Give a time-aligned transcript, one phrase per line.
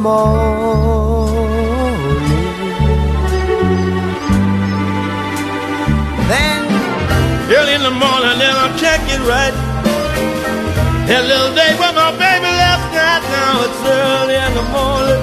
[0.00, 1.60] Morning.
[6.28, 6.60] Then
[7.50, 9.54] Early in the morning, then I'll check it right.
[11.10, 15.20] That little day when my baby left night, now it's early in the morning.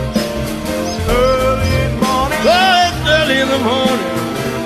[1.08, 2.40] Early in the morning.
[2.44, 4.12] Oh, it's early in the morning.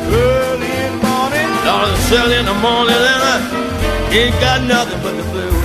[0.09, 1.47] Early in the morning.
[1.69, 3.37] Oh, it's early in the morning, and I
[4.09, 5.60] ain't got nothing but the blues.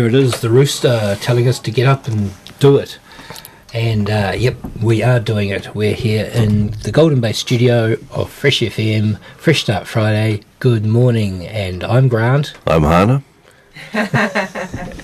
[0.00, 2.98] And there it is, the rooster telling us to get up and do it.
[3.74, 5.74] And uh, yep, we are doing it.
[5.74, 10.40] We're here in the Golden Bay studio of Fresh FM, Fresh Start Friday.
[10.58, 12.54] Good morning, and I'm Grant.
[12.66, 13.22] I'm Hana.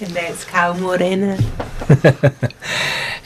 [0.00, 1.36] And that's Carl Morena.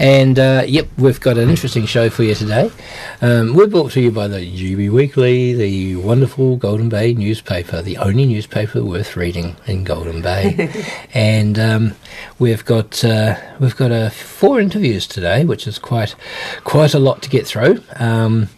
[0.03, 2.73] And uh, yep, we've got an interesting show for you today.
[3.21, 7.99] Um, we're brought to you by the GB Weekly, the wonderful Golden Bay newspaper, the
[7.99, 10.73] only newspaper worth reading in Golden Bay.
[11.15, 11.95] and um,
[12.41, 16.17] we've got uh, we've got uh, four interviews today, which is quite
[16.65, 17.81] quite a lot to get through.
[17.95, 18.49] Um,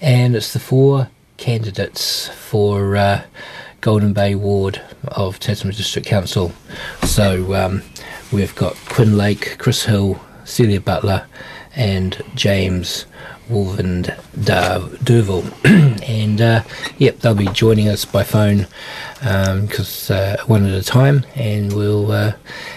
[0.00, 3.22] and it's the four candidates for uh,
[3.82, 6.52] Golden Bay Ward of Tasman District Council.
[7.04, 7.82] So um,
[8.32, 11.26] we've got Quinn Lake, Chris Hill, Celia Butler,
[11.76, 13.06] and James
[13.48, 15.44] Wolvend Durval.
[16.08, 16.62] and uh,
[16.98, 18.66] yep, they'll be joining us by phone
[19.20, 22.32] because uh, one at a time, and we'll uh,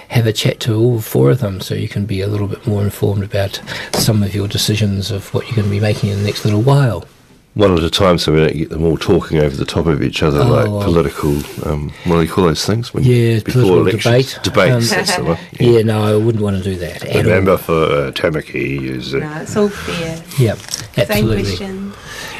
[0.10, 2.66] have a chat to all four of them so you can be a little bit
[2.66, 3.62] more informed about
[3.94, 6.62] some of your decisions of what you're going to be making in the next little
[6.62, 7.06] while.
[7.53, 10.01] One at a time, so we don't get them all talking over the top of
[10.01, 10.83] each other Oh, like well.
[10.83, 11.31] political.
[11.69, 12.94] Um, what do you call those things?
[12.94, 14.33] When Yeah, before political elections?
[14.36, 14.39] debate.
[14.44, 14.92] Debates.
[14.92, 15.38] Um, that's the one.
[15.59, 17.01] Yeah, no, I wouldn't want to do that.
[17.01, 17.57] The At member all.
[17.57, 19.13] for uh, Tamaki is.
[19.13, 20.24] Uh, No, it's all fair.
[20.39, 21.44] Yep, Same absolutely.
[21.44, 21.94] question.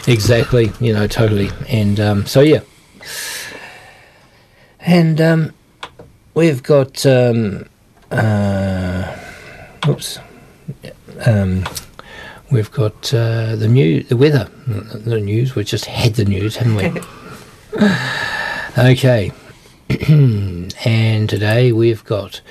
[0.08, 1.50] Exactly, you know, totally.
[1.68, 2.62] And um, so, yeah.
[4.80, 5.54] And um,
[6.34, 7.66] we've got, um,
[8.12, 9.14] uh,
[9.90, 10.20] oops,
[11.26, 11.66] um,
[12.52, 15.56] we've got uh, the new the weather, the news.
[15.56, 17.82] We've just had the news, haven't we?
[18.92, 19.32] okay.
[20.10, 22.42] and today we've got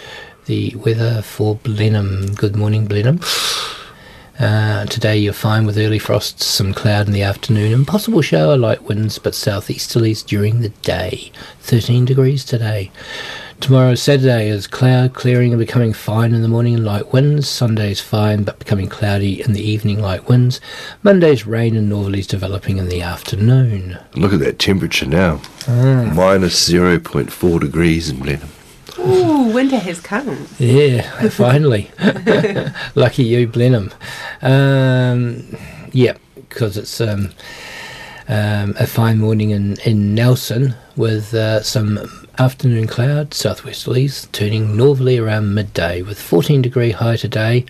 [0.46, 2.34] the weather for Blenheim.
[2.34, 3.20] Good morning, Blenheim.
[4.38, 8.56] Uh, today you're fine with early frosts, some cloud in the afternoon, and possible shower,
[8.56, 11.30] light winds, but southeasterlies during the day.
[11.60, 12.90] 13 degrees today.
[13.60, 17.46] Tomorrow, Saturday, is cloud clearing and becoming fine in the morning and light winds.
[17.46, 20.62] Sunday's fine but becoming cloudy in the evening, light winds.
[21.02, 23.98] Monday's rain and northerlies developing in the afternoon.
[24.14, 25.42] Look at that temperature now.
[25.68, 28.48] Minus 0.4 degrees in Blenheim.
[28.98, 30.46] Ooh, winter has come.
[30.58, 31.90] Yeah, finally.
[32.94, 33.92] Lucky you, Blenheim.
[34.40, 35.54] Um,
[35.92, 37.30] yeah, because it's um,
[38.26, 45.18] um, a fine morning in, in Nelson with uh, some afternoon cloud, southwesterlies, turning northerly
[45.18, 47.66] around midday with 14 degree high today.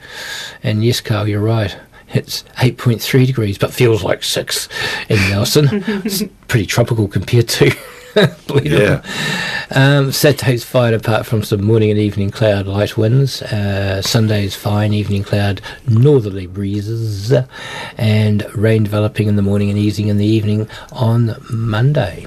[0.63, 1.77] And yes, Carl, you're right.
[2.15, 4.69] It's 8.3 degrees, but feels like 6
[5.09, 5.69] in Nelson.
[6.05, 7.73] it's pretty tropical compared to
[8.47, 8.73] Blenheim.
[8.73, 9.03] Yeah.
[9.73, 13.43] Um, Saturday's fine apart from some morning and evening cloud, light winds.
[13.43, 17.33] Uh, Sunday's fine, evening cloud, northerly breezes,
[17.99, 22.25] and rain developing in the morning and easing in the evening on Monday.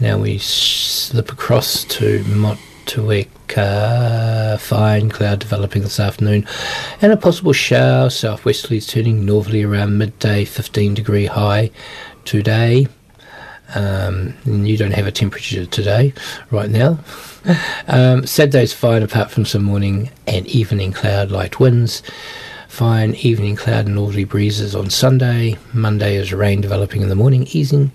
[0.00, 3.30] Now we slip across to Motueka.
[4.58, 6.46] Fine cloud developing this afternoon,
[7.00, 8.08] and a possible shower.
[8.08, 11.70] Southwesterlies turning northerly around midday, 15 degree high
[12.24, 12.88] today.
[13.74, 16.12] Um, you don't have a temperature today,
[16.50, 16.98] right now.
[17.88, 22.00] Um, Saturday's fine apart from some morning and evening cloud, light winds.
[22.68, 25.58] Fine evening cloud and northerly breezes on Sunday.
[25.74, 27.90] Monday is rain developing in the morning, easing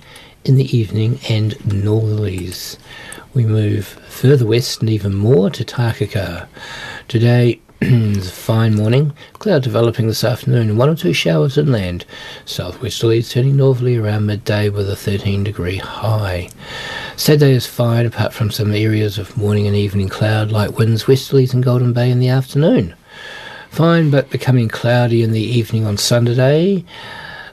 [0.47, 2.77] in the evening, and northerlies.
[3.33, 6.47] We move further west and even more to Takaka.
[7.07, 12.05] Today is a fine morning, cloud developing this afternoon, and one or two showers inland.
[12.45, 16.49] Southwesterlies turning northerly around midday with a 13 degree high.
[17.15, 21.53] Saturday is fine apart from some areas of morning and evening cloud, light winds, westerlies
[21.53, 22.95] in Golden Bay in the afternoon.
[23.69, 26.83] Fine but becoming cloudy in the evening on Sunday.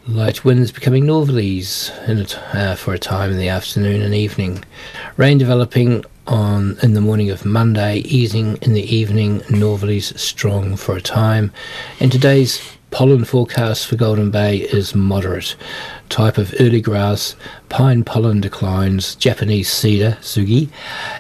[0.07, 4.63] Light winds becoming northerlies in uh, for a time in the afternoon and evening.
[5.17, 10.95] Rain developing on in the morning of Monday, easing in the evening, northerlies strong for
[10.95, 11.53] a time.
[12.01, 12.61] And today's
[12.95, 15.57] pollen forecast for Golden Bay is moderate.
[16.11, 17.35] Type of early grass,
[17.69, 20.69] pine pollen declines, Japanese cedar, sugi,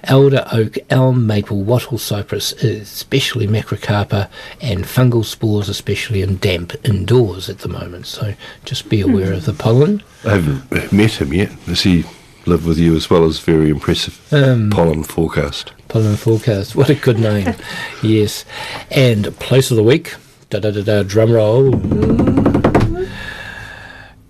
[0.04, 4.30] elder oak, elm, maple, wattle, cypress, especially macrocarpa,
[4.60, 8.06] and fungal spores, especially in damp indoors at the moment.
[8.06, 8.34] So
[8.64, 10.00] just be aware of the pollen.
[10.24, 11.50] I haven't met him yet.
[11.66, 12.04] Does he
[12.46, 15.72] live with you as well as very impressive Um, pollen forecast?
[15.88, 16.76] Pollen forecast.
[16.76, 17.52] What a good name.
[18.02, 18.44] yes.
[18.92, 20.14] And place of the week.
[20.54, 21.02] Da da da da.
[21.02, 21.72] Drum roll.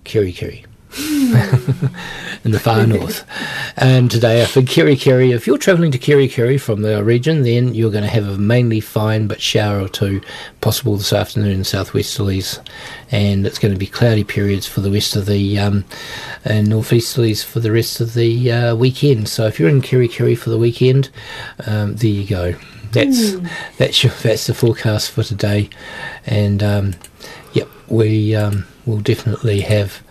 [0.03, 0.65] Kerikeri.
[0.89, 1.35] Hmm.
[2.45, 3.25] in the far north.
[3.75, 8.03] And today for Kerikeri, if you're travelling to Kerikeri from the region, then you're going
[8.03, 10.21] to have a mainly fine but shower or two
[10.61, 12.63] possible this afternoon in southwesterlies.
[13.11, 15.85] And it's going to be cloudy periods for the rest of the um,
[16.45, 19.27] and northeasterlies for the rest of the uh, weekend.
[19.27, 21.09] So if you're in Kerikeri for the weekend,
[21.65, 22.55] um, there you go.
[22.91, 23.35] That's
[23.77, 25.69] that's your, that's the forecast for today,
[26.25, 26.95] and um,
[27.51, 30.01] yep, we um, will definitely have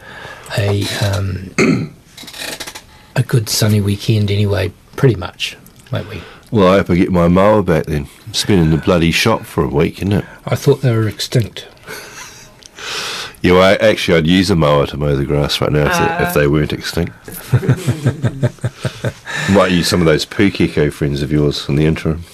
[0.58, 1.94] a um,
[3.16, 4.72] a good sunny weekend anyway.
[4.96, 5.56] Pretty much,
[5.92, 6.22] won't we?
[6.50, 8.08] Well, I hope I get my mower back then.
[8.28, 10.24] It's been in the bloody shop for a week, isn't it?
[10.46, 11.66] I thought they were extinct.
[13.44, 15.92] Yeah, well, I, actually, I'd use a mower to mow the grass right now if,
[15.98, 17.12] they, if they weren't extinct.
[19.54, 22.24] Might use some of those Pukeko friends of yours in the interim.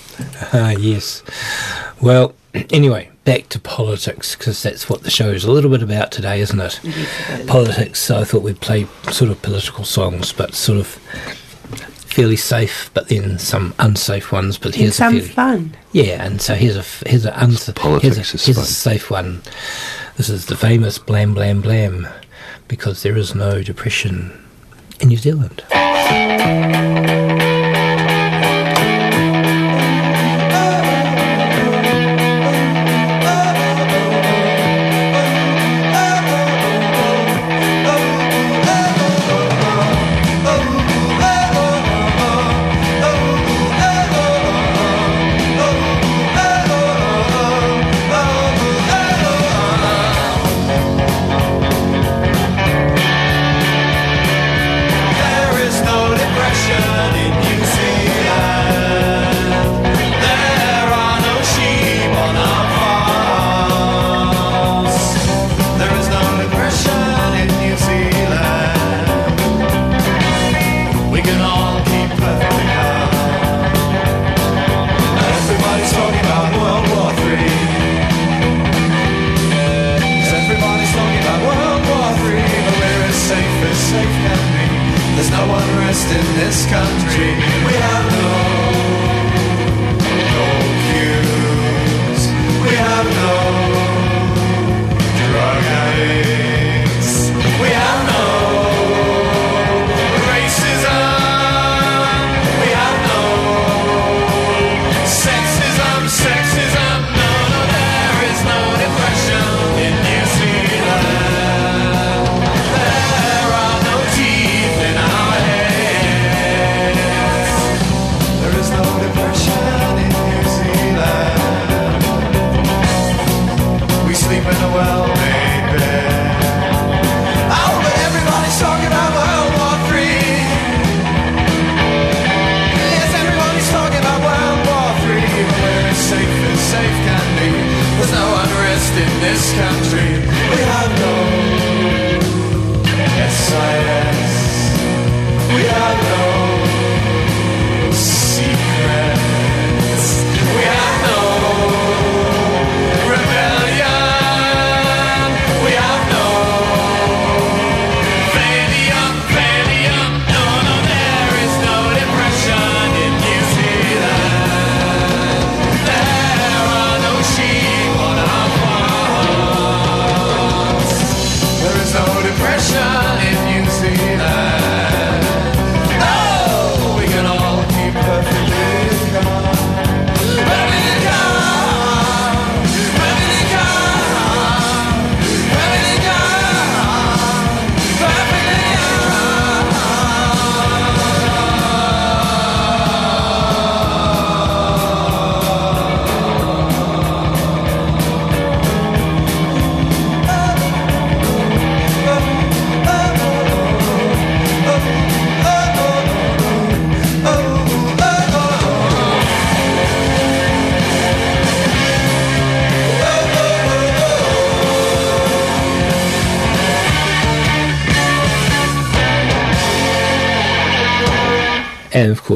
[0.52, 1.24] Ah, yes.
[2.00, 6.10] Well, anyway, back to politics because that's what the show is a little bit about
[6.10, 6.80] today, isn't it?
[7.46, 8.00] Politics.
[8.00, 10.86] So I thought we'd play sort of political songs, but sort of
[12.12, 14.58] fairly safe, but then some unsafe ones.
[14.58, 15.76] But And here's a some fairly fun.
[15.92, 18.64] yeah, and so here's a f- here's a uns- Politics here's a, is here's a
[18.66, 19.42] safe one.
[20.16, 22.08] This is the famous blam blam blam,
[22.66, 24.32] because there is no depression
[24.98, 25.62] in New Zealand.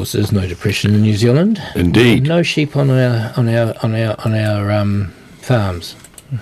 [0.05, 1.59] Course, there's no depression in New Zealand.
[1.75, 2.23] Indeed.
[2.27, 5.95] No sheep on our on our on our on our um, farms,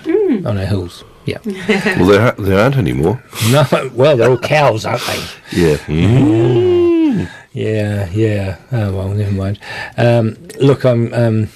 [0.06, 1.04] on our hills.
[1.26, 1.38] Yeah.
[1.46, 3.24] Well, there, are- there aren't anymore.
[3.50, 3.64] no.
[3.94, 5.24] Well, they're all cows, aren't they?
[5.62, 5.78] Yeah.
[5.78, 7.30] Mm.
[7.54, 8.58] Yeah, yeah.
[8.72, 9.60] Oh well, never mind.
[9.96, 11.50] Um, look, I'm um,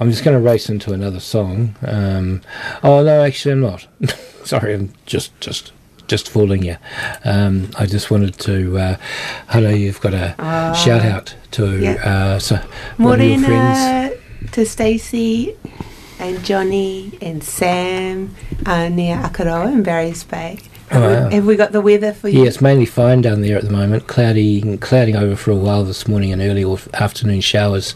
[0.00, 1.76] I'm just going to race into another song.
[1.86, 2.40] Um,
[2.82, 3.86] oh no, actually, I'm not.
[4.44, 5.72] Sorry, I'm just just
[6.12, 6.76] just fooling you.
[7.24, 8.76] Um, I just wanted to.
[8.76, 8.96] Uh,
[9.48, 10.34] hello, you've got a
[10.76, 11.92] shout out to yeah.
[12.04, 12.56] uh, so
[12.98, 14.20] one of your friends.
[14.52, 15.56] To Stacey
[16.18, 18.34] and Johnny and Sam
[18.66, 20.58] uh, near Akaroa in Barry's Bay.
[20.90, 21.28] Oh, Have, wow.
[21.28, 22.42] we, have we got the weather for you?
[22.42, 24.06] Yeah, it's mainly fine down there at the moment.
[24.06, 27.94] Cloudy, clouding over for a while this morning and early or afternoon showers.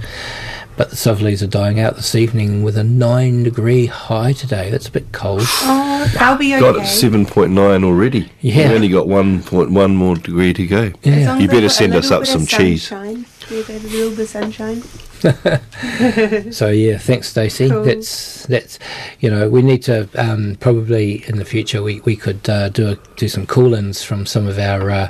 [0.77, 4.69] But the southerlies are dying out this evening with a nine degree high today.
[4.69, 5.41] That's a bit cold.
[5.43, 6.61] Oh, they'll be okay.
[6.61, 8.31] Got it seven point nine already.
[8.43, 8.69] Yeah.
[8.69, 10.93] We've only got one point one more degree to go.
[11.03, 11.39] Yeah.
[11.39, 12.87] You as better they've got a send us little up bit some of cheese.
[12.89, 13.27] sunshine.
[13.51, 14.83] Yeah, they've a little bit of sunshine.
[16.53, 17.69] So yeah, thanks, Stacey.
[17.69, 17.85] Cool.
[17.85, 18.79] That's that's
[19.21, 22.89] you know we need to um, probably in the future we we could uh, do
[22.91, 25.09] a, do some call-ins from some of our uh,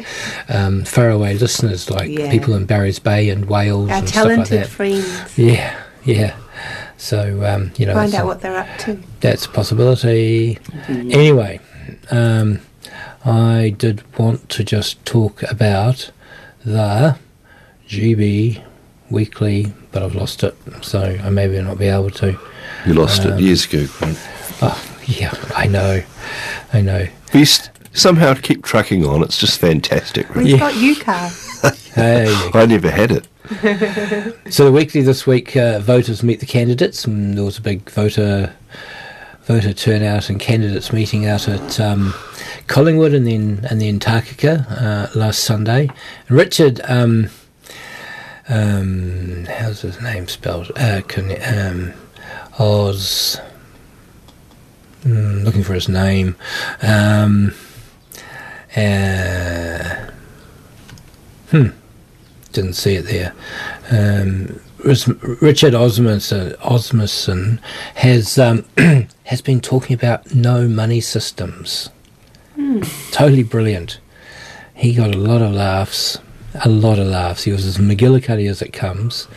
[0.48, 2.30] um, faraway listeners like Yeah.
[2.30, 4.68] people in Barry's Bay and Wales Our and stuff like talented that.
[4.68, 5.38] friends.
[5.38, 6.36] Yeah, yeah.
[6.96, 8.98] So um, you know Find out a- what they're up to.
[9.20, 10.58] that's a possibility.
[10.88, 11.60] Anyway,
[12.10, 12.60] um,
[13.24, 16.10] I did want to just talk about
[16.64, 17.16] the
[17.88, 18.62] GB
[19.10, 22.38] weekly, but I've lost it, so I maybe not be able to.
[22.86, 24.18] You lost Um, it years ago, Grant.
[24.62, 26.02] Oh, yeah, I know,
[26.72, 27.06] I know.
[27.34, 29.22] We s- somehow keep tracking on.
[29.22, 30.28] It's just fantastic.
[30.28, 30.46] Grant.
[30.46, 30.58] We've Yeah.
[30.58, 31.42] got UCAR.
[31.96, 33.26] Hey, you I never had it.
[34.52, 37.88] So the weekly this week, uh, voters meet the candidates, and there was a big
[37.90, 38.52] voter
[39.46, 42.12] voter turnout and candidates meeting out at um,
[42.66, 45.88] Collingwood and then and then Takaka uh, last Sunday.
[46.28, 47.30] And Richard, um,
[48.48, 50.70] um, how's his name spelled?
[50.76, 51.92] Uh, can, um,
[52.58, 53.40] Oz.
[55.02, 56.36] Mm, looking for his name.
[56.82, 57.54] Um,
[58.76, 60.10] uh,
[61.50, 61.68] hmm
[62.56, 63.34] didn't see it there.
[63.90, 64.60] Um,
[65.42, 67.60] Richard Osmondson,
[67.94, 68.64] has um,
[69.24, 71.90] has been talking about no money systems.
[73.10, 74.00] Totally brilliant.
[74.74, 76.18] He got a lot of laughs,
[76.64, 77.44] a lot of laughs.
[77.44, 79.28] He was as McGillicuddy as it comes,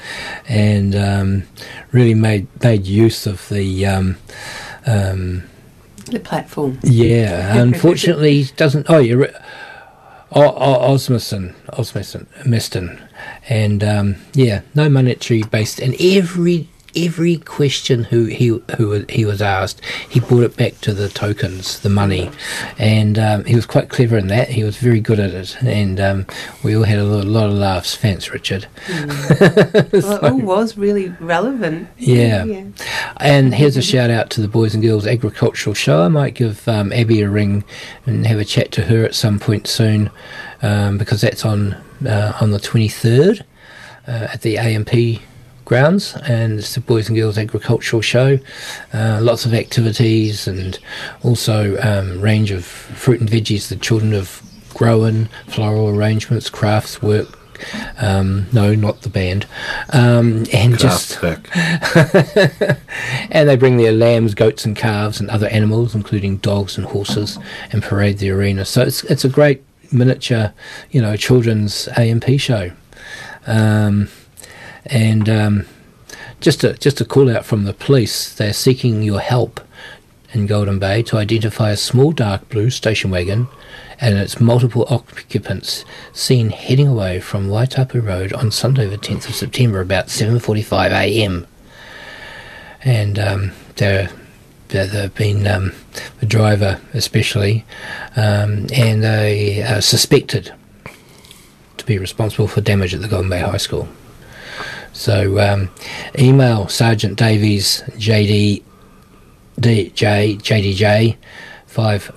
[0.47, 1.43] and um,
[1.91, 3.85] really made made use of the.
[3.85, 4.17] Um,
[4.85, 5.43] um,
[6.05, 6.79] the platform.
[6.83, 8.87] yeah, unfortunately, he doesn't.
[8.89, 9.17] Oh, you're.
[9.19, 9.33] ri-
[10.31, 13.01] O- O- Osmondson, Osmondson, Miston,
[13.49, 15.79] and um, yeah, no monetary based.
[15.79, 20.93] And every every question who he who he was asked, he brought it back to
[20.93, 22.29] the tokens, the money,
[22.77, 24.49] and um, he was quite clever in that.
[24.49, 26.25] He was very good at it, and um,
[26.63, 27.95] we all had a lot, lot of laughs.
[27.95, 28.67] Thanks, Richard.
[30.09, 31.89] Well, it all was really relevant.
[31.97, 32.43] Yeah.
[32.43, 32.65] yeah.
[33.17, 36.03] And here's a shout out to the Boys and Girls Agricultural Show.
[36.03, 37.63] I might give um, Abby a ring
[38.05, 40.09] and have a chat to her at some point soon
[40.61, 41.73] um, because that's on
[42.05, 43.41] uh, on the 23rd
[44.07, 45.21] uh, at the AMP
[45.69, 48.39] grounds and it's the Boys and Girls Agricultural Show.
[48.91, 50.79] Uh, lots of activities and
[51.23, 54.41] also um, range of fruit and veggies the children have
[54.73, 57.37] grown, floral arrangements, crafts, work,
[57.97, 59.45] Um, no, not the band.
[59.91, 61.21] Um, and just
[63.31, 67.37] and they bring their lambs, goats, and calves, and other animals, including dogs and horses,
[67.71, 68.65] and parade the arena.
[68.65, 69.61] So it's it's a great
[69.91, 70.53] miniature,
[70.89, 72.71] you know, children's AMP show.
[73.45, 74.07] Um,
[74.89, 75.65] and um,
[76.41, 78.33] just a just a call out from the police.
[78.33, 79.61] They're seeking your help
[80.33, 83.47] in Golden Bay to identify a small dark blue station wagon
[83.99, 89.35] and its multiple occupants seen heading away from Waitapu Road on Sunday the 10th of
[89.35, 91.47] September about 7:45 a.m.
[92.83, 94.09] And um, they're
[94.69, 95.73] there have been um,
[96.19, 97.65] the driver especially,
[98.15, 100.53] um, and they are suspected
[101.77, 103.89] to be responsible for damage at the Golden Bay High School.
[104.99, 105.69] So um,
[106.19, 108.61] email Sergeant Davies JD
[109.57, 111.15] DJ JDJ
[111.65, 112.11] five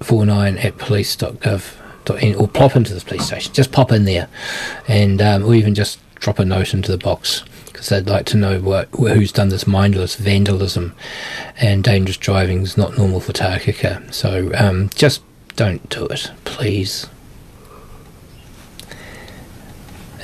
[0.00, 3.52] four nine at police.gov.in or pop into the police station.
[3.52, 4.30] Just pop in there,
[4.88, 8.38] and um, or even just drop a note into the box because they'd like to
[8.38, 10.94] know what who's done this mindless vandalism
[11.58, 14.14] and dangerous driving is not normal for Takaka.
[14.14, 15.22] So um, just
[15.56, 17.06] don't do it, please.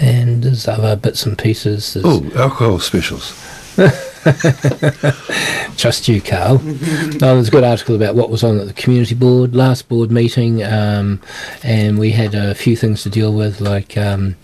[0.01, 1.93] And there's other bits and pieces.
[1.95, 3.35] There's Oh, alcohol specials.
[5.77, 6.59] Trust you, Carl.
[6.59, 10.11] no, there's a good article about what was on at the community board last board
[10.11, 11.21] meeting, um,
[11.63, 14.37] and we had a few things to deal with, like um,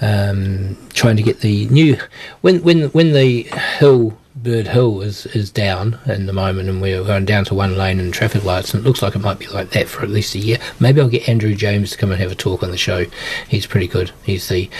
[0.00, 1.98] um, trying to get the new
[2.40, 3.42] when when when the
[3.78, 4.16] hill.
[4.42, 8.00] Bird Hill is, is down in the moment, and we're going down to one lane
[8.00, 10.34] and traffic lights, and it looks like it might be like that for at least
[10.34, 10.58] a year.
[10.78, 13.04] Maybe I'll get Andrew James to come and have a talk on the show.
[13.48, 14.12] He's pretty good.
[14.22, 14.70] He's the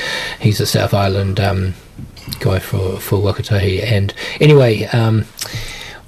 [0.40, 1.74] he's the South Island um,
[2.38, 3.82] guy for for Waka Kotahi.
[3.82, 5.26] And anyway, um,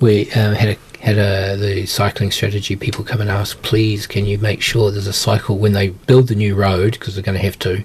[0.01, 4.25] we um, had a had a the cycling strategy people come and ask, please, can
[4.25, 7.39] you make sure there's a cycle when they build the new road because they're going
[7.39, 7.85] to have to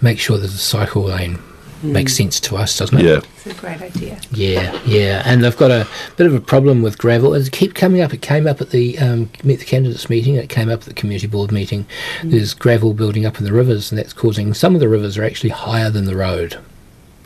[0.00, 1.38] make sure there's a cycle lane.
[1.82, 3.04] Makes sense to us, doesn't it?
[3.04, 3.20] Yeah.
[3.36, 4.20] It's a great idea.
[4.32, 7.34] Yeah, yeah, and they've got a bit of a problem with gravel.
[7.34, 8.12] It keep coming up.
[8.12, 10.34] It came up at the um, meet the candidates meeting.
[10.34, 11.86] It came up at the community board meeting.
[12.22, 15.24] There's gravel building up in the rivers, and that's causing some of the rivers are
[15.24, 16.58] actually higher than the road.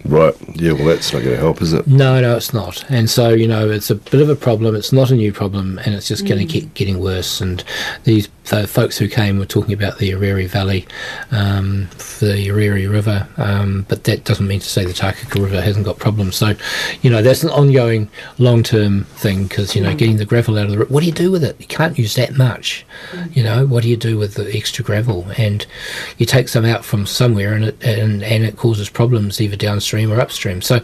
[0.05, 0.35] Right.
[0.55, 1.87] Yeah, well, that's not going to help, is it?
[1.87, 2.85] No, no, it's not.
[2.91, 4.75] And so you know, it's a bit of a problem.
[4.77, 7.41] It's not a new problem, and it's just going to keep getting worse.
[7.41, 7.65] And
[8.05, 10.87] these the folks who came were talking about the Aorere Valley,
[11.31, 11.89] um,
[12.21, 15.99] the Aorere River, um, but that doesn't mean to say the Takaka River hasn't got
[15.99, 16.37] problems.
[16.37, 16.55] So,
[17.01, 20.73] you know, that's an ongoing, long-term thing because you know, getting the gravel out of
[20.73, 20.93] the river.
[20.93, 21.57] What do you do with it?
[21.59, 22.85] You can't use that much.
[23.33, 25.27] You know, what do you do with the extra gravel?
[25.39, 25.67] And
[26.19, 29.94] you take some out from somewhere, and it and, and it causes problems either downstream
[30.11, 30.63] or upstream.
[30.63, 30.81] So,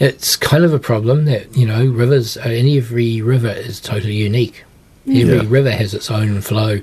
[0.00, 2.36] it's kind of a problem that you know rivers.
[2.36, 4.64] Uh, any every river is totally unique.
[5.06, 5.42] Every Yeah.
[5.46, 6.80] river has its own flow,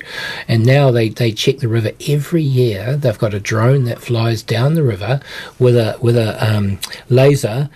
[0.47, 2.95] and now they, they check the river every year.
[2.97, 5.19] They've got a drone that flies down the river
[5.59, 7.69] with a with a um, laser,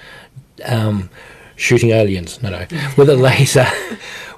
[0.66, 1.10] um,
[1.56, 2.42] shooting aliens.
[2.42, 2.66] No, no,
[2.98, 3.68] with a laser,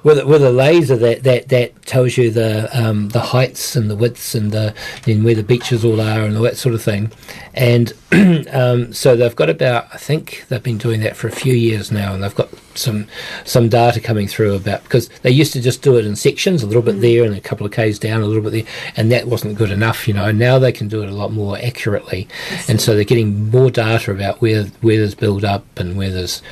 [0.02, 3.90] with a, with a laser that, that, that tells you the um, the heights and
[3.90, 4.74] the widths and the
[5.06, 7.12] and where the beaches all are and all that sort of thing.
[7.54, 7.92] And
[8.52, 11.92] um, so they've got about I think they've been doing that for a few years
[11.92, 13.06] now, and they've got some
[13.44, 16.66] some data coming through about because they used to just do it in sections, a
[16.66, 19.26] little bit there and a couple of k's down, a little bit there, and that
[19.28, 20.30] wasn't good enough, you know.
[20.30, 22.28] Now they can do it a lot more accurately,
[22.68, 26.42] and so they're getting more data about where where there's build up and where there's,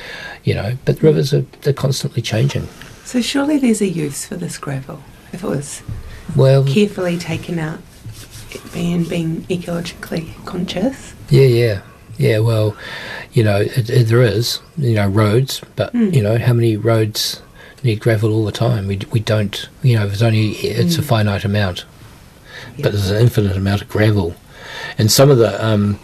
[0.43, 0.77] you know.
[0.85, 2.67] But rivers are they're constantly changing.
[3.11, 5.83] So surely there's a use for this gravel if it was
[6.33, 7.79] Well, carefully taken out,
[8.51, 11.13] it being being ecologically conscious.
[11.29, 11.81] Yeah, yeah,
[12.17, 12.39] yeah.
[12.39, 12.73] Well,
[13.33, 17.41] you know, it, it, there is, you know, roads, but you know, how many roads
[17.83, 18.87] need gravel all the time?
[18.87, 21.83] We we don't, you know, there's only it's a finite amount,
[22.77, 24.37] but there's an infinite amount of gravel,
[24.97, 25.51] and some of the.
[25.61, 25.99] Um,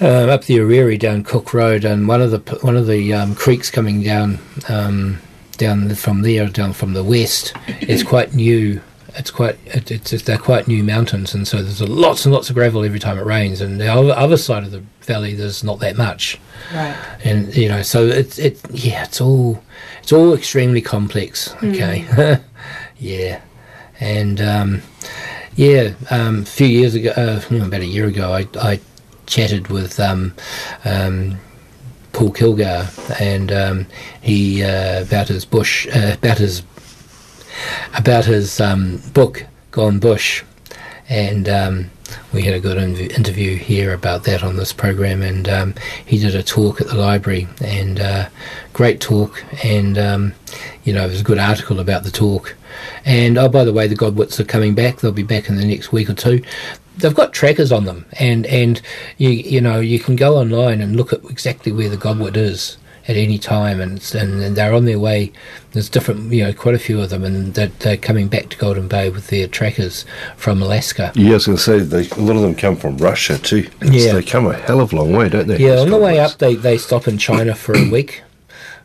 [0.00, 3.34] uh, up the Aorere down Cook Road, and one of the one of the um,
[3.34, 5.18] creeks coming down um,
[5.58, 8.80] down from there, down from the west, is quite new.
[9.16, 12.32] It's quite it, it's it's- they're quite new mountains, and so there's a lots and
[12.32, 13.60] lots of gravel every time it rains.
[13.60, 16.38] And the other, side of the valley, there's not that much,
[16.72, 16.96] Right.
[17.24, 19.62] and you know, so it's it yeah, it's all
[20.02, 21.52] it's all extremely complex.
[21.64, 22.38] Okay,
[22.98, 23.40] yeah,
[23.98, 24.82] and um,
[25.56, 28.78] yeah, um, a few years ago, uh, about a year ago, I, I
[29.26, 30.34] chatted with um,
[30.84, 31.38] um,
[32.18, 33.86] Paul Kilgar, and um,
[34.20, 36.64] he uh, about his bush, uh, about his
[37.96, 40.42] about his um, book Gone Bush,
[41.08, 41.90] and um,
[42.32, 46.18] we had a good in- interview here about that on this program, and um, he
[46.18, 48.28] did a talk at the library, and uh,
[48.72, 50.34] great talk, and um,
[50.82, 52.56] you know, was a good article about the talk.
[53.04, 54.98] And oh, by the way, the Godwits are coming back.
[54.98, 56.42] They'll be back in the next week or two.
[56.98, 58.80] They've got trackers on them, and and
[59.18, 62.76] you you know you can go online and look at exactly where the Godwit is
[63.06, 65.32] at any time, and it's- and, and they're on their way.
[65.72, 68.58] There's different, you know, quite a few of them, and they're, they're coming back to
[68.58, 70.04] Golden Bay with their trackers
[70.36, 71.12] from Alaska.
[71.14, 73.66] Yeah, I was going to say they, a lot of them come from Russia too.
[73.82, 74.08] Yeah.
[74.10, 75.56] so they come a hell of a long way, don't they?
[75.56, 78.22] Yeah, those on the way up, they, they stop in China for a week,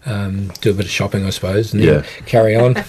[0.06, 2.02] um, do a bit of shopping, I suppose, and then Yeah.
[2.26, 2.76] carry on.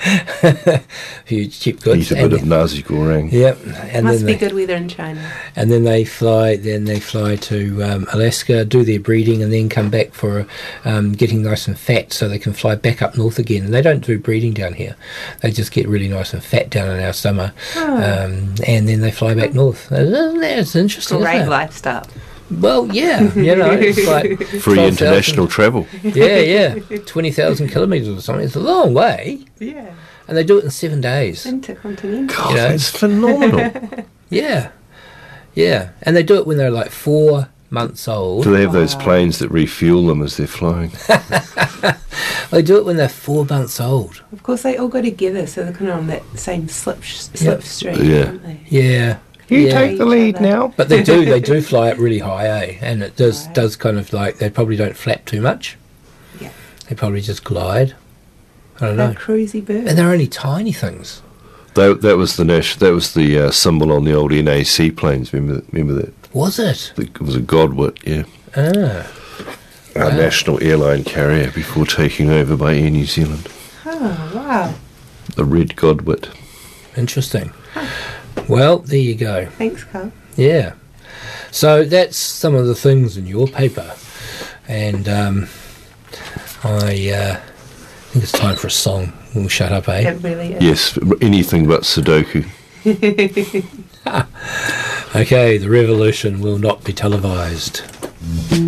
[0.42, 0.80] a
[1.24, 2.10] few cheap goods.
[2.12, 3.32] Eat a and bit of nasi goreng.
[3.32, 3.58] Yep,
[3.92, 5.20] and Must then be they, good weather in China.
[5.56, 6.56] and then they fly.
[6.56, 10.46] Then they fly to um, Alaska, do their breeding, and then come back for
[10.84, 13.64] um, getting nice and fat, so they can fly back up north again.
[13.64, 14.96] And they don't do breeding down here;
[15.42, 19.10] they just get really nice and fat down in our summer, um, and then they
[19.10, 19.90] fly back north.
[19.90, 21.18] Isn't It's interesting.
[21.18, 21.50] Great isn't it?
[21.50, 22.06] lifestyle.
[22.50, 25.86] Well, yeah, you know, it's like Free 12,000 international travel.
[26.02, 26.74] yeah, yeah,
[27.06, 28.44] twenty thousand kilometres or something.
[28.46, 29.92] It's a long way, Yeah.
[30.26, 31.44] and they do it in seven days.
[31.46, 32.34] Intercontinental.
[32.36, 32.68] God, You know.
[32.70, 33.70] that's phenomenal.
[34.30, 34.72] Yeah,
[35.54, 38.44] yeah, and they do it when they're like four months old.
[38.44, 40.90] Do they have those planes that refuel them as they're flying?
[42.50, 44.22] They do it when they're four months old.
[44.32, 48.02] Of course, they all go together, so they're kind of on that same slip slipstream,
[48.06, 48.24] Yeah.
[48.26, 48.60] aren't they?
[48.68, 49.72] Yeah, You yeah.
[49.78, 50.74] take the lead now.
[50.76, 52.78] But they do, they do fly it really high, eh?
[52.82, 55.76] And it does does kind of like they probably don't flap too much.
[56.40, 56.50] Yeah.
[56.88, 57.94] They probably just glide.
[58.80, 59.14] I don't They're know.
[59.14, 59.88] cruisy birds.
[59.88, 61.22] And they're only tiny things.
[61.74, 65.32] That, that was the nash, That was the uh, symbol on the old NAC planes.
[65.32, 65.64] Remember?
[65.72, 66.12] Remember that?
[66.34, 66.92] Was it?
[66.96, 67.98] It was a Godwit.
[68.06, 68.24] Yeah,
[68.56, 69.10] Ah,
[69.96, 73.48] our national airline carrier before taking over by Air New Zealand.
[73.86, 74.74] oh, wow.
[75.36, 76.28] The red Godwit.
[76.96, 77.52] interesting.
[78.46, 79.46] Well, there you go.
[79.46, 80.12] Thanks, Carl.
[80.36, 80.74] Yeah.
[81.50, 83.94] So that's some of the things in your paper,
[84.68, 85.48] and um,
[86.62, 87.40] I uh,
[88.10, 89.12] think it's time for a song.
[89.34, 90.10] We'll shut up, eh?
[90.10, 90.62] It really is.
[90.62, 92.46] Yes, anything but Sudoku.
[95.14, 97.80] Okay, the revolution will not be televised.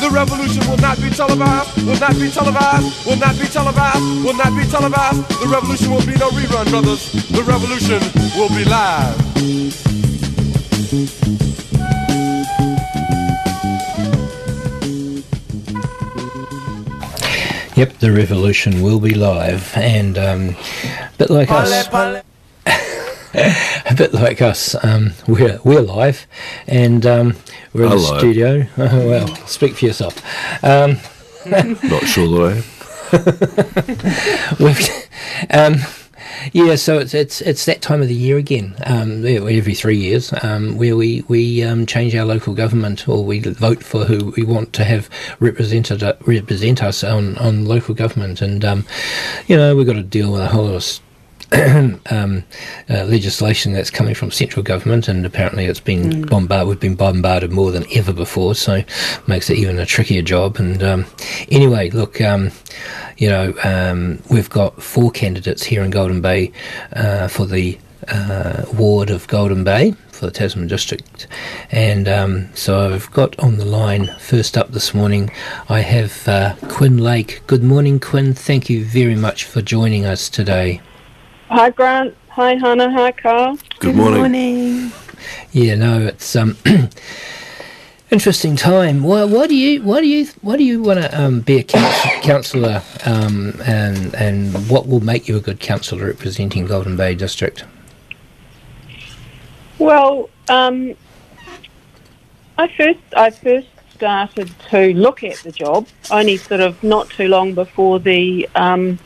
[0.00, 4.34] The revolution will not be televised, will not be televised, will not be televised, will
[4.36, 5.22] not be televised.
[5.40, 7.12] The revolution will be no rerun, brothers.
[7.30, 8.00] The revolution
[8.36, 9.16] will be live.
[17.76, 22.25] Yep, the revolution will be live, and um, a bit like us,
[23.90, 26.26] a bit like us, um, we're we're live,
[26.66, 27.34] and um,
[27.74, 28.18] we're in the Hello.
[28.18, 28.66] studio.
[28.76, 30.16] well, speak for yourself.
[30.64, 30.96] Um,
[31.46, 32.64] Not sure that
[35.50, 35.74] I am.
[35.74, 35.80] Um,
[36.52, 38.74] yeah, so it's it's it's that time of the year again.
[38.84, 43.40] Um, every three years, um, where we we um, change our local government or we
[43.40, 48.64] vote for who we want to have represented represent us on on local government, and
[48.64, 48.86] um,
[49.46, 51.00] you know we've got to deal with a whole lot of.
[52.10, 52.42] um,
[52.90, 56.68] uh, legislation that's coming from central government, and apparently it's been bombarded.
[56.68, 58.82] We've been bombarded more than ever before, so
[59.26, 60.56] makes it even a trickier job.
[60.56, 61.06] And um,
[61.50, 62.50] anyway, look, um,
[63.16, 66.52] you know, um, we've got four candidates here in Golden Bay
[66.94, 67.78] uh, for the
[68.08, 71.26] uh, ward of Golden Bay for the Tasman district,
[71.70, 75.30] and um, so I've got on the line first up this morning.
[75.68, 77.42] I have uh, Quinn Lake.
[77.46, 78.34] Good morning, Quinn.
[78.34, 80.80] Thank you very much for joining us today.
[81.48, 82.12] Hi, Grant.
[82.30, 82.90] Hi, Hannah.
[82.90, 83.56] Hi, Carl.
[83.78, 84.18] Good morning.
[84.18, 84.92] morning.
[85.52, 86.56] Yeah, no, it's um
[88.10, 89.04] interesting time.
[89.04, 91.62] Why, why do you why do you why do you want to um, be a
[91.62, 97.14] council, councillor um, and and what will make you a good councillor representing Golden Bay
[97.14, 97.64] District?
[99.78, 100.96] Well, um,
[102.58, 107.28] I first I first started to look at the job only sort of not too
[107.28, 108.98] long before the um,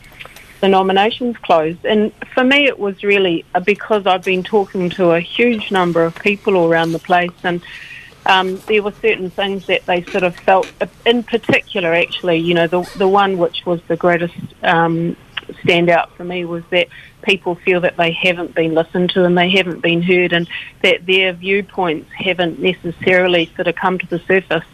[0.60, 5.12] the nominations closed, and for me it was really uh, because I've been talking to
[5.12, 7.62] a huge number of people around the place, and
[8.26, 12.54] um, there were certain things that they sort of felt, uh, in particular, actually, you
[12.54, 15.16] know, the the one which was the greatest um,
[15.64, 16.88] standout for me was that
[17.22, 20.48] people feel that they haven't been listened to and they haven't been heard, and
[20.82, 24.64] that their viewpoints haven't necessarily sort of come to the surface.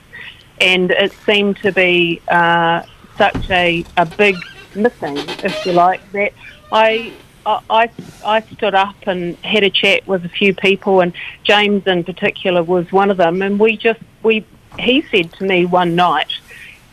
[0.61, 2.83] And it seemed to be uh,
[3.19, 4.37] such a, a big
[4.77, 6.33] missing, if you like, that
[6.73, 7.13] I
[7.47, 7.89] I,
[8.25, 11.13] I stood up and had a chat with a few people, and
[11.45, 13.41] James in particular was one of them.
[13.41, 14.45] And we just we
[14.79, 16.33] he said to me one night,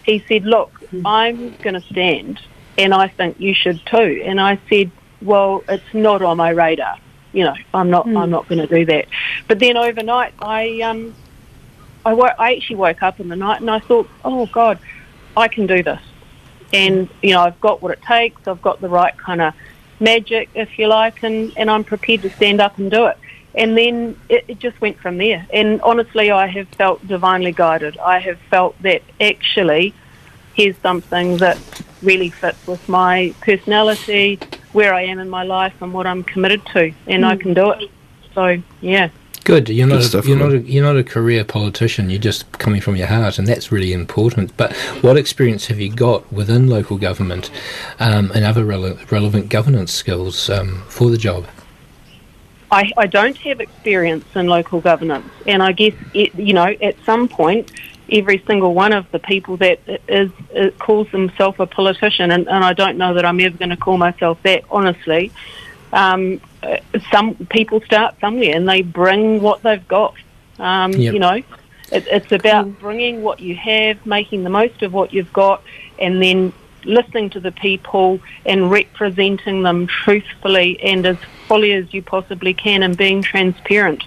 [0.04, 0.72] he said, "Look,
[1.06, 2.40] I'm going to stand,
[2.78, 4.92] and I think you should too." And I said,
[5.22, 6.98] "Well, it's not on my radar.
[7.32, 9.08] You know, I'm not I'm not going to do that."
[9.48, 11.16] But then overnight, I um
[12.06, 14.78] I wo- I actually woke up in the night and I thought, "Oh God,
[15.36, 16.00] I can do this."
[16.74, 18.48] And you know I've got what it takes.
[18.48, 19.54] I've got the right kind of
[20.00, 23.18] magic, if you like, and and I'm prepared to stand up and do it.
[23.56, 25.46] And then it, it just went from there.
[25.54, 27.98] And honestly, I have felt divinely guided.
[28.00, 29.94] I have felt that actually,
[30.56, 31.60] here's something that
[32.02, 34.40] really fits with my personality,
[34.72, 37.42] where I am in my life, and what I'm committed to, and I mm.
[37.42, 37.92] can do it.
[38.34, 39.10] So yeah.
[39.44, 39.68] Good.
[39.68, 40.04] You're Good not.
[40.04, 40.54] stuff, a, you're not.
[40.54, 42.10] A, you're not a career politician.
[42.10, 44.56] You're just coming from your heart, and that's really important.
[44.56, 47.52] But what experience have you got within local government
[48.00, 51.46] um, and other rele- relevant governance skills um, for the job?
[52.72, 56.96] I, I don't have experience in local governance, and I guess it, you know at
[57.06, 57.72] some point,
[58.10, 62.64] every single one of the people that is, is calls themselves a politician, and, and
[62.64, 64.64] I don't know that I'm ever going to call myself that.
[64.72, 65.32] Honestly,
[65.94, 66.78] um, uh,
[67.12, 70.16] some people start somewhere and they bring what they've got.
[70.60, 71.14] Um, Yep.
[71.14, 71.42] You know,
[71.92, 75.64] it, it's about bringing what you have, making the most of what you've got,
[76.00, 76.52] and then
[76.86, 82.84] listening to the people and representing them truthfully and as fully as you possibly can
[82.84, 84.04] and being transparent.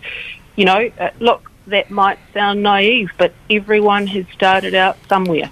[0.56, 5.50] You know, uh, look, that might sound naive, but everyone has started out somewhere.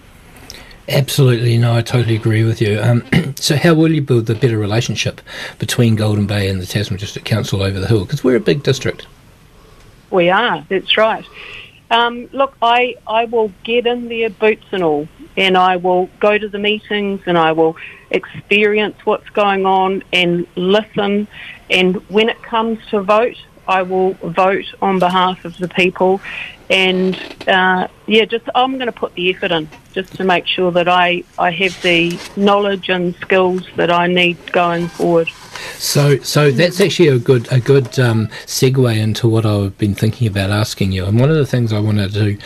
[0.89, 2.79] Absolutely, no, I totally agree with you.
[2.81, 3.05] Um,
[3.37, 5.21] so, how will you build the better relationship
[5.59, 8.05] between Golden Bay and the Tasman District Council over the hill?
[8.05, 9.07] Because we're a big district.
[10.11, 11.25] We are, that's right.
[11.91, 16.37] Um, look, I, I will get in there, boots and all, and I will go
[16.37, 17.77] to the meetings and I will
[18.11, 21.29] experience what's going on and listen.
[21.71, 26.21] And when it comes to vote, I will vote on behalf of the people.
[26.71, 27.15] And
[27.47, 30.89] uh, yeah, just I'm going to put the effort in just to make sure that
[30.89, 35.29] I, I have the knowledge and skills that I need going forward.
[35.79, 40.27] So, so that's actually a good a good um, segue into what I've been thinking
[40.27, 41.05] about asking you.
[41.05, 42.39] And one of the things I wanted to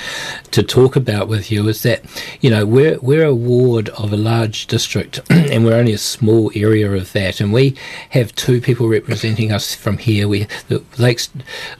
[0.50, 2.02] to talk about with you is that
[2.40, 6.50] you know we're we're a ward of a large district, and we're only a small
[6.54, 7.76] area of that, and we
[8.11, 10.28] have two people representing us from here.
[10.28, 11.31] We the Lakes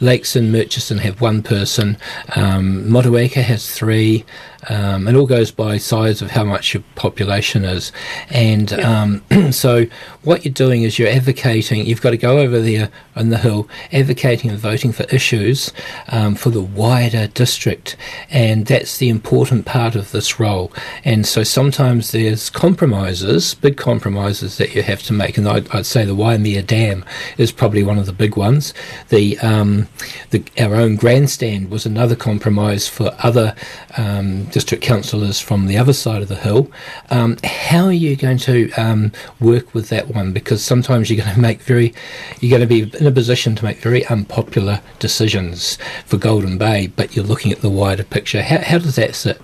[0.01, 1.97] Lakes and Murchison have one person.
[2.37, 4.25] Um, Motueka has three.
[4.69, 7.93] Um, it all goes by size of how much your population is,
[8.29, 9.23] and um,
[9.53, 9.87] so
[10.29, 11.87] what you're doing is you're advocating.
[11.87, 15.73] You've got to go over there on the hill, advocating and voting for issues
[16.09, 17.97] um, for the wider district,
[18.29, 20.71] and that's the important part of this role.
[21.03, 25.87] And so sometimes there's compromises, big compromises that you have to make, and I'd, I'd
[25.87, 27.07] say the Waimea Dam
[27.39, 28.75] is probably one of the big ones.
[29.09, 29.89] The, um,
[30.29, 33.55] the our own grandstand was another compromise for other
[33.97, 36.71] um, district councillors from the other side of the hill.
[37.09, 40.18] Um, how are you going to um, work with that one?
[40.33, 41.95] Because sometimes you're going to make very,
[42.41, 46.89] you're going to be in a position to make very unpopular decisions for Golden Bay,
[46.89, 48.43] but you're looking at the wider picture.
[48.43, 49.41] How, how does that sit?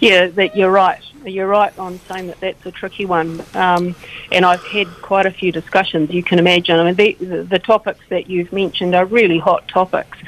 [0.00, 1.00] Yeah, that you're right.
[1.24, 3.42] You're right on saying that that's a tricky one.
[3.54, 3.94] Um,
[4.30, 6.10] and I've had quite a few discussions.
[6.10, 6.78] You can imagine.
[6.78, 10.18] I mean, the, the, the topics that you've mentioned are really hot topics,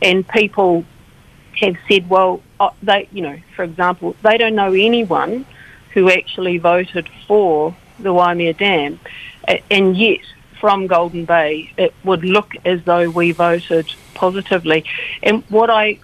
[0.00, 0.84] and people
[1.60, 5.44] have said, well, uh, they, you know, for example, they don't know anyone
[5.92, 9.00] who actually voted for the Waimea Dam,
[9.70, 10.20] and yet
[10.60, 14.84] from Golden Bay, it would look as though we voted positively.
[15.22, 15.98] And what I,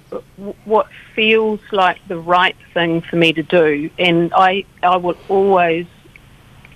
[0.65, 5.87] what feels like the right thing for me to do, and I, I will always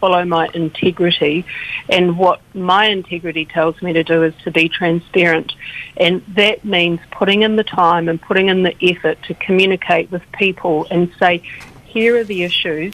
[0.00, 1.44] follow my integrity,
[1.88, 5.52] and what my integrity tells me to do is to be transparent,
[5.96, 10.22] and that means putting in the time and putting in the effort to communicate with
[10.32, 11.42] people and say,
[11.84, 12.92] here are the issues,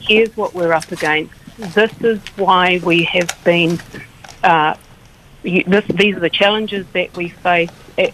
[0.00, 3.80] here's what we're up against, this is why we have been
[4.42, 4.74] uh,
[5.42, 7.70] this, these are the challenges that we face.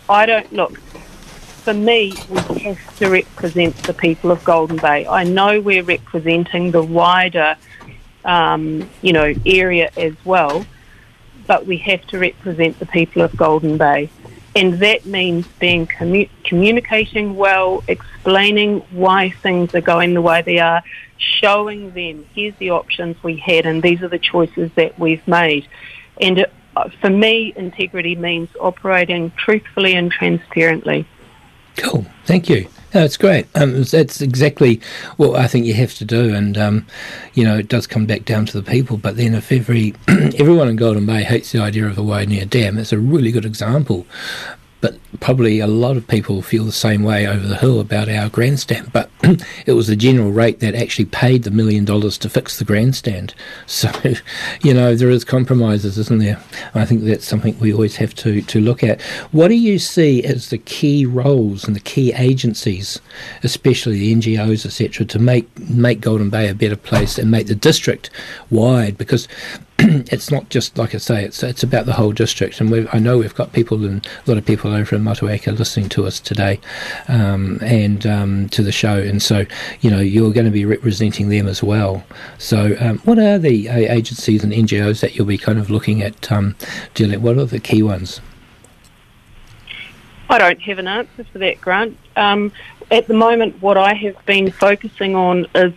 [0.09, 0.79] I don't look.
[0.79, 5.07] For me, we have to represent the people of Golden Bay.
[5.07, 7.57] I know we're representing the wider,
[8.25, 10.67] um, you know, area as well,
[11.47, 14.11] but we have to represent the people of Golden Bay,
[14.55, 20.59] and that means being commu- communicating well, explaining why things are going the way they
[20.59, 20.83] are,
[21.19, 25.67] showing them here's the options we had, and these are the choices that we've made.
[26.21, 31.07] And it, uh, for me, integrity means operating truthfully and transparently.
[31.77, 32.07] Cool.
[32.25, 32.69] Thank you.
[32.95, 33.49] No, it's great.
[33.57, 34.81] Um, that's exactly
[35.17, 36.87] what I think you have to do, and um,
[37.35, 38.97] you know it does come back down to the people.
[38.97, 42.79] But then, if every everyone in Golden Bay hates the idea of a Waimea Dam,
[42.79, 44.07] it's a really good example.
[44.85, 48.29] But probably a lot of people feel the same way over the hill about our
[48.29, 48.93] grandstand.
[48.93, 49.09] But
[49.65, 53.35] it was the general rate that actually paid the million dollars to fix the grandstand.
[53.67, 53.91] So,
[54.63, 56.39] you know, there is compromises, isn't there?
[56.75, 59.01] I think that's something we always have to, to look at.
[59.33, 63.01] What do you see as the key roles and the key agencies,
[63.43, 67.55] especially the NGOs, etc., to make make Golden Bay a better place and make the
[67.55, 68.11] district
[68.51, 68.99] wide?
[68.99, 69.29] Because
[69.79, 72.61] it's not just like I say; it's it's about the whole district.
[72.61, 75.89] And I know we've got people and a lot of people over in Motueka listening
[75.91, 76.61] to us today,
[77.09, 78.97] um, and um, to the show.
[78.99, 79.45] And so,
[79.81, 82.05] you know, you're going to be representing them as well.
[82.39, 86.03] So, um, what are the uh, agencies and NGOs that you'll be kind of looking
[86.03, 86.55] at um,
[86.95, 87.21] dealing?
[87.21, 88.21] What are the key ones?
[90.31, 91.99] I don't have an answer for that, Grant.
[92.17, 92.53] Um,
[92.91, 95.75] at the moment, what I have been focusing on is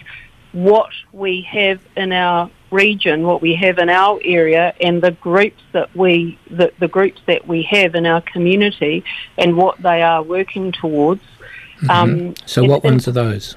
[0.52, 5.62] what we have in our region, what we have in our area, and the groups
[5.72, 9.04] that we the, the groups that we have in our community,
[9.38, 11.22] and what they are working towards.
[11.90, 12.32] Um, Mm-hmm.
[12.48, 13.56] So, what and- ones are those?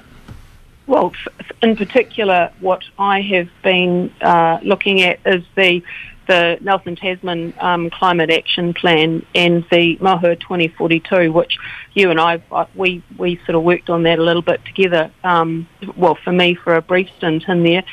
[0.87, 5.81] well, f- in particular, what I have been uh, looking at is the
[6.27, 11.57] the Nelson Tasman um, Climate Action Plan and the Mahur 2042, which
[11.93, 15.11] you and I uh, we we sort of worked on that a little bit together.
[15.23, 17.83] Um, well, for me, for a brief stint in there,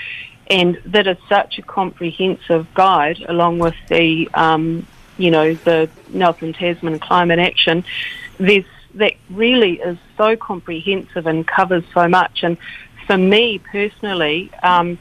[0.48, 4.86] and that is such a comprehensive guide, along with the um,
[5.16, 7.84] you know the Nelson Tasman Climate Action.
[8.38, 12.42] There's that really is so comprehensive and covers so much.
[12.42, 12.56] And
[13.06, 14.98] for me personally, um,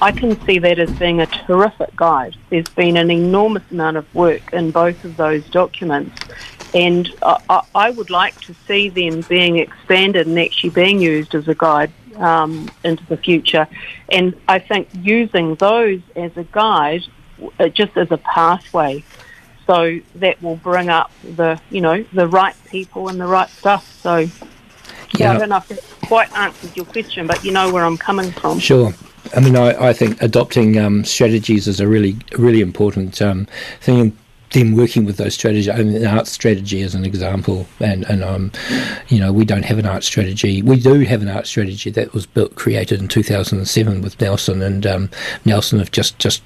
[0.00, 2.36] I can see that as being a terrific guide.
[2.50, 6.18] There's been an enormous amount of work in both of those documents.
[6.74, 11.46] And I- I would like to see them being expanded and actually being used as
[11.46, 13.66] a guide um, into the future.
[14.08, 17.02] And I think using those as a guide,
[17.58, 19.04] uh, just as a pathway,
[19.66, 24.00] so that will bring up the you know the right people and the right stuff.
[24.00, 24.28] So yeah,
[25.18, 25.32] Yeah.
[25.32, 28.32] I don't know if that quite answers your question, but you know where I'm coming
[28.32, 28.58] from.
[28.58, 28.92] Sure.
[29.36, 33.46] I mean, I, I think adopting um, strategies is a really, really important um,
[33.80, 34.16] thing.
[34.52, 38.22] Then working with those strategies, I mean, an art strategy as an example, and and
[38.22, 38.52] um,
[39.08, 40.62] you know, we don't have an art strategy.
[40.62, 44.86] We do have an art strategy that was built, created in 2007 with Nelson, and
[44.86, 45.10] um,
[45.44, 46.42] Nelson have just just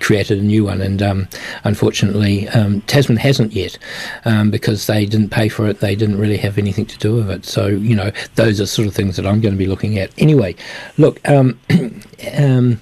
[0.00, 1.28] created a new one, and um,
[1.64, 3.78] unfortunately, um, Tasman hasn't yet
[4.24, 5.80] um, because they didn't pay for it.
[5.80, 7.44] They didn't really have anything to do with it.
[7.44, 10.10] So you know, those are sort of things that I'm going to be looking at.
[10.18, 10.56] Anyway,
[10.98, 11.20] look.
[11.30, 11.58] Um,
[12.36, 12.80] um,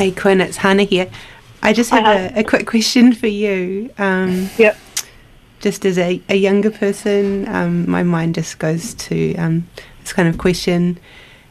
[0.00, 1.10] Hey Quinn, it's Hannah here.
[1.62, 3.90] I just have a, a quick question for you.
[3.98, 4.78] Um, Yep.
[5.60, 9.68] Just as a, a younger person, um, my mind just goes to um,
[10.00, 10.98] this kind of question.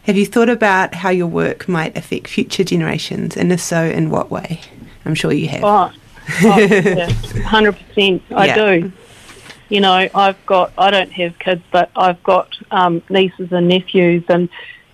[0.05, 4.09] Have you thought about how your work might affect future generations, and if so, in
[4.09, 4.61] what way?
[5.05, 5.63] I'm sure you have.
[5.63, 5.91] Oh,
[6.45, 7.11] oh yeah,
[7.45, 8.23] hundred percent.
[8.35, 8.55] I Yeah.
[8.79, 8.91] do.
[9.69, 10.73] You know, I've got.
[10.75, 14.49] I don't have kids, but I've got um, nieces and nephews, and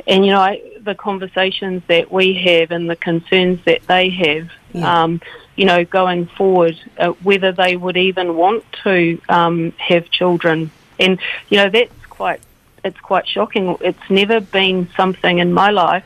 [0.07, 4.49] and you know, I, the conversations that we have and the concerns that they have.
[4.73, 5.03] Yeah.
[5.03, 5.21] Um,
[5.55, 10.69] you know, going forward, uh, whether they would even want to um, have children,
[10.99, 11.19] and
[11.49, 12.41] you know, that's quite.
[12.83, 13.75] It's quite shocking.
[13.81, 16.05] It's never been something in my life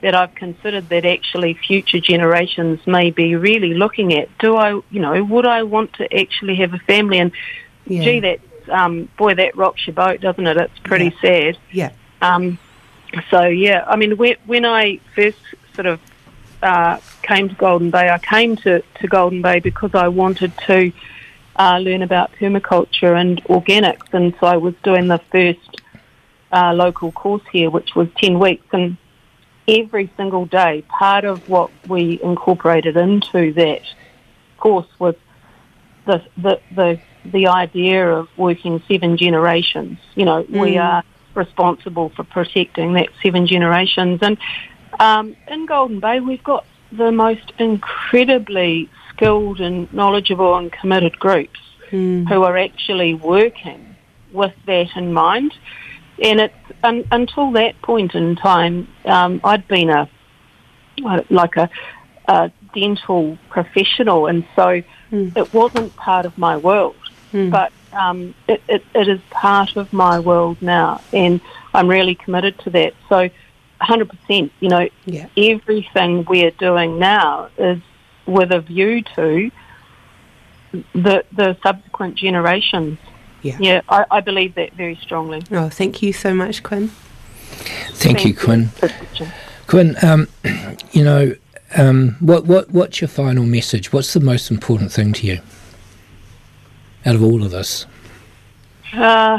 [0.00, 4.28] that I've considered that actually future generations may be really looking at.
[4.38, 7.18] Do I, you know, would I want to actually have a family?
[7.18, 7.30] And
[7.86, 8.02] Yeah.
[8.02, 10.56] gee, that um, boy, that rocks your boat, doesn't it?
[10.56, 11.56] It's pretty sad.
[11.70, 11.90] Yeah.
[12.20, 12.58] Um,
[13.30, 15.38] so yeah, I mean, when, when I first
[15.74, 16.00] sort of
[16.62, 20.92] uh, came to Golden Bay, I came to, to Golden Bay because I wanted to
[21.56, 25.82] uh, learn about permaculture and organics, and so I was doing the first
[26.52, 28.96] uh, local course here, which was ten weeks, and
[29.66, 33.82] every single day, part of what we incorporated into that
[34.58, 35.14] course was
[36.06, 39.98] the the the, the idea of working seven generations.
[40.14, 40.82] You know, we Mm.
[40.82, 41.02] are
[41.38, 44.36] responsible for protecting that seven generations, and
[45.00, 51.60] um, in Golden Bay, we've got the most incredibly skilled and knowledgeable and committed groups
[52.26, 53.96] who are actually working
[54.32, 55.54] with that in mind.
[56.22, 60.08] And it's un, until that point in time, um, I'd been a
[61.30, 61.70] like a,
[62.26, 64.82] a dental professional, and so
[65.12, 66.96] it wasn't part of my world.
[67.50, 71.40] But um, it, it, it is part of my world now, and
[71.74, 72.94] I'm really committed to that.
[73.08, 73.28] So,
[73.80, 75.28] 100%, you know, Yeah.
[75.36, 77.80] everything we're doing now is
[78.26, 79.50] with a view to
[80.92, 82.98] the the subsequent generations.
[83.42, 83.56] Yeah.
[83.60, 85.42] Yeah, I, I believe that very strongly.
[85.50, 86.88] Oh, thank you so much, Quinn.
[87.92, 88.66] thank you, Quinn.
[88.68, 89.28] for the question.
[89.66, 90.28] Quinn, um,
[90.92, 91.34] you know,
[91.76, 93.92] um, what what what's your final message?
[93.92, 95.38] What's the most important thing to you
[97.08, 97.86] out of all of this?
[98.92, 99.38] Uh,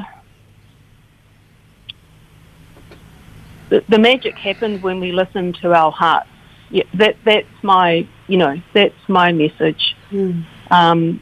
[3.70, 6.28] the, the magic happens when we listen to our hearts.
[6.72, 9.96] Yeah, that that's my you know that's my message.
[10.72, 11.22] Um,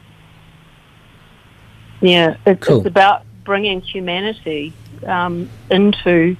[2.00, 2.78] yeah, it's, Cool.
[2.78, 4.72] it's about bringing humanity
[5.06, 6.36] um, into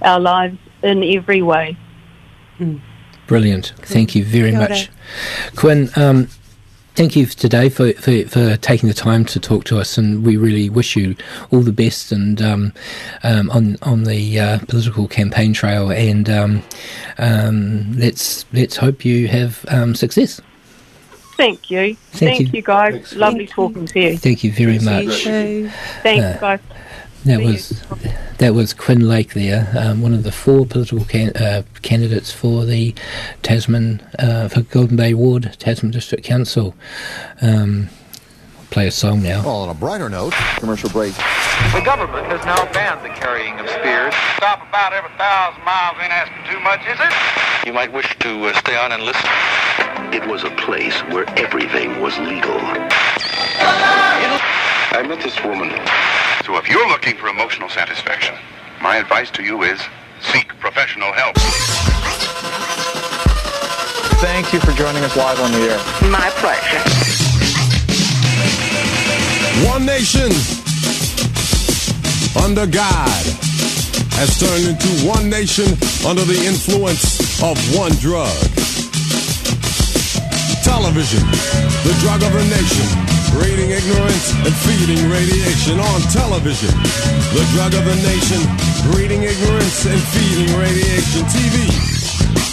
[0.00, 1.76] our lives in every way.
[3.26, 3.72] Brilliant.
[3.78, 4.90] Thank you very much,
[5.56, 5.90] Quinn.
[5.96, 6.28] Um,
[6.94, 10.36] thank you today for, for, for taking the time to talk to us, and we
[10.36, 11.16] really wish you
[11.50, 12.72] all the best and um,
[13.22, 15.90] um, on on the uh, political campaign trail.
[15.90, 16.62] And um,
[17.18, 20.40] um, let's let's hope you have um, success.
[21.36, 22.46] Thank you, Thank thank, you.
[22.58, 22.62] you.
[22.62, 23.14] guys.
[23.16, 23.54] Lovely Thank you.
[23.54, 24.18] talking to you.
[24.18, 25.24] Thank you very You much.
[25.24, 25.70] too.
[26.02, 26.60] Thanks, Uh, guys.
[27.24, 27.84] That was
[28.38, 32.64] that was Quinn Lake there, um, one of the four political can, uh, candidates for
[32.64, 32.94] the
[33.42, 36.74] Tasman uh, for Golden Bay Ward Tasman District Council.
[37.40, 37.88] Um,
[38.70, 39.42] play a song now.
[39.44, 41.14] Well, on a brighter note, commercial break.
[41.72, 44.14] The government has now banned the carrying of spears.
[44.36, 47.66] Stop about every thousand miles ain't asking too much, is it?
[47.66, 49.30] You might wish to uh, stay on and listen.
[50.12, 52.58] It was a place where everything was legal.
[54.92, 55.70] I met this woman.
[56.44, 58.34] So if you're looking for emotional satisfaction,
[58.82, 59.80] my advice to you is
[60.20, 61.34] seek professional help.
[64.20, 65.78] Thank you for joining us live on the air.
[66.12, 66.76] My pleasure.
[69.66, 70.28] One nation
[72.44, 73.24] under God
[74.20, 75.72] has turned into one nation
[76.06, 78.28] under the influence of one drug.
[80.62, 81.24] Television,
[81.80, 86.72] the drug of the nation, breeding ignorance and feeding radiation on television.
[87.32, 88.40] The drug of the nation,
[88.92, 91.22] breeding ignorance and feeding radiation.
[91.32, 91.56] TV,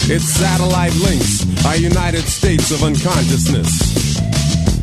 [0.09, 3.69] its satellite links, are United States of unconsciousness.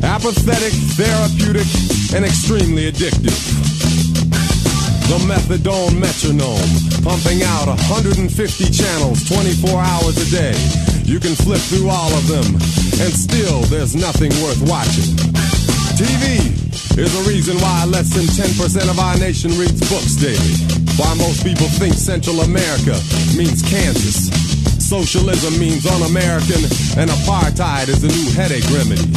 [0.03, 1.67] Apathetic, therapeutic,
[2.13, 3.37] and extremely addictive.
[5.07, 6.69] the methadone metronome,
[7.03, 8.29] pumping out 150
[8.71, 10.55] channels 24 hours a day.
[11.03, 12.55] You can flip through all of them,
[12.99, 15.26] and still there's nothing worth watching.
[15.97, 16.53] TV
[16.93, 20.53] is the reason why less than 10% of our nation reads books daily.
[20.93, 22.93] Why most people think Central America
[23.33, 24.29] means Kansas.
[24.77, 26.61] Socialism means un-American,
[27.01, 29.09] and apartheid is the new headache remedy.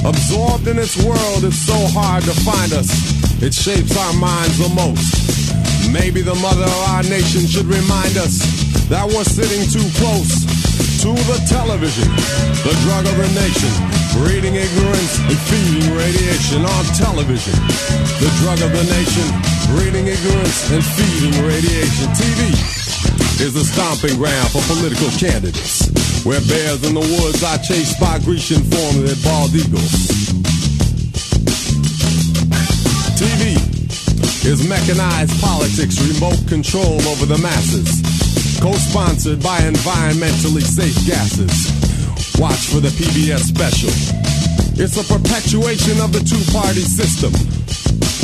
[0.00, 2.88] Absorbed in its world, it's so hard to find us.
[3.44, 5.92] It shapes our minds the most.
[5.92, 8.40] Maybe the mother of our nation should remind us
[8.88, 10.51] that we're sitting too close
[11.02, 12.06] to the television,
[12.62, 13.74] the drug of the nation,
[14.22, 17.58] breeding ignorance and feeding radiation on television.
[18.22, 19.26] The drug of the nation,
[19.74, 22.06] breeding ignorance and feeding radiation.
[22.14, 22.54] TV
[23.42, 25.90] is the stomping ground for political candidates,
[26.22, 29.90] where bears in the woods are chased by Grecian formed bald eagles.
[33.18, 33.58] TV
[34.46, 38.11] is mechanized politics, remote control over the masses,
[38.60, 41.70] co-sponsored by environmentally safe gases.
[42.40, 43.92] Watch for the PBS special.
[44.74, 47.30] It's a perpetuation of the two-party system,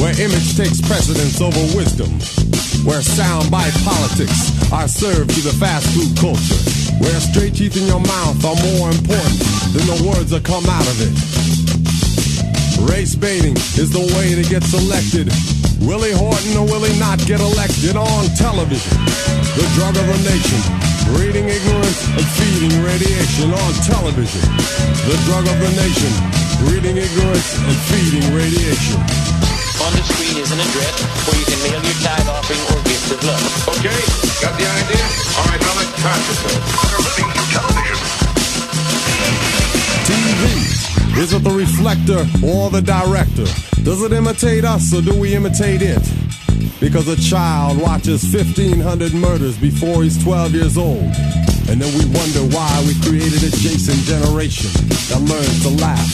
[0.03, 2.11] where image takes precedence over wisdom,
[2.83, 6.61] where soundbite politics are served to the fast food culture,
[6.99, 9.39] where straight teeth in your mouth are more important
[9.77, 11.15] than the words that come out of it.
[12.91, 15.58] Race baiting is the way to get selected.
[15.81, 18.99] Willie Horton or will he not get elected on television?
[19.55, 20.59] The drug of a nation,
[21.15, 24.43] breeding ignorance and feeding radiation on television.
[25.07, 26.11] The drug of the nation,
[26.67, 28.99] breeding ignorance and feeding radiation.
[29.87, 30.99] On the screen is an address
[31.31, 33.79] where you can mail your tithe offering or gift of love.
[33.79, 34.03] Okay,
[34.43, 35.05] got the idea?
[35.39, 36.63] All right, now let's concentrate.
[36.91, 37.98] We're living in television.
[41.19, 43.43] Is it the reflector or the director?
[43.83, 45.99] Does it imitate us or do we imitate it?
[46.79, 51.11] Because a child watches 1,500 murders before he's 12 years old.
[51.67, 54.71] And then we wonder why we created a Jason generation
[55.11, 56.07] that learns to laugh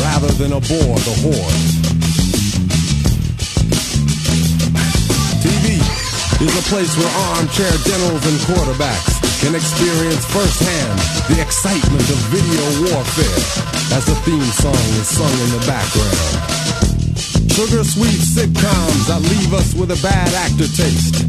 [0.00, 1.64] rather than abhor the horde.
[5.44, 5.76] TV
[6.40, 9.12] is a place where armchair generals and quarterbacks
[9.44, 15.50] can experience firsthand the excitement of video warfare as the theme song is sung in
[15.56, 16.28] the background.
[17.52, 21.26] Sugar sweet sitcoms that leave us with a bad actor taste,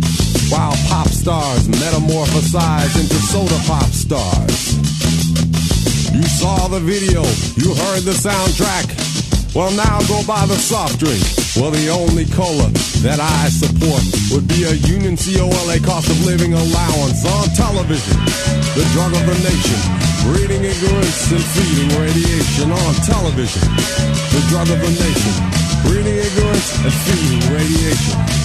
[0.52, 4.78] while pop stars metamorphosize into soda pop stars.
[6.14, 7.24] You saw the video,
[7.56, 9.56] you heard the soundtrack.
[9.56, 11.49] Well, now go buy the soft drink.
[11.60, 12.72] Well, the only cola
[13.04, 14.00] that I support
[14.32, 18.16] would be a Union COLA cost of living allowance on television.
[18.80, 19.80] The drug of the nation,
[20.24, 23.68] breeding ignorance and feeding radiation on television.
[23.76, 25.36] The drug of the nation,
[25.84, 28.40] breeding ignorance and feeding radiation.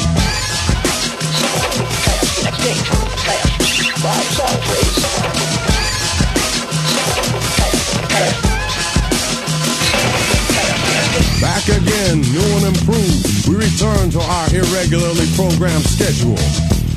[11.44, 13.46] Back again, new and improved.
[13.46, 16.40] We return to our irregularly programmed schedule,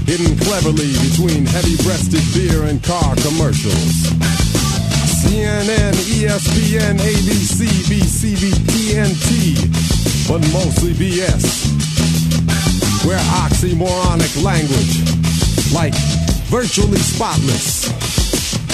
[0.08, 4.08] hidden cleverly between heavy-breasted beer and car commercials.
[5.20, 11.43] CNN, ESPN, ABC, BCB, TNT, but mostly BS.
[13.06, 15.04] Where oxymoronic language,
[15.76, 15.93] like
[16.48, 17.91] virtually spotless,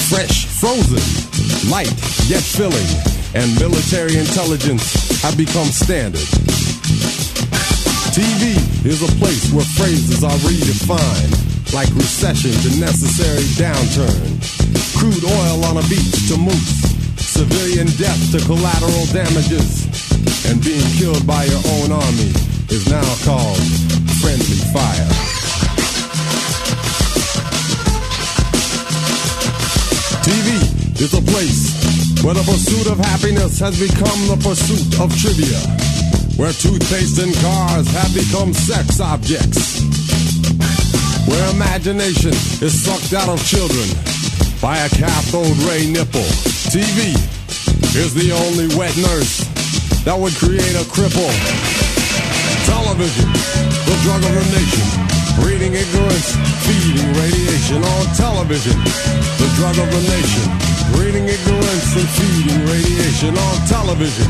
[0.07, 1.01] fresh, frozen,
[1.71, 1.89] light
[2.29, 2.87] yet filling,
[3.33, 6.27] and military intelligence have become standard.
[8.11, 11.31] TV is a place where phrases are redefined,
[11.73, 14.35] like recession to necessary downturn,
[14.99, 16.83] crude oil on a beach to mousse,
[17.15, 19.87] civilian death to collateral damages,
[20.51, 22.35] and being killed by your own army
[22.67, 23.63] is now called
[24.19, 25.07] friendly fire.
[30.27, 31.82] TV is a place
[32.23, 35.59] where the pursuit of happiness has become the pursuit of trivia,
[36.39, 39.83] where toothpaste and cars have become sex objects,
[41.27, 42.31] where imagination
[42.63, 43.83] is sucked out of children
[44.63, 46.23] by a cathode ray nipple.
[46.71, 47.11] TV
[47.91, 49.43] is the only wet nurse
[50.07, 51.27] that would create a cripple.
[52.63, 53.27] Television,
[53.83, 54.87] the drug of the nation,
[55.43, 56.31] breeding ignorance,
[56.63, 58.79] feeding radiation on television.
[59.43, 60.47] The drug of the nation,
[60.93, 64.29] breeding ignorance and feeding radiation on television.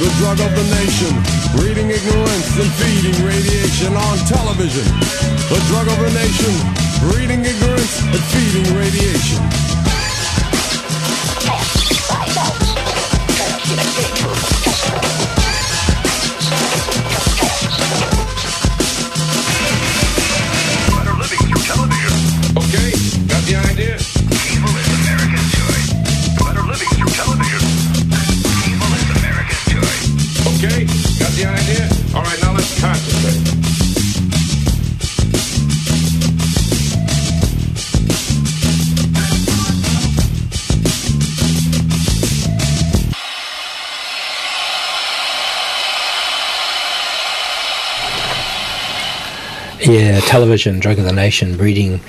[0.00, 1.12] The drug of the nation,
[1.56, 4.86] breeding ignorance and feeding radiation on television.
[5.52, 6.52] The drug of the nation,
[7.10, 9.75] breeding ignorance and feeding radiation.
[49.86, 52.00] Yeah, television, drug of the nation, breeding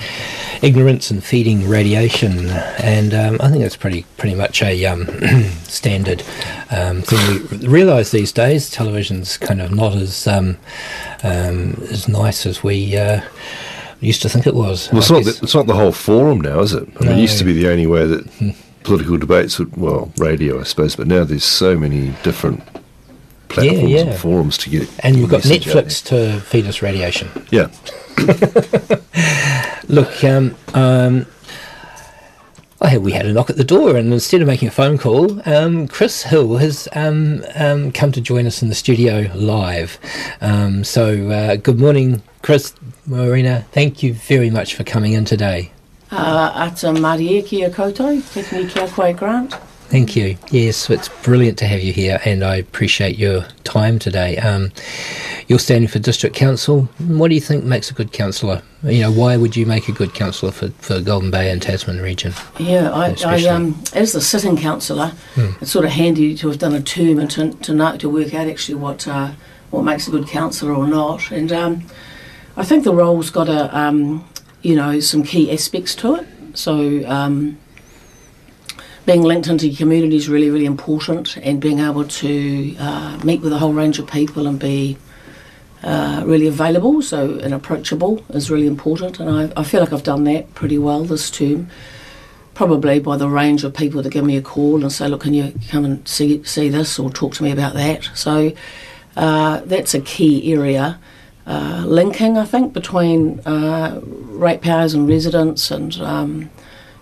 [0.62, 2.48] ignorance and feeding radiation,
[2.78, 5.06] and um, I think that's pretty pretty much a um,
[5.64, 6.22] standard
[6.70, 7.60] um, thing.
[7.60, 10.56] We realise these days television's kind of not as um,
[11.22, 13.20] um, as nice as we uh,
[14.00, 14.88] used to think it was.
[14.92, 16.88] Well, it's not, the, it's not the whole forum now, is it?
[17.00, 18.54] I mean, it used to be the only way that
[18.84, 22.62] political debates would, well, radio, I suppose, but now there's so many different
[23.48, 24.00] platforms yeah.
[24.00, 24.88] and forums to get.
[25.00, 27.28] and you've got Netflix to feed us radiation.
[27.50, 27.68] Yeah.
[29.88, 31.26] Look, um, um,
[32.80, 34.98] I had, we had a knock at the door, and instead of making a phone
[34.98, 39.98] call, um, Chris Hill has um, um, come to join us in the studio live.
[40.40, 42.74] Um, so, uh, good morning, Chris,
[43.06, 43.66] Marina.
[43.72, 45.72] Thank you very much for coming in today.
[46.10, 49.54] Uh, ata marie kia koutou, tētini kia Grant.
[49.90, 50.36] Thank you.
[50.50, 54.36] Yes, it's brilliant to have you here, and I appreciate your time today.
[54.36, 54.70] Um,
[55.46, 56.82] you're standing for district council.
[56.98, 58.60] What do you think makes a good councillor?
[58.82, 62.02] You know, why would you make a good councillor for, for Golden Bay and Tasman
[62.02, 62.34] region?
[62.58, 65.52] Yeah, I, I um, as the sitting councillor, Hmm.
[65.62, 68.34] it's sort of handy to have done a term and to, to know to work
[68.34, 69.30] out actually what uh,
[69.70, 71.30] what makes a good councillor or not.
[71.30, 71.84] And um,
[72.58, 74.28] I think the role's got a um,
[74.60, 76.26] you know some key aspects to it.
[76.52, 77.56] So um,
[79.08, 83.40] being linked into your community is really really important, and being able to uh, meet
[83.40, 84.98] with a whole range of people and be
[85.82, 89.18] uh, really available, so and approachable is really important.
[89.18, 91.70] And I, I feel like I've done that pretty well this term
[92.52, 95.32] probably by the range of people that give me a call and say, "Look, can
[95.32, 98.52] you come and see see this or talk to me about that?" So
[99.16, 101.00] uh, that's a key area.
[101.46, 106.50] Uh, linking, I think, between uh, ratepayers and residents and um,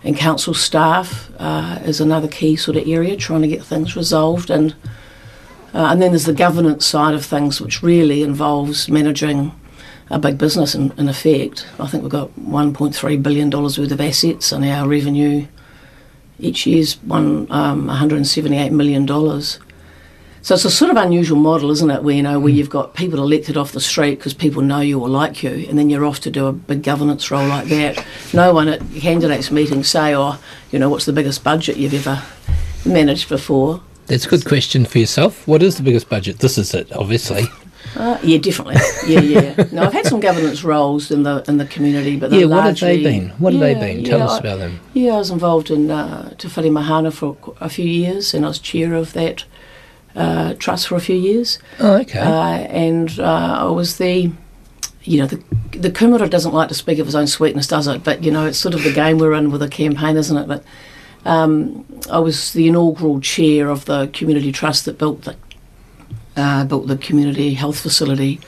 [0.07, 3.17] and council staff uh, is another key sort of area.
[3.17, 4.75] Trying to get things resolved and
[5.75, 9.53] uh, and then there's the governance side of things, which really involves managing
[10.09, 11.67] a big business in, in effect.
[11.79, 15.47] I think we've got $1.3 billion worth of assets and our revenue
[16.39, 19.07] each year's one, um, $178 million.
[20.47, 22.95] So it's a sort of unusual model, isn't it, where, you know, where you've got
[22.95, 26.05] people elected off the street because people know you or like you, and then you're
[26.05, 28.07] off to do a big governance role like that.
[28.33, 30.39] No one at candidates meetings say, oh,
[30.71, 32.23] you know, what's the biggest budget you've ever
[32.85, 33.83] managed before?
[34.07, 35.49] That's a good question for yourself.
[35.49, 36.39] What is the biggest budget?
[36.39, 37.47] This is it, obviously.
[37.97, 38.77] Uh, yeah, definitely.
[39.09, 39.65] Yeah, yeah.
[39.73, 42.79] No, I've had some governance roles in the in the community, but yeah, what have
[42.79, 43.31] they been?
[43.31, 44.05] What have they been?
[44.05, 44.79] Tell yeah, us about them.
[44.95, 48.49] Yeah, I was involved in uh, Te Whare Mahana for a few years, and I
[48.49, 49.45] was chair of that
[50.17, 51.59] uh, trust for a few years.
[51.79, 52.19] Oh, okay.
[52.19, 54.33] Uh, and uh, I was the,
[55.05, 55.43] you know, the
[55.79, 58.03] the kumara doesn't like to speak of his own sweetness, does it?
[58.03, 60.49] But you know, it's sort of the game we're in with a campaign, isn't it?
[60.49, 60.65] But
[61.25, 65.37] um, I was the inaugural chair of the community trust that built the
[66.37, 68.41] uh, built the community health facility.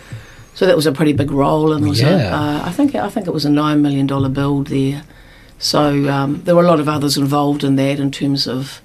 [0.55, 3.27] So that was a pretty big role, and was a, uh, I think I think
[3.29, 5.05] it was a nine million dollar build there.
[5.59, 8.81] So um, there were a lot of others involved in that in terms of,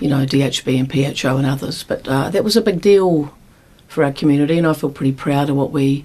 [0.00, 1.82] you know, DHB and PHO and others.
[1.82, 3.34] But uh, that was a big deal
[3.86, 6.04] for our community, and I feel pretty proud of what we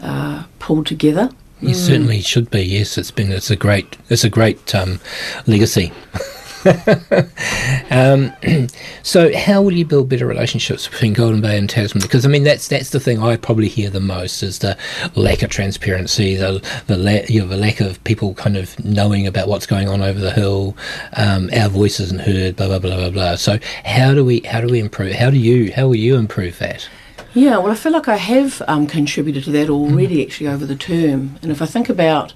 [0.00, 1.30] uh, pulled together.
[1.60, 2.62] You certainly should be.
[2.62, 3.32] Yes, it's been.
[3.32, 3.98] It's a great.
[4.08, 4.98] It's a great um,
[5.46, 5.92] legacy.
[7.90, 8.32] um,
[9.02, 12.02] so, how will you build better relationships between Golden Bay and Tasman?
[12.02, 14.76] Because I mean, that's that's the thing I probably hear the most is the
[15.14, 19.26] lack of transparency, the the, la- you know, the lack of people kind of knowing
[19.26, 20.76] about what's going on over the hill.
[21.14, 22.56] Um, our voice isn't heard.
[22.56, 23.36] Blah blah blah blah blah.
[23.36, 25.14] So, how do we how do we improve?
[25.14, 26.88] How do you how will you improve that?
[27.32, 30.74] Yeah, well, I feel like I have um, contributed to that already actually over the
[30.74, 31.38] term.
[31.42, 32.34] And if I think about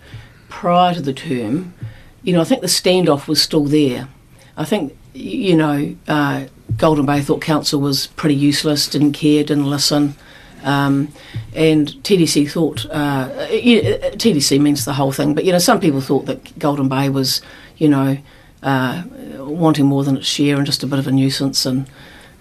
[0.49, 1.75] prior to the term,
[2.23, 4.09] you know, I think the standoff was still there.
[4.57, 6.47] I think, you know, uh,
[6.77, 10.15] Golden Bay thought council was pretty useless, didn't care, didn't listen.
[10.63, 11.09] Um,
[11.55, 16.27] and TDC thought, uh, TDC means the whole thing, but, you know, some people thought
[16.27, 17.43] that Golden Bay was,
[17.77, 18.17] you know,
[18.63, 19.03] uh,
[19.39, 21.67] wanting more than its share and just a bit of a nuisance.
[21.67, 21.87] And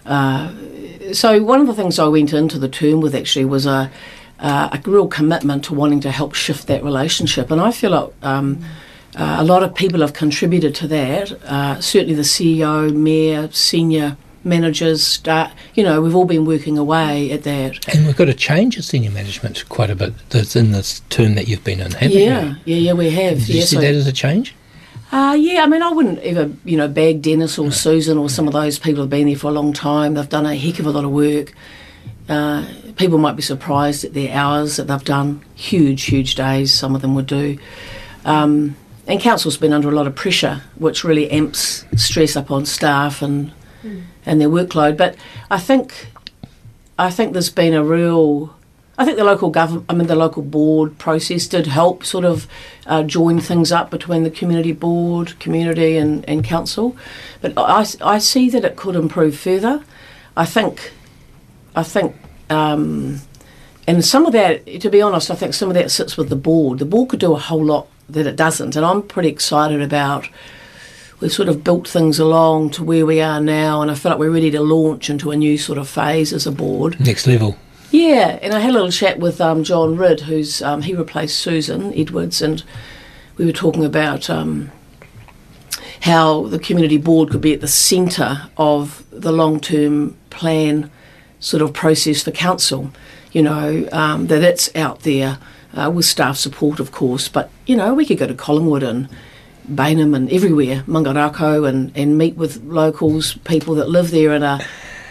[0.06, 0.54] uh,
[1.12, 3.92] so one of the things I went into the term with actually was a,
[4.40, 7.52] a real commitment to wanting to help shift that relationship.
[7.52, 8.64] And I feel like um,
[9.16, 11.32] uh, a lot of people have contributed to that.
[11.44, 17.32] Uh, certainly the CEO, mayor, senior managers, start, you know, we've all been working away
[17.32, 17.88] at that.
[17.94, 20.14] And we've got to change of senior management quite a bit.
[20.30, 22.56] That's in this term that you've been in, haven't yeah, you?
[22.66, 23.40] yeah, yeah, we have.
[23.42, 24.56] Yeah, you see so- that as a change?
[25.12, 28.48] Uh, yeah, I mean, I wouldn't ever, you know, bag Dennis or Susan or some
[28.48, 30.16] of those people have been there for a long time.
[30.16, 31.54] They've done a heck of a lot of work.
[32.28, 35.44] Uh, people might be surprised at their hours that they've done.
[35.54, 37.60] Huge, huge days, some of them would do.
[38.26, 38.76] Um,
[39.08, 43.22] and council's been under a lot of pressure, which really amps stress up on staff
[43.22, 43.52] and
[44.26, 44.98] and their workload.
[44.98, 45.16] But
[45.52, 46.08] I think
[46.98, 48.56] I think there's been a real
[48.98, 52.48] I think the local government, I mean, the local board process did help sort of
[52.86, 56.96] uh, join things up between the community board, community, and, and council.
[57.42, 59.84] But I, I see that it could improve further.
[60.38, 60.94] I think,
[61.76, 62.16] I think,
[62.52, 63.22] um,
[63.88, 66.36] and some of that, to be honest, I think some of that sits with the
[66.36, 66.78] board.
[66.78, 70.30] The board could do a whole lot that it doesn't, and I'm pretty excited about.
[71.20, 74.20] We've sort of built things along to where we are now, and I feel like
[74.20, 77.00] we're ready to launch into a new sort of phase as a board.
[77.00, 77.58] Next level.
[77.92, 81.38] Yeah, and I had a little chat with um, John Ridd, who's um, he replaced
[81.38, 82.64] Susan Edwards, and
[83.38, 84.72] we were talking about um,
[86.02, 90.90] how the community board could be at the centre of the long-term plan
[91.40, 92.92] sort of process for council.
[93.32, 95.38] You know um, that it's out there
[95.74, 99.08] uh, with staff support, of course, but you know we could go to Collingwood and
[99.72, 104.60] Bainham and everywhere, Mangarakau, and, and meet with locals, people that live there in a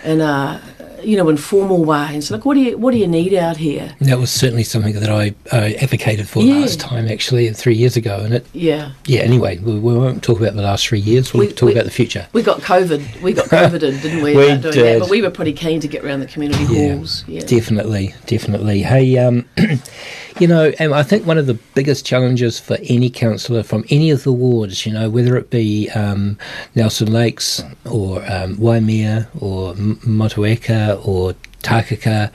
[0.04, 0.60] in a
[1.02, 2.08] you know informal way.
[2.10, 3.96] And so, like, what do you what do you need out here?
[4.02, 6.56] That was certainly something that I uh, advocated for Yeah.
[6.60, 8.18] last time, actually, three years ago.
[8.18, 8.92] And it, Yeah.
[9.06, 9.20] yeah.
[9.20, 11.32] Anyway, we, we won't talk about the last three years.
[11.32, 12.28] We'll We- talk we- about the future.
[12.34, 13.22] We got COVID.
[13.22, 14.36] We got COVIDed, didn't we?
[14.36, 14.62] We did.
[14.62, 15.00] That?
[15.00, 17.24] But we were pretty keen to get around the community Yeah, halls.
[17.26, 17.40] Yeah.
[17.40, 18.82] Definitely, definitely.
[18.82, 19.46] Hey, um,
[20.42, 24.10] you know, and I think one of the biggest challenges for any councillor from any
[24.10, 26.36] of the wards, you know, whether it be um,
[26.74, 32.30] Nelson Lakes or um, Waimea or Motueka or Takaka,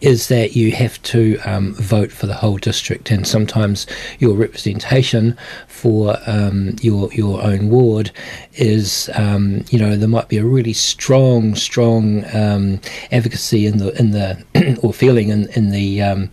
[0.00, 3.86] is that you have to um, vote for the whole district, and sometimes
[4.18, 5.36] your representation
[5.68, 8.10] for um, your your own ward
[8.54, 12.80] is, um, you know, there might be a really strong, strong um,
[13.12, 16.30] advocacy in the in the or feeling in in the um,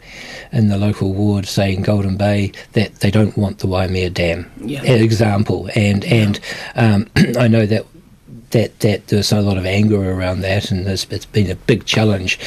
[0.51, 4.49] in the local ward, say in Golden Bay, that they don't want the Waimea Dam,
[4.63, 4.81] Yeah.
[4.83, 6.39] example, and and
[6.75, 7.85] um, I know that
[8.51, 11.85] that that there's a lot of anger around that, and there's, it's been a big
[11.85, 12.39] challenge.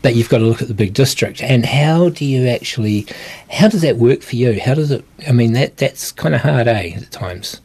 [0.00, 3.06] But you've got to look at the big district, and how do you actually,
[3.50, 4.60] how does that work for you?
[4.60, 5.04] How does it?
[5.26, 6.92] I mean, that that's kind of hard, eh?
[6.96, 7.60] At times.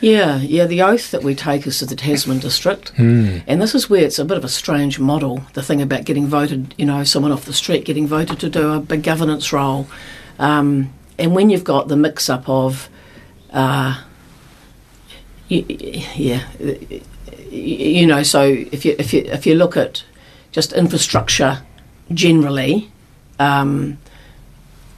[0.00, 0.66] Yeah, yeah.
[0.66, 3.38] The oath that we take is to the Tasman district, Hmm.
[3.48, 5.42] and this is where it's a bit of a strange model.
[5.54, 8.72] The thing about getting voted, you know, someone off the street getting voted to do
[8.74, 9.88] a big governance role,
[10.38, 12.88] um, and when you've got the mix-up of,
[13.52, 14.00] uh,
[15.50, 16.42] y- y- yeah,
[17.50, 20.04] you know, so if you if you if you look at
[20.52, 21.62] just infrastructure
[22.12, 22.90] generally.
[23.38, 23.98] Um,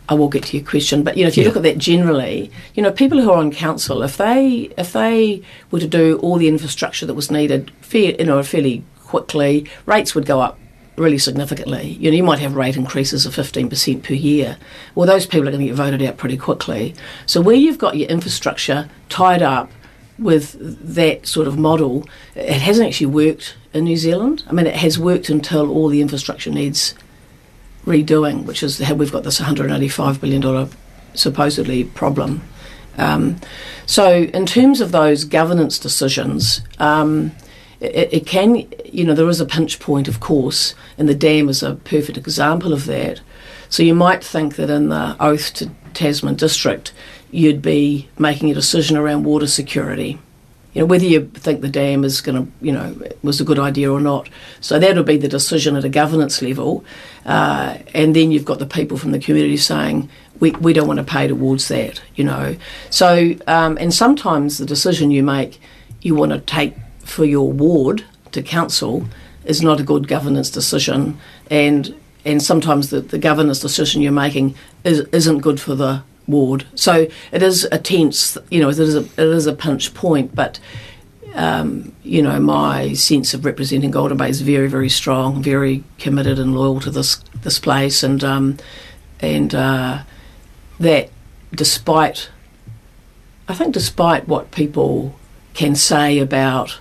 [0.09, 2.51] I will get to your question, but you know, if you look at that generally,
[2.75, 5.41] you know, people who are on council, if they if they
[5.71, 10.13] were to do all the infrastructure that was needed, fair, you know, fairly quickly, rates
[10.17, 10.59] would go up
[10.97, 11.91] really significantly.
[12.01, 14.57] You know, you might have rate increases of fifteen percent per year.
[14.97, 16.97] Well, those people are going to get voted out pretty quickly.
[17.27, 19.71] So where you've got your infrastructure tied up
[20.21, 20.57] with
[20.95, 24.45] that sort of model, it hasn't actually worked in New Zealand.
[24.49, 26.95] I mean, it has worked until all the infrastructure needs
[27.87, 30.69] redoing, which is how we've got this $185 billion
[31.15, 32.43] supposedly problem.
[32.99, 33.41] Um,
[33.87, 37.33] so, in terms of those governance decisions, um,
[37.81, 41.49] it, it can, you know, there is a pinch point, of course, and the dam
[41.49, 43.21] is a perfect example of that.
[43.69, 46.93] So, you might think that in the oath to Tasman District,
[47.31, 50.19] you'd be making a decision around water security.
[50.73, 53.59] You know, whether you think the dam is going to, you know, was a good
[53.59, 54.29] idea or not.
[54.61, 56.85] So that would be the decision at a governance level.
[57.27, 60.09] Uh, and then you've got the people from the community saying,
[60.39, 62.57] we, we don't want to pay towards that, you know.
[62.89, 65.61] So, um, and sometimes the decision you make,
[66.03, 66.75] you want to take
[67.05, 69.05] for your ward to council
[69.45, 71.19] is not a good governance decision.
[71.51, 74.55] And and sometimes the, the governance decision you're making
[74.85, 76.67] is, isn't good for the ward.
[76.75, 80.35] So it is a tense, you know, it is a, it is a pinch point,
[80.35, 80.59] but
[81.35, 86.39] um, you know, my sense of representing Golden Bay is very, very strong, very committed
[86.39, 88.57] and loyal to this this place, and um,
[89.21, 90.03] and uh,
[90.81, 91.11] that
[91.55, 92.31] despite,
[93.49, 95.15] I think, despite what people
[95.55, 96.81] can say about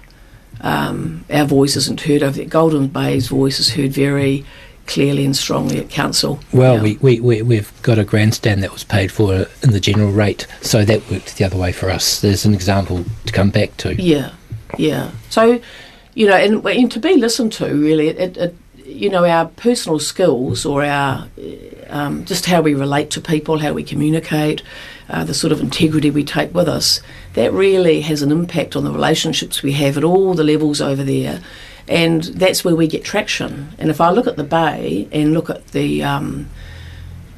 [0.61, 4.45] um, our voice isn't heard, I think Golden Bay's voice is heard very
[4.89, 6.39] clearly and strongly at council.
[6.51, 10.11] Well, we, we, we, we've got a grandstand that was paid for in the general
[10.11, 12.19] rate, so that worked the other way for us.
[12.21, 13.93] There's an example to come back to.
[13.95, 14.31] Yeah,
[14.77, 15.11] yeah.
[15.29, 15.61] So,
[16.15, 19.99] you know, and, and to be listened to, really, it, it, you know, our personal
[19.99, 21.27] skills or our
[21.89, 24.61] um, just how we relate to people, how we communicate,
[25.09, 27.01] uh, the sort of integrity we take with us,
[27.33, 31.03] that really has an impact on the relationships we have at all the levels over
[31.03, 31.41] there.
[31.89, 33.69] And that's where we get traction.
[33.79, 36.47] And if I look at the Bay and look at the, um,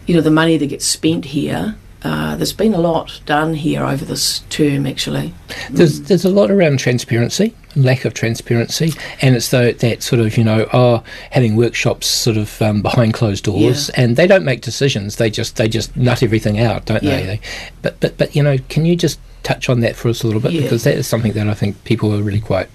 [0.06, 3.86] you know, the money that gets spent here, uh, there's been a lot done here
[3.86, 5.34] over this term, actually.
[5.70, 10.36] There's there's a lot around transparency, lack of transparency, and it's though that sort of
[10.36, 14.62] you know oh having workshops sort of um, behind closed doors, and they don't make
[14.62, 15.18] decisions.
[15.18, 17.18] They just they just nut everything out, don't Yeah.
[17.18, 17.26] they?
[17.26, 17.39] they?
[17.84, 20.41] But but but you know, can you just touch on that for us a little
[20.41, 20.62] bit Yeah.
[20.64, 22.68] because that is something that I think people are really quite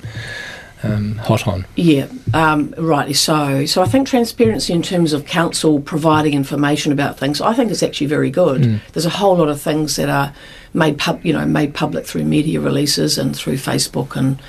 [0.83, 1.67] um, hot on.
[1.77, 3.67] Yeah, um, rightly so.
[3.67, 7.83] So I think transparency in terms of council providing information about things, I think is
[7.83, 8.63] actually very good.
[8.63, 8.81] Mm.
[8.93, 10.35] There's a whole lot of things that are
[10.75, 14.41] made pub, you know, made public through media releases and through Facebook, and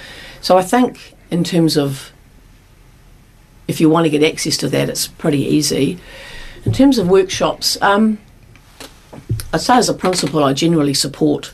[0.42, 2.12] so I think in terms of
[3.68, 6.00] if you want to get access to that, it's pretty easy.
[6.66, 8.18] In terms of workshops, um,
[9.54, 11.54] I'd say as a principle, I generally support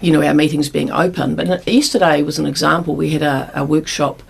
[0.00, 1.34] you know, our meetings being open.
[1.34, 2.96] But yesterday was an example.
[2.96, 4.22] We had a, a workshop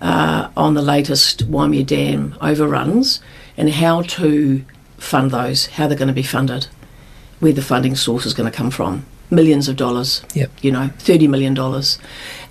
[0.00, 3.20] uh, on the latest Waimea Dam overruns
[3.56, 4.64] and how to
[4.98, 6.66] fund those, how they're going to be funded,
[7.40, 9.06] where the funding source is going to come from.
[9.30, 10.50] Millions of dollars, Yep.
[10.62, 11.56] you know, $30 million.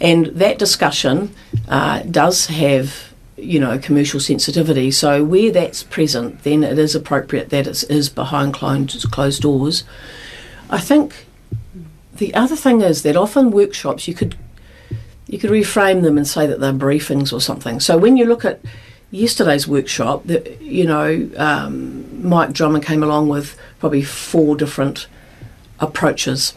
[0.01, 1.33] And that discussion
[1.69, 4.91] uh, does have, you know, commercial sensitivity.
[4.91, 9.83] So where that's present, then it is appropriate that it is behind closed, closed doors.
[10.69, 11.24] I think
[12.17, 14.35] the other thing is that often workshops you could
[15.27, 17.79] you could reframe them and say that they're briefings or something.
[17.79, 18.59] So when you look at
[19.09, 25.07] yesterday's workshop, the, you know, um, Mike Drummond came along with probably four different
[25.79, 26.53] approaches,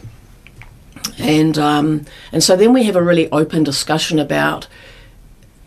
[1.17, 4.67] and um, and so then we have a really open discussion about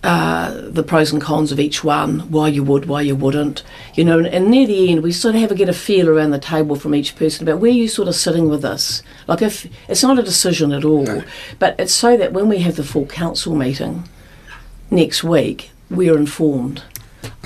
[0.05, 3.62] uh, the pros and cons of each one, why you would, why you wouldn't,
[3.94, 6.09] you know, and, and near the end we sort of have a get a feel
[6.09, 9.03] around the table from each person about where you sort of sitting with this.
[9.28, 11.22] Like if it's not a decision at all,
[11.61, 14.09] but it's so that when we have the full council meeting
[14.90, 16.82] next week, we're informed.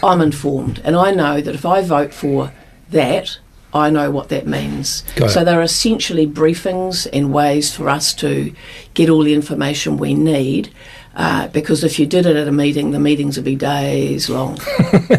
[0.02, 2.52] I'm informed, and I know that if I vote for
[2.90, 3.38] that,
[3.74, 5.02] I know what that means.
[5.16, 8.54] Got so there are essentially briefings and ways for us to
[8.94, 10.72] get all the information we need.
[11.16, 14.58] Uh, because if you did it at a meeting, the meetings would be days long.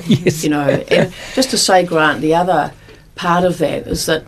[0.07, 2.71] You know, and just to say, Grant, the other
[3.15, 4.23] part of that is that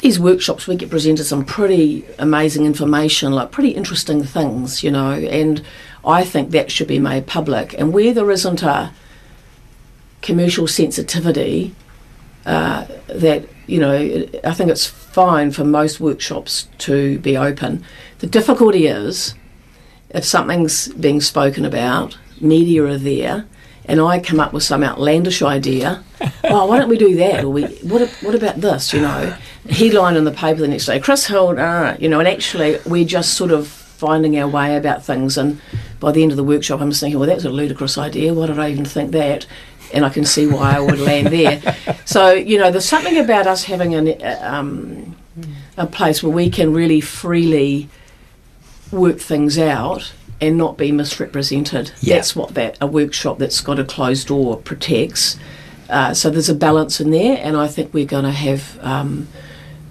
[0.00, 5.12] these workshops we get presented some pretty amazing information, like pretty interesting things, you know,
[5.12, 5.64] and
[6.04, 7.74] I think that should be made public.
[7.78, 8.92] And where there isn't a
[10.20, 11.74] commercial sensitivity,
[12.44, 17.84] uh, that you know, I think it's fine for most workshops to be open.
[18.18, 19.34] The difficulty is
[20.14, 23.46] if something's being spoken about, media are there,
[23.86, 26.04] and I come up with some outlandish idea,
[26.44, 27.44] oh, why don't we do that?
[27.44, 28.92] Or we, what, what about this?
[28.92, 29.36] You know,
[29.68, 33.04] headline in the paper the next day, Chris Hill, uh, you know, and actually we're
[33.04, 35.36] just sort of finding our way about things.
[35.36, 35.60] And
[35.98, 38.34] by the end of the workshop, I'm just thinking, well, that's a ludicrous idea.
[38.34, 39.46] Why did I even think that?
[39.92, 41.60] And I can see why I would land there.
[42.04, 45.16] So, you know, there's something about us having an, uh, um,
[45.76, 47.88] a place where we can really freely
[48.92, 51.92] work things out and not be misrepresented.
[52.00, 52.16] Yeah.
[52.16, 55.38] That's what that a workshop that's got a closed door protects.
[55.88, 59.28] Uh, so there's a balance in there, and I think we're going to have um,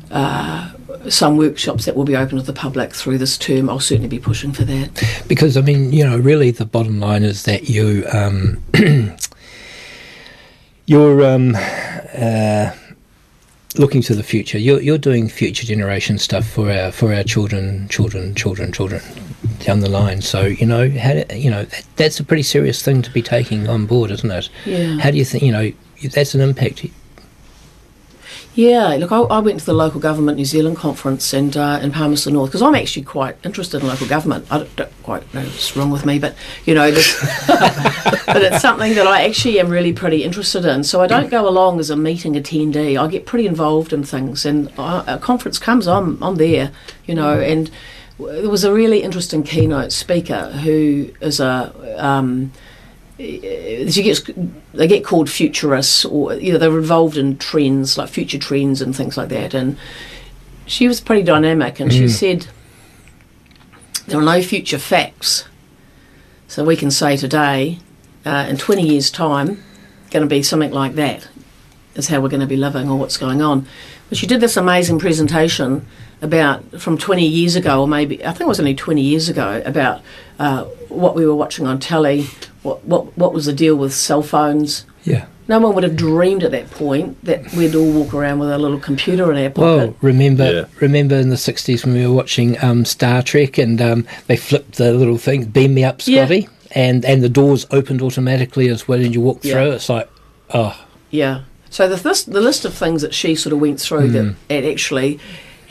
[0.09, 0.71] uh,
[1.09, 3.69] some workshops that will be open to the public through this term.
[3.69, 5.23] I'll certainly be pushing for that.
[5.27, 8.63] Because I mean, you know, really the bottom line is that you um,
[10.85, 12.71] you're um, uh,
[13.80, 14.57] looking to the future.
[14.57, 19.01] You're you're doing future generation stuff for our for our children, children, children, children
[19.59, 20.22] down the line.
[20.22, 23.22] So you know, how do- you know that, that's a pretty serious thing to be
[23.22, 24.49] taking on board, isn't it?
[24.65, 24.97] Yeah.
[24.99, 25.43] How do you think?
[25.43, 25.72] You know,
[26.13, 26.86] that's an impact.
[28.53, 31.91] Yeah, look, I, I went to the local government New Zealand conference and uh, in
[31.91, 34.45] Palmerston North because I'm actually quite interested in local government.
[34.51, 36.35] I don't, don't quite know what's wrong with me, but
[36.65, 40.83] you know, this, but it's something that I actually am really pretty interested in.
[40.83, 43.01] So I don't go along as a meeting attendee.
[43.01, 46.71] I get pretty involved in things, and uh, a conference comes, I'm I'm there,
[47.05, 47.39] you know.
[47.39, 47.71] And
[48.17, 52.51] w- there was a really interesting keynote speaker who is a um,
[53.26, 54.22] she gets
[54.74, 58.95] they get called futurists or you know they're involved in trends like future trends and
[58.95, 59.78] things like that and
[60.65, 62.09] she was pretty dynamic and she Mm.
[62.09, 62.47] said
[64.07, 65.45] there are no future facts
[66.47, 67.80] so we can say today
[68.26, 69.63] uh, in 20 years time
[70.09, 71.28] going to be something like that
[71.95, 73.67] is how we're going to be living or what's going on
[74.09, 75.86] but she did this amazing presentation
[76.22, 79.61] about from 20 years ago or maybe I think it was only 20 years ago
[79.65, 80.01] about
[80.39, 82.28] uh, what we were watching on telly
[82.63, 85.26] what, what what was the deal with cell phones Yeah.
[85.47, 88.57] no one would have dreamed at that point that we'd all walk around with a
[88.59, 92.63] little computer in our pocket Well, remember, remember in the '60s when we were watching
[92.63, 96.26] um, Star Trek and um, they flipped the little thing, "Beam me up, Yeah.
[96.26, 99.53] Scotty," and and the doors opened automatically as well, and you walk Yeah.
[99.53, 99.72] through.
[99.72, 100.07] It's like,
[100.53, 100.76] oh,
[101.09, 101.41] Yeah,
[101.72, 104.13] So the, this, the list of things that she sort of went through Mm.
[104.13, 105.19] that and actually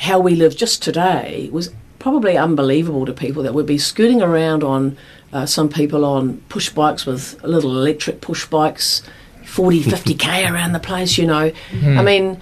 [0.01, 4.65] how we live just today was probably unbelievable to people that would be scooting around
[4.65, 4.97] on
[5.33, 9.03] uh, some people on push bikes with little electric push bikes
[9.47, 11.99] 40 50k around the place you know Mm.
[11.99, 12.41] i mean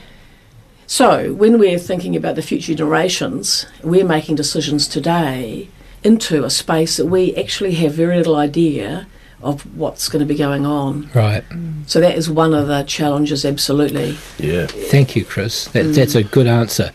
[0.87, 5.69] so when we're thinking about the future generations we're making decisions today
[6.03, 9.07] into a space that we actually have very little idea
[9.43, 11.45] of what's going to be going on Right.
[11.87, 14.67] so that is one of the challenges absolutely Yeah.
[14.67, 15.67] Thank you, Chris.
[15.69, 15.95] That, Mm.
[15.95, 16.91] That's a good answer.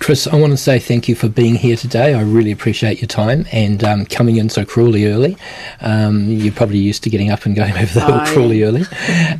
[0.00, 2.14] Chris, I want to say thank you for being here today.
[2.14, 5.36] I really appreciate your time and um, coming in so cruelly early.
[5.80, 8.84] Um, you're probably used to getting up and going over the hill cruelly early.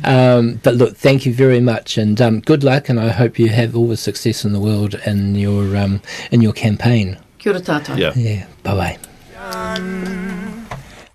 [0.03, 2.89] Um, but look, thank you very much and um, good luck.
[2.89, 6.41] And I hope you have all the success in the world in your um, in
[6.41, 7.17] your campaign.
[7.37, 7.97] Kia ora tātou.
[7.97, 8.45] Yeah.
[8.63, 8.97] Bye
[9.39, 10.18] bye.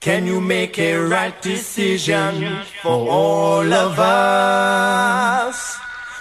[0.04, 5.78] Can you make a right decision for all of us?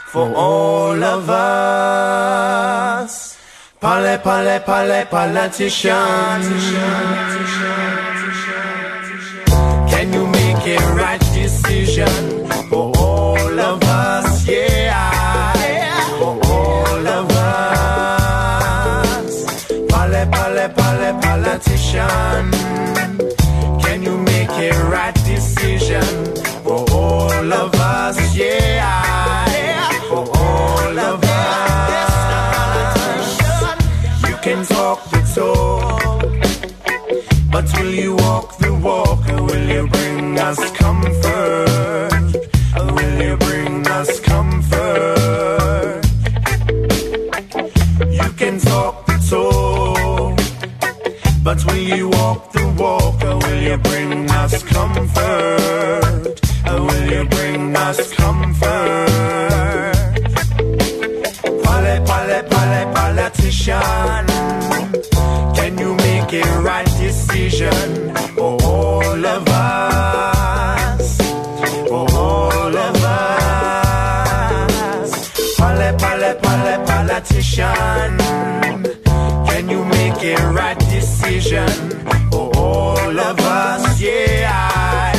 [0.07, 3.13] For all of us.
[3.81, 6.39] Pale, pale, pale, politician.
[9.91, 14.47] Can you make a right decision for all of us?
[14.47, 15.91] Yeah.
[16.19, 18.25] For all of us.
[19.91, 23.03] Pale, pale, pale, politician.
[27.44, 28.36] All of us?
[28.36, 32.10] Yeah, for all of us.
[34.30, 36.02] You can talk the talk,
[37.52, 42.12] but will you walk the walk will you bring us comfort?
[42.96, 46.02] Will you bring us comfort?
[48.20, 50.39] You can talk the talk.
[51.44, 56.03] But will you walk the walk will you bring us comfort?
[56.80, 58.63] Will you bring us comfort?
[61.63, 64.26] Pale, pale, pale, politician.
[65.55, 71.17] Can you make a right decision for all of us?
[71.89, 75.11] For all of us.
[75.57, 78.17] Pale, pale, pale, politician.
[79.47, 81.69] Can you make a right decision
[82.32, 83.99] for all of us?
[84.01, 85.12] Yeah,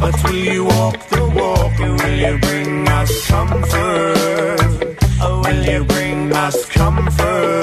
[0.00, 1.80] but will you walk the walk?
[1.80, 4.96] Or will you bring us comfort?
[5.24, 7.62] Or will you bring us comfort?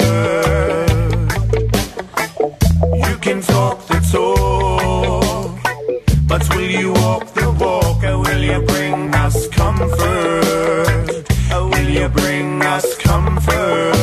[3.08, 5.58] You can talk the talk.
[6.26, 11.24] But will you walk the walk or will you bring us comfort?
[11.54, 13.94] Or will you bring us comfort?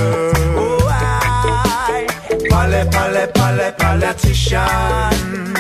[0.64, 2.08] Oh, I,
[2.50, 5.51] pale, pale, pale, politician.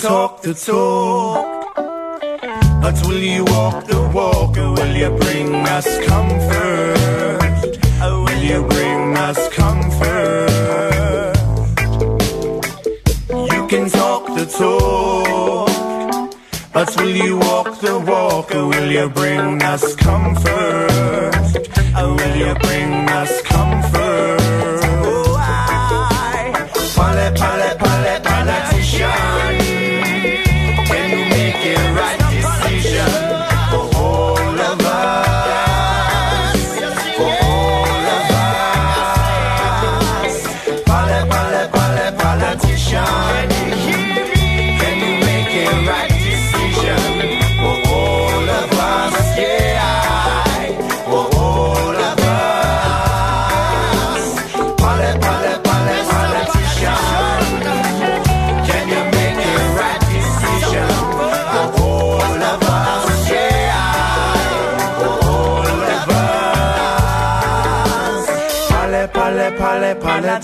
[0.00, 1.76] Talk the talk,
[2.82, 7.38] but will you walk the walk will you bring us comfort?
[8.02, 11.36] Or will you bring us comfort?
[13.52, 15.70] You can talk the talk,
[16.72, 21.44] but will you walk the walk will you bring us comfort?
[21.98, 23.79] Or will you bring us comfort?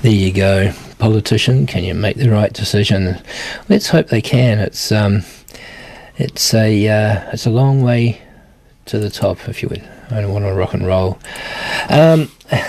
[0.01, 1.65] There you go, politician.
[1.65, 3.21] Can you make the right decision?
[3.69, 4.59] Let's hope they can.
[4.59, 5.23] It's um,
[6.17, 8.21] it's a uh, it's a long way
[8.87, 9.87] to the top, if you would.
[10.11, 11.17] I don't want to rock and roll.
[11.89, 12.29] Um,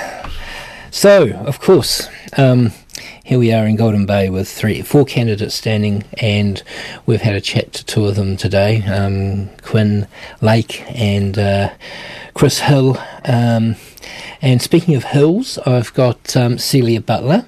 [0.93, 2.71] so, of course, um,
[3.25, 6.63] here we are in Golden Bay with three, four candidates standing, and
[7.07, 10.07] we've had a chat to two of them today, um, Quinn
[10.41, 11.75] Lake and uh,
[12.35, 12.97] Chris Hill.
[13.25, 13.77] Um,
[14.41, 17.47] and speaking of hills, I've got um, Celia Butler,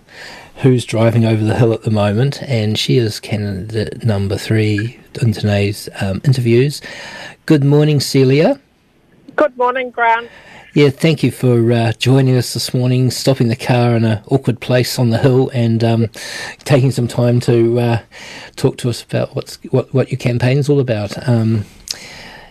[0.56, 5.32] who's driving over the hill at the moment, and she is candidate number three in
[5.32, 6.82] today's um, interviews.
[7.46, 8.60] Good morning, Celia.
[9.40, 10.28] Good morning, Grant.
[10.74, 14.60] Yeah, thank you for uh, joining us this morning, stopping the car in an awkward
[14.60, 16.08] place on the hill, and um,
[16.64, 18.02] taking some time to uh,
[18.56, 21.26] talk to us about what's what, what your campaign is all about.
[21.26, 21.64] Um,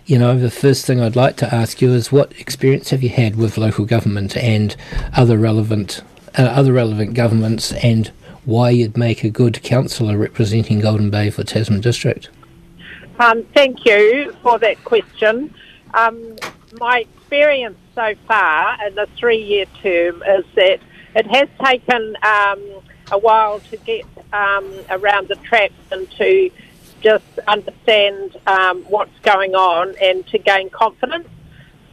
[0.08, 3.10] you know, the first thing I'd like to ask you is what experience have you
[3.10, 4.76] had with local government and
[5.16, 6.02] other relevant
[6.40, 8.08] uh, other relevant governments, and
[8.46, 12.32] why you'd make a good councillor representing Golden Bay for Tasman District?
[13.20, 15.54] Um, thank you for that question.
[15.94, 16.36] Um,
[16.74, 20.80] my experience so far in the three-year term is that
[21.16, 22.62] it has taken um,
[23.12, 26.52] a while to get um, around the traps and to
[27.02, 31.28] just understand um, what's going on and to gain confidence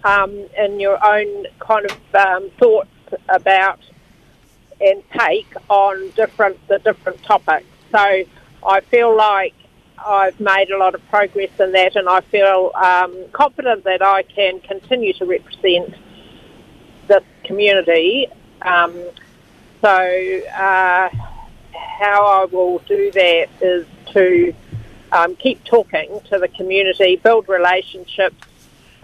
[0.04, 2.90] um, in your own kind of um, thoughts
[3.28, 3.80] about
[4.80, 7.66] and take on different the different topics.
[7.90, 8.24] So
[8.66, 9.54] I feel like
[10.04, 14.22] I've made a lot of progress in that, and I feel um, confident that I
[14.22, 15.94] can continue to represent
[17.08, 18.28] this community.
[18.62, 18.94] Um,
[19.80, 21.08] so uh,
[21.98, 24.54] how I will do that is to
[25.12, 28.46] um, keep talking to the community, build relationships,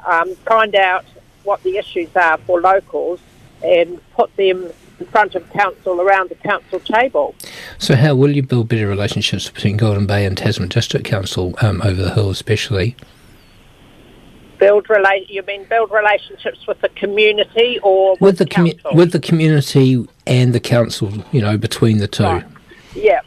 [0.05, 1.05] um, find out
[1.45, 3.20] what the issues are for locals,
[3.62, 4.70] and put them
[5.03, 7.35] in front of council around the council table.
[7.79, 11.83] So, how will you build better relationships between Golden Bay and Tasman District Council um,
[11.83, 12.97] over the hill, especially?
[14.59, 18.79] Build rela- You mean build relationships with the community or With the council?
[18.85, 22.23] commu- with the community and the council, you know, between the two.
[22.25, 22.45] Right.
[22.95, 23.21] Yeah,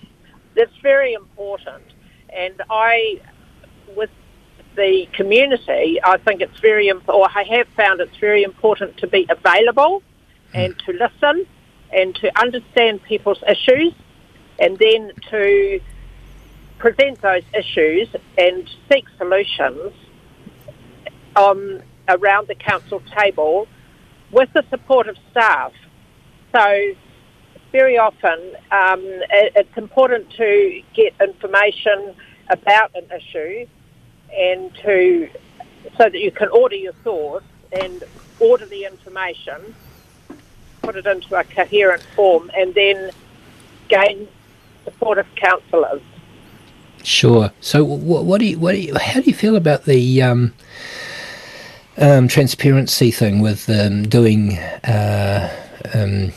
[0.56, 1.84] that's very important.
[2.30, 3.20] And I,
[3.98, 4.10] with
[4.78, 9.08] the community, I think it's very important, or I have found it's very important to
[9.08, 10.04] be available
[10.54, 11.46] and to listen
[11.96, 13.94] and to understand people's issues
[14.60, 15.80] and then to
[16.78, 18.08] present those issues
[18.38, 19.94] and seek solutions
[21.36, 23.68] um, around the council table
[24.32, 25.72] with the support of staff.
[26.54, 26.94] So
[27.72, 28.40] very often
[28.72, 32.16] um, it, it's important to get information
[32.50, 33.66] about an issue
[34.34, 35.30] and to
[35.98, 38.04] so that you can order your source and
[38.40, 39.76] order the information,
[40.86, 43.12] put it into a coherent form, and then
[43.88, 44.28] gain
[44.84, 46.02] support of councillors.
[47.04, 47.52] Sure.
[47.60, 50.54] So, what, what do you, what do you, how do you feel about the um,
[51.98, 55.52] um, transparency thing with um, doing uh,
[55.94, 56.32] um,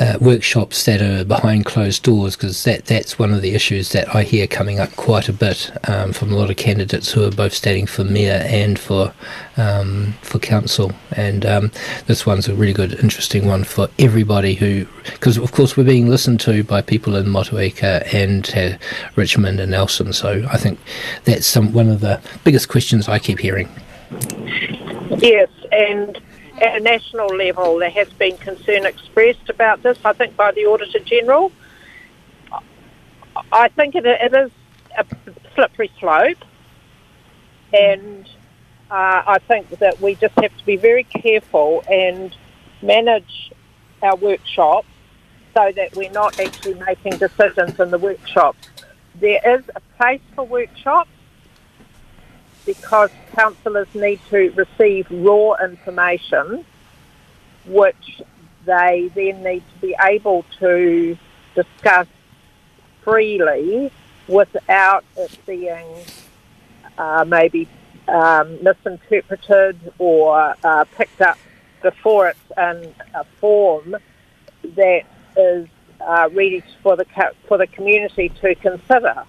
[0.00, 2.36] uh, workshops that are behind closed doors?
[2.36, 5.70] Because that that's one of the issues that I hear coming up quite a bit
[5.88, 9.12] um, from a lot of candidates who are both standing for mayor and for
[9.56, 10.92] um, for council.
[11.16, 11.72] And um,
[12.06, 16.08] this one's a really good, interesting one for everybody who, because of course we're being
[16.08, 18.78] listened to by people in Motueka and uh,
[19.16, 20.12] Richmond and Nelson.
[20.12, 20.78] So I think
[21.24, 23.68] that's some one of the biggest questions I keep hearing.
[25.18, 26.20] Yes, and
[26.62, 30.66] at a national level, there has been concern expressed about this, I think, by the
[30.66, 31.50] Auditor General.
[33.50, 34.50] I think it, it is
[34.96, 35.04] a
[35.54, 36.38] slippery slope,
[37.72, 38.26] and
[38.90, 42.34] uh, I think that we just have to be very careful and
[42.80, 43.52] manage
[44.02, 44.86] our workshops
[45.54, 48.68] so that we're not actually making decisions in the workshops.
[49.16, 51.10] There is a place for workshops
[52.64, 56.64] because councillors need to receive raw information,
[57.66, 58.22] which
[58.64, 61.16] they then need to be able to
[61.54, 62.06] discuss
[63.02, 63.90] freely
[64.28, 65.86] without it being
[66.98, 67.68] uh, maybe
[68.08, 71.38] um, misinterpreted or uh, picked up
[71.82, 73.96] before it's in a form
[74.76, 75.02] that
[75.36, 75.68] is
[76.00, 77.06] uh, ready for the
[77.46, 79.24] for the community to consider.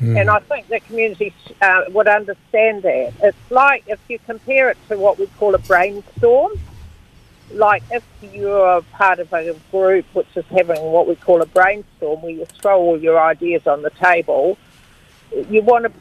[0.00, 3.12] And I think the community uh, would understand that.
[3.22, 6.52] It's like if you compare it to what we call a brainstorm,
[7.52, 12.22] like if you're part of a group which is having what we call a brainstorm,
[12.22, 14.58] where you throw all your ideas on the table,
[15.50, 15.92] you want to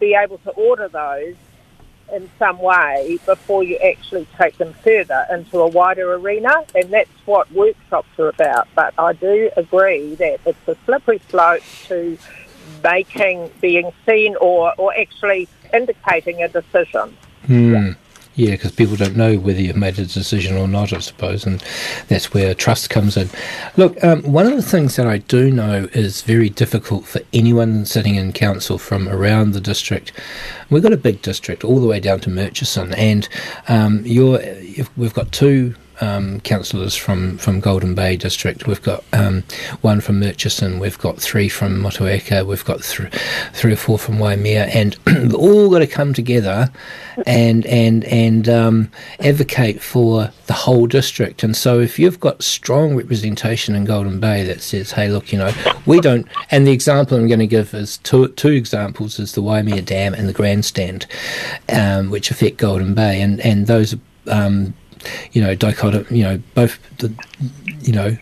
[0.00, 1.34] be able to order those
[2.12, 7.10] in some way before you actually take them further into a wider arena, and that's
[7.26, 8.66] what workshops are about.
[8.74, 12.18] But I do agree that it's a slippery slope to
[12.82, 17.16] making, being seen, or, or actually indicating a decision.
[17.46, 17.92] Hmm.
[18.38, 21.60] Yeah, because people don't know whether you've made a decision or not, I suppose, and
[22.06, 23.28] that's where trust comes in.
[23.76, 27.84] Look, um, one of the things that I do know is very difficult for anyone
[27.84, 30.12] sitting in council from around the district.
[30.70, 33.28] We've got a big district all the way down to Murchison, and
[33.66, 34.40] um, you're,
[34.96, 38.66] we've got two um, councillors from, from Golden Bay District.
[38.66, 39.44] We've got um,
[39.80, 40.78] one from Murchison.
[40.78, 42.46] We've got three from Motueka.
[42.46, 43.12] We've got th-
[43.52, 44.96] three or four from Waimea, and
[45.34, 46.70] all got to come together
[47.26, 51.42] and and and um, advocate for the whole district.
[51.42, 55.38] And so, if you've got strong representation in Golden Bay that says, "Hey, look, you
[55.38, 55.52] know,
[55.86, 59.42] we don't," and the example I'm going to give is two two examples: is the
[59.42, 61.06] Waimea Dam and the grandstand,
[61.68, 63.96] um, which affect Golden Bay, and and those.
[64.26, 64.74] Um,
[65.32, 67.12] you know, dichotom, you know, both, the,
[67.80, 68.16] you know,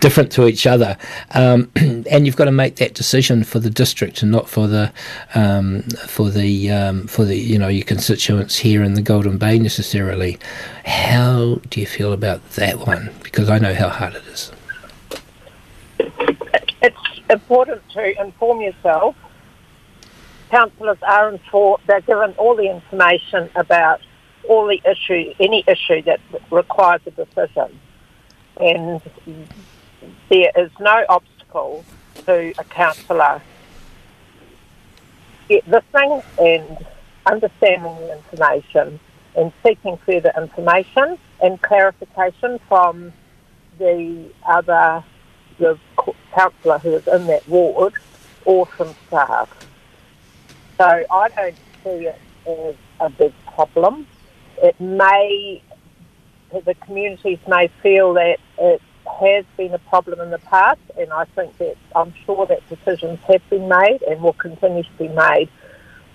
[0.00, 0.96] different to each other,
[1.32, 4.92] um, and you've got to make that decision for the district and not for the
[5.34, 9.58] um, for the um, for the you know your constituents here in the Golden Bay
[9.58, 10.38] necessarily.
[10.84, 13.10] How do you feel about that one?
[13.22, 14.52] Because I know how hard it is.
[16.82, 16.96] It's
[17.30, 19.16] important to inform yourself.
[20.50, 24.00] Councillors are informed, they're given all the information about
[24.48, 26.20] all the issue, any issue that
[26.50, 27.78] requires a decision.
[28.60, 29.00] And
[30.28, 31.84] there is no obstacle
[32.26, 33.42] to a councillor
[35.48, 36.86] get listening and
[37.26, 39.00] understanding the information
[39.36, 43.12] and seeking further information and clarification from
[43.78, 45.04] the other
[45.58, 47.94] the co- councillor who is in that ward
[48.44, 49.48] or from staff.
[50.78, 51.54] So I don't
[51.84, 54.06] see it as a big problem.
[54.62, 55.62] It may,
[56.50, 58.82] the communities may feel that it
[59.20, 63.18] has been a problem in the past, and I think that I'm sure that decisions
[63.28, 65.48] have been made and will continue to be made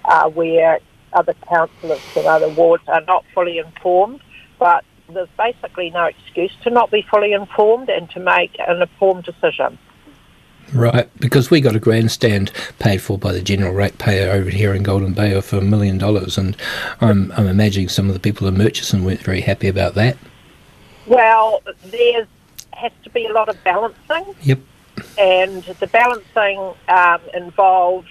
[0.05, 0.79] uh, where
[1.13, 4.21] other councillors from other wards are not fully informed.
[4.59, 9.23] But there's basically no excuse to not be fully informed and to make an informed
[9.23, 9.77] decision.
[10.73, 14.83] Right, because we got a grandstand paid for by the general ratepayer over here in
[14.83, 16.57] Golden Bay for a million dollars, and
[16.99, 20.17] I'm, I'm imagining some of the people in Murchison weren't very happy about that.
[21.05, 22.27] Well, there
[22.73, 24.35] has to be a lot of balancing.
[24.41, 24.59] Yep.
[25.17, 28.07] And the balancing um, involves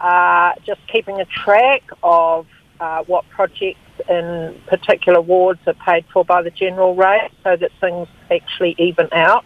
[0.00, 2.46] uh, just keeping a track of
[2.80, 7.70] uh, what projects in particular wards are paid for by the general rate so that
[7.80, 9.44] things actually even out.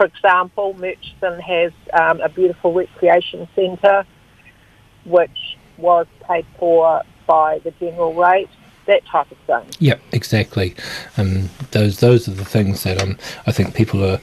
[0.00, 4.06] For example, Murchison has um, a beautiful recreation centre
[5.04, 8.48] which was paid for by the general rate,
[8.86, 9.70] that type of thing.
[9.78, 10.74] Yep, exactly.
[11.18, 14.18] Um, those those are the things that um, I think people are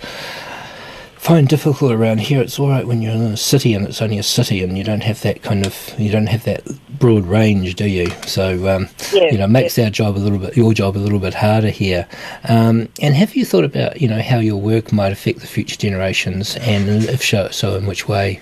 [1.27, 2.41] find difficult around here.
[2.41, 4.83] It's all right when you're in a city and it's only a city and you
[4.85, 6.63] don't have that kind of you don't have that
[6.99, 8.09] broad range, do you?
[8.25, 11.19] So um, Yes, you know makes our job a little bit your job a little
[11.19, 12.07] bit harder here.
[12.47, 15.75] Um, and have you thought about you know how your work might affect the future
[15.75, 18.39] generations and if so, so in which way?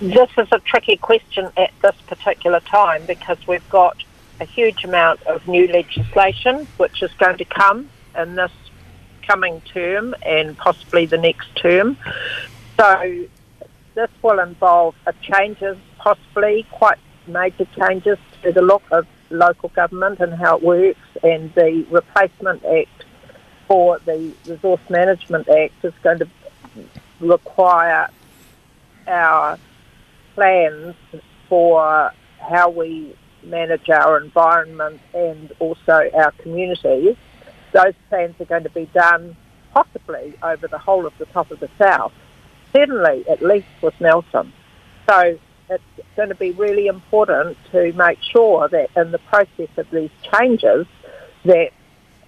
[0.00, 3.96] This is a tricky question at this particular time because we've got
[4.38, 8.52] a huge amount of new legislation which is going to come in this
[9.30, 11.96] coming term and possibly the next term.
[12.76, 13.26] So
[13.94, 20.18] this will involve a changes, possibly quite major changes to the look of local government
[20.18, 23.04] and how it works and the replacement act
[23.68, 26.28] for the Resource Management Act is going to
[27.20, 28.08] require
[29.06, 29.58] our
[30.34, 30.96] plans
[31.48, 37.16] for how we manage our environment and also our communities.
[37.72, 39.36] Those plans are going to be done
[39.72, 42.12] possibly over the whole of the top of the south,
[42.74, 44.52] certainly at least with Nelson.
[45.08, 45.38] So
[45.68, 45.84] it's
[46.16, 50.86] going to be really important to make sure that in the process of these changes
[51.44, 51.70] that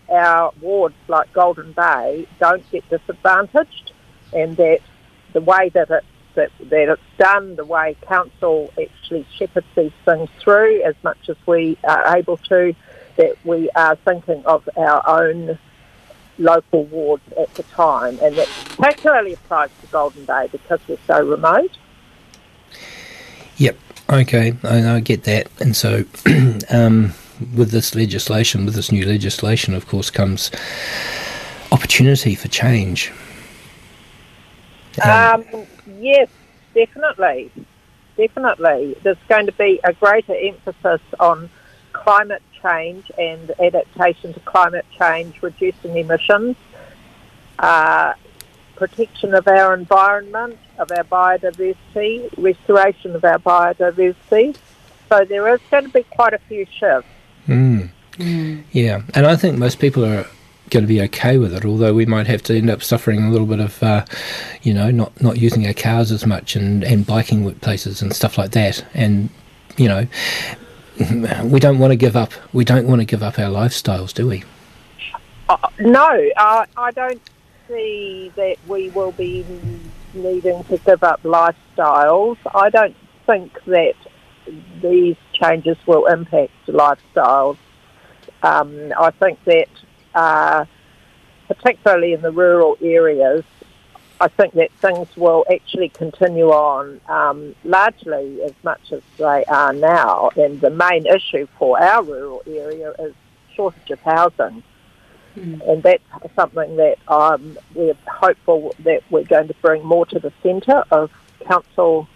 [0.09, 3.93] our wards like Golden Bay don't get disadvantaged
[4.33, 4.81] and that
[5.33, 6.05] the way that it
[6.35, 11.37] that, that it's done, the way council actually shepherds these things through as much as
[11.47, 12.75] we are able to,
[13.23, 15.59] that we are thinking of our own
[16.39, 21.25] local wards at the time, and that particularly applies to Golden Bay because we're so
[21.25, 21.79] remote.
[23.59, 23.79] Yep.
[24.11, 26.05] Okay, I, I get that, and so
[26.71, 27.13] um,
[27.55, 30.51] with this legislation, with this new legislation, of course, comes
[31.71, 33.13] opportunity for change.
[35.03, 35.45] Um,
[35.99, 36.29] yes,
[36.75, 37.51] definitely,
[38.17, 38.97] definitely.
[39.03, 41.49] There's going to be a greater emphasis on
[41.93, 46.57] climate change and adaptation to climate change, reducing emissions,
[47.59, 48.15] uh,
[48.77, 54.57] protection of our environment, of our biodiversity, restoration of our biodiversity.
[55.09, 57.09] So there is going to be quite a few shifts.
[57.47, 57.91] Mm.
[58.73, 60.27] Yeah, and I think most people are
[60.71, 61.65] going to be okay with it.
[61.65, 64.05] Although we might have to end up suffering a little bit of, uh,
[64.63, 68.39] you know, not not using our cars as much and and biking places and stuff
[68.39, 68.85] like that.
[68.95, 69.29] And
[69.77, 70.07] you know,
[71.45, 72.33] we don't want to give up.
[72.53, 74.45] We don't want to give up our lifestyles, do we?
[75.49, 77.21] Uh, no, uh, I don't
[77.69, 79.45] see that we will be
[80.15, 82.37] needing to give up lifestyles.
[82.55, 82.97] I don't
[83.27, 83.95] think that
[84.83, 87.57] these changes will impact lifestyles.
[88.43, 89.69] Um, I think that,
[90.15, 90.65] uh,
[91.49, 93.45] particularly in the rural areas,
[94.23, 99.73] I think that things will actually continue on um, largely as much as they are
[99.73, 100.31] now.
[100.37, 103.15] And the main issue for our rural area is
[103.57, 104.63] shortage of housing.
[105.35, 106.05] And that's
[106.37, 111.11] something that um, we're hopeful that we're going to bring more to the centre of
[111.45, 112.07] council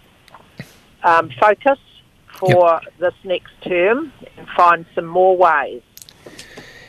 [1.03, 1.79] um, focus
[2.27, 5.81] for this next term and find some more ways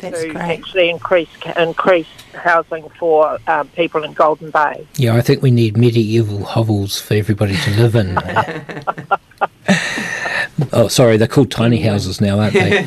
[0.01, 0.59] That's to great.
[0.59, 4.87] actually increase increase housing for um, people in Golden Bay.
[4.97, 8.17] Yeah, I think we need medieval hovels for everybody to live in.
[10.73, 12.81] oh, sorry, they're called tiny houses now, aren't they?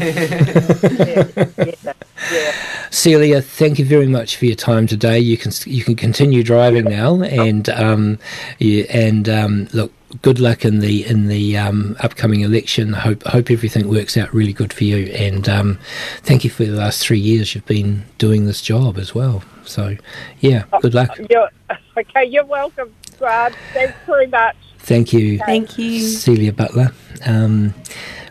[2.92, 5.20] Celia, thank you very much for your time today.
[5.20, 8.20] You can you can continue driving now, and um,
[8.60, 12.94] yeah, and um, look, good luck in the in the um, upcoming election.
[12.94, 15.80] Hope hope everything works out really good for you, and um,
[16.24, 19.44] thank you for the last three years you've been doing this job as well.
[19.64, 19.96] So,
[20.40, 21.18] yeah, good luck.
[21.30, 21.50] You're,
[21.98, 23.56] okay, you're welcome, Grant.
[23.74, 24.56] Thanks very much.
[24.84, 25.40] Thank you.
[25.40, 26.00] Thank you.
[26.02, 26.92] Celia Butler,
[27.26, 27.74] um,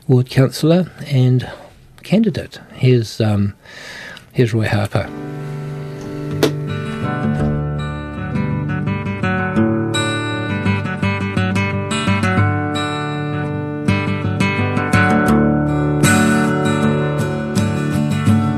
[0.08, 1.50] ward councillor and
[2.02, 2.60] candidate.
[2.74, 3.54] Here's um,
[4.32, 5.08] here's Roy Harper.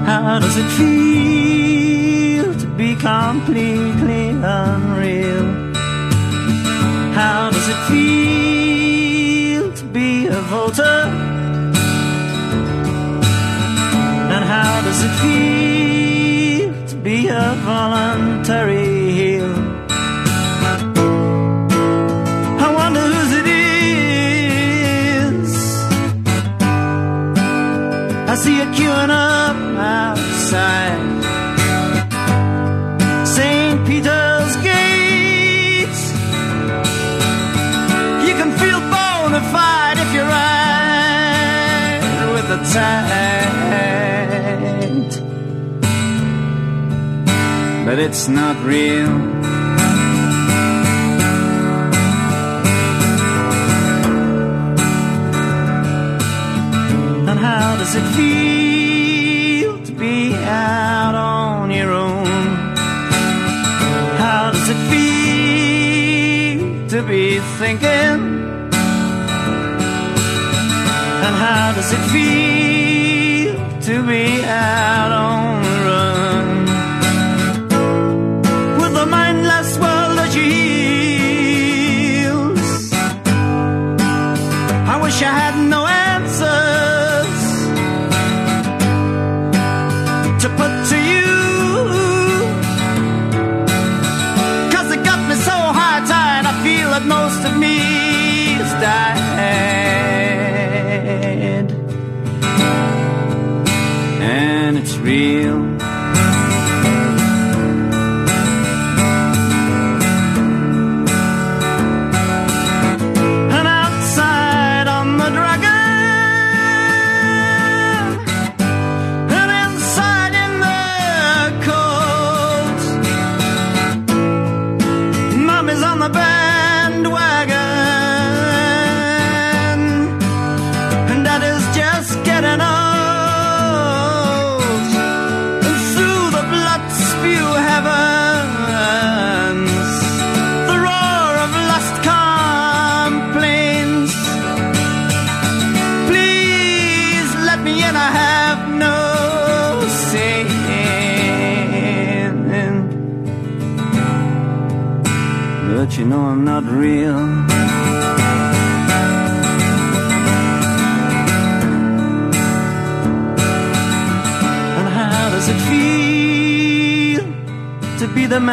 [0.06, 5.61] How does it feel to be completely unreal?
[7.14, 10.98] How does it feel to be a voter?
[14.34, 19.54] And how does it feel to be a voluntary heel?
[22.64, 23.46] I wonder whose it
[25.36, 25.50] is.
[28.30, 31.11] I see you queuing up outside
[42.72, 43.92] tide.
[47.84, 49.10] But it's not real.
[57.28, 62.26] And how does it feel to be out on your own?
[64.24, 68.20] How does it feel to be thinking?
[71.26, 72.51] And how does it feel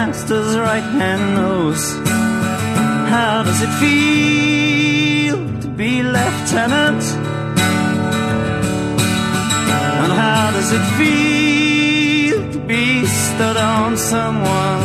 [0.09, 1.85] master's right hand nose?
[3.13, 7.03] How does it feel to be lieutenant?
[10.01, 14.78] And how does it feel to be stood on someone's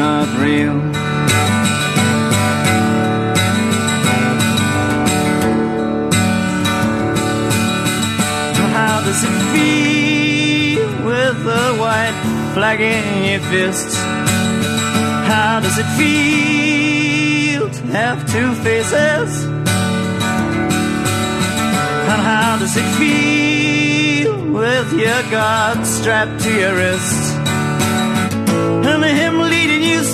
[0.00, 0.78] not real.
[8.76, 12.18] How does it feel with the white
[12.54, 13.90] flag in your fist?
[15.32, 19.30] How does it feel to have two faces?
[22.10, 27.19] And how does it feel with your guard strapped to your wrist?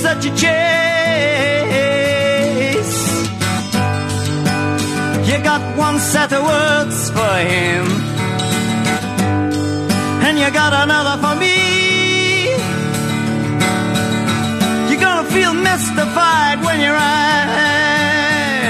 [0.09, 0.57] Such a chase.
[5.28, 7.85] You got one set of words for him,
[10.27, 11.59] and you got another for me.
[14.89, 17.03] You're gonna feel mystified when you're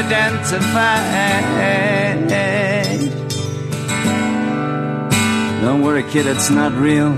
[0.05, 1.07] identified.
[5.63, 7.13] Don't worry, kid, it's not real.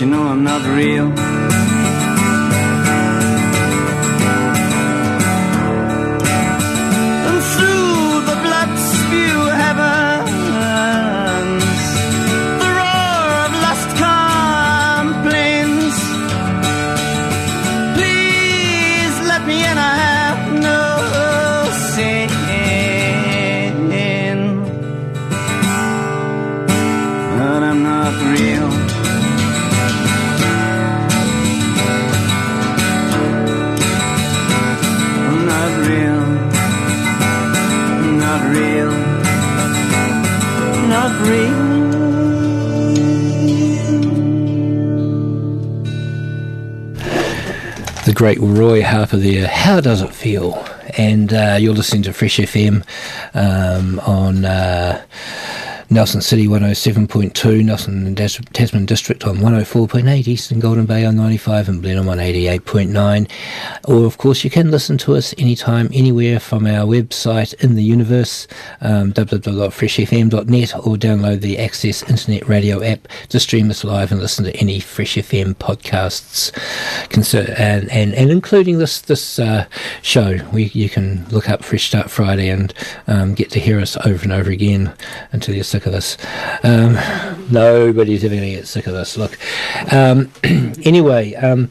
[0.00, 1.25] You know I'm not real.
[48.16, 49.46] Great Roy Harper there.
[49.46, 50.54] How does it feel?
[50.96, 52.82] And uh, you're listening to Fresh FM
[53.34, 55.04] um, on uh,
[55.88, 61.68] Nelson City 107.2, Nelson and Tas- Tasman District on 104.8, Eastern Golden Bay on 95,
[61.68, 63.30] and Blenheim on 88.9.
[63.86, 67.84] Or, of course, you can listen to us anytime, anywhere from our website in the
[67.84, 68.48] universe,
[68.80, 74.44] um, www.freshfm.net, or download the Access Internet Radio app to stream us live and listen
[74.44, 76.52] to any Fresh FM podcasts,
[77.56, 79.66] and, and, and including this this uh,
[80.02, 80.38] show.
[80.52, 82.74] We, you can look up Fresh Start Friday and
[83.06, 84.92] um, get to hear us over and over again
[85.32, 86.16] until you're sick of this.
[86.62, 86.94] Um,
[87.50, 89.18] nobody's ever going to get sick of this.
[89.18, 89.38] Look,
[89.92, 90.32] um,
[90.84, 91.34] anyway.
[91.34, 91.70] Um,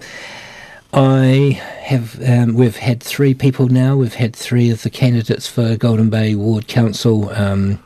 [0.93, 2.21] I have.
[2.25, 3.97] Um, we've had three people now.
[3.97, 7.83] We've had three of the candidates for Golden Bay Ward Council: um,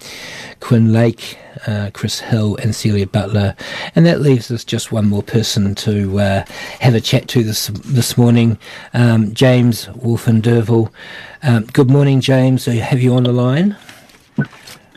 [0.60, 3.56] Quinn Lake, uh, Chris Hill, and Celia Butler.
[3.96, 6.46] And that leaves us just one more person to uh,
[6.82, 8.60] have a chat to this this morning,
[8.94, 10.94] um, James Wolfen Derville.
[11.42, 12.66] Um, good morning, James.
[12.66, 13.76] Have you on the line?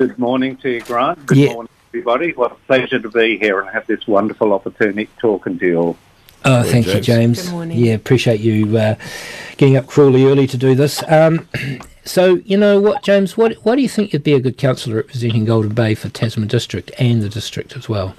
[0.02, 1.26] Good morning to you, Grant.
[1.26, 1.52] Good Yeah.
[1.52, 2.32] morning, everybody.
[2.32, 5.96] What a pleasure to be here and have this wonderful opportunity talking to you all.
[6.44, 7.44] Oh, thank you, James.
[7.44, 7.78] Good morning.
[7.78, 8.96] Yeah, appreciate you uh,
[9.58, 11.04] getting up cruelly early to do this.
[11.06, 11.46] Um,
[12.04, 13.36] so, you know what, James?
[13.36, 16.48] What why do you think you'd be a good councillor representing Golden Bay for Tasman
[16.48, 18.16] District and the district as well?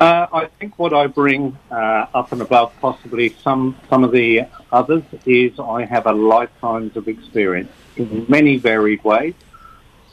[0.00, 4.46] Uh, I think what I bring uh, up and above possibly some some of the
[4.72, 9.34] others is I have a lifetimes of experience in many varied ways.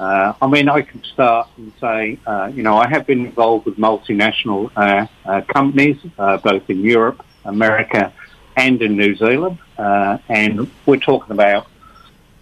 [0.02, 3.68] Uh, I mean, I can start and say, uh, you know, I have been involved
[3.68, 8.12] with multinational uh, uh, companies, uh, both in Europe, America,
[8.58, 11.68] and in New Zealand, uh, and we're talking about,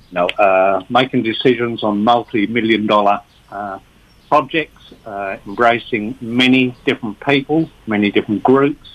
[0.10, 3.20] you know, uh, making decisions on multi-million dollar
[3.52, 3.80] uh,
[4.30, 8.88] projects, uh, embracing many different people, many different groups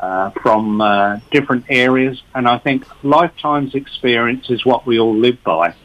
[0.00, 5.76] uh, from different areas, and I think lifetime's experience is what we all live by.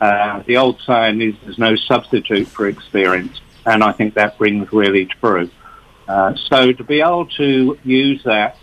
[0.00, 4.72] Uh, the old saying is there's no substitute for experience, and I think that rings
[4.72, 5.50] really true.
[6.06, 8.56] Uh, so to be able to use that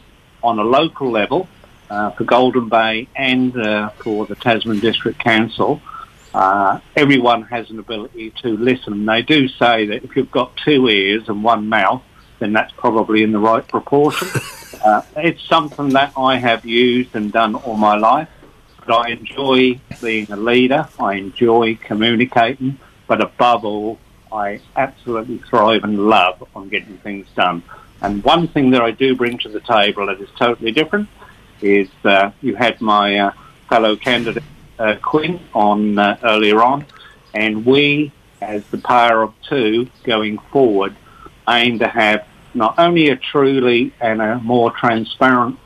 [0.44, 1.48] on a local level
[1.90, 5.82] uh, for Golden Bay and uh, for the Tasman District Council,
[6.34, 9.06] uh, everyone has an ability to listen.
[9.06, 12.02] They do say that if you've got two ears and one mouth,
[12.40, 14.28] then that's probably in the right proportion.
[14.84, 18.30] uh, it's something that I have used and done all my life.
[18.86, 20.88] But I enjoy being a leader.
[21.00, 22.78] I enjoy communicating.
[23.08, 24.00] But above all,
[24.32, 27.64] I absolutely thrive and love on getting things done.
[28.02, 31.08] And one thing that I do bring to the table that is totally different
[31.62, 33.32] is uh, you had my uh,
[33.70, 34.44] fellow candidate
[34.80, 36.86] uh, Quinn on uh, earlier on,
[37.34, 38.12] and we,
[38.42, 40.96] as the power of two going forward,
[41.48, 45.58] aim to have not only a truly and a more transparent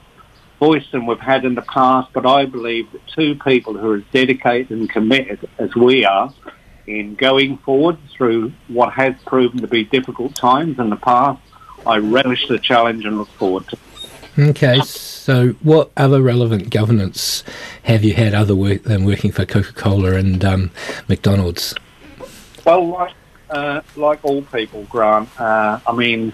[0.60, 3.98] voice than we've had in the past, but I believe that two people who are
[3.98, 6.34] as dedicated and committed as we are
[6.88, 11.42] in going forward through what has proven to be difficult times in the past,
[11.86, 14.50] I relish the challenge and look forward to it.
[14.50, 17.44] Okay, so what other relevant governance
[17.84, 20.72] have you had other work than working for Coca Cola and um,
[21.08, 21.74] McDonald's?
[22.64, 23.14] Well, like,
[23.50, 26.34] uh, like all people, Grant, uh, I mean,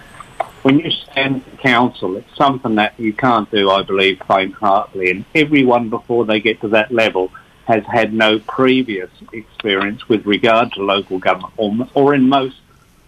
[0.64, 5.10] when you stand for council, it's something that you can't do, I believe, faint-heartedly.
[5.10, 7.30] And everyone before they get to that level
[7.66, 12.56] has had no previous experience with regard to local government, or, or in most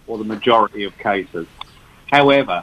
[0.06, 1.46] or the majority of cases.
[2.10, 2.62] However,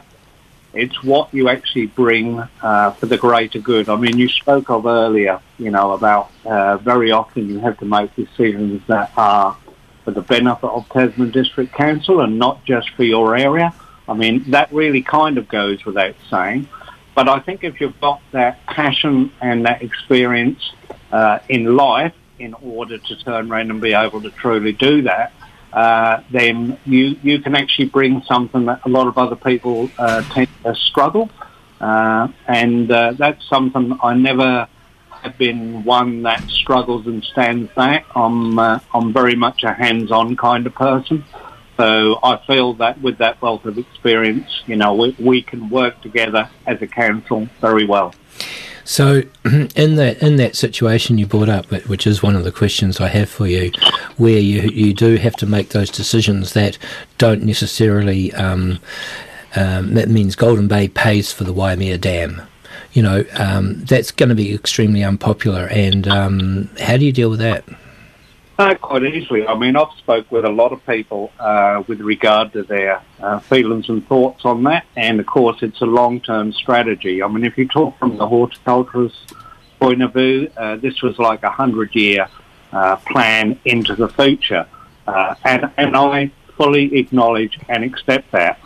[0.72, 3.88] it's what you actually bring uh, for the greater good.
[3.88, 7.84] I mean, you spoke of earlier, you know, about uh, very often you have to
[7.84, 9.56] make decisions that are
[10.04, 13.74] for the benefit of Tasman District Council and not just for your area.
[14.08, 16.68] I mean, that really kind of goes without saying.
[17.14, 20.72] But I think if you've got that passion and that experience
[21.12, 25.32] uh, in life in order to turn around and be able to truly do that,
[25.72, 30.22] uh, then you you can actually bring something that a lot of other people uh,
[30.32, 31.30] tend to struggle,
[31.80, 34.68] uh, and uh, that's something I never
[35.22, 38.06] have been one that struggles and stands back.
[38.14, 41.24] I'm uh, I'm very much a hands-on kind of person,
[41.76, 46.00] so I feel that with that wealth of experience, you know, we, we can work
[46.02, 48.14] together as a council very well.
[48.84, 53.00] So, in that in that situation you brought up, which is one of the questions
[53.00, 53.72] I have for you,
[54.18, 56.78] where you you do have to make those decisions that
[57.18, 58.32] don't necessarily.
[58.34, 58.78] Um,
[59.56, 62.42] um, that means Golden Bay pays for the Waimea Dam.
[62.92, 65.68] You know, um, that's going to be extremely unpopular.
[65.68, 67.64] And um, how do you deal with that?
[68.56, 69.44] Uh, quite easily.
[69.44, 73.40] I mean, I've spoke with a lot of people uh, with regard to their uh,
[73.40, 77.20] feelings and thoughts on that, and of course, it's a long-term strategy.
[77.20, 79.32] I mean, if you talk from the horticulturist
[79.80, 82.28] point of view, uh, this was like a hundred-year
[82.72, 84.68] uh, plan into the future,
[85.08, 88.60] uh, and and I fully acknowledge and accept that.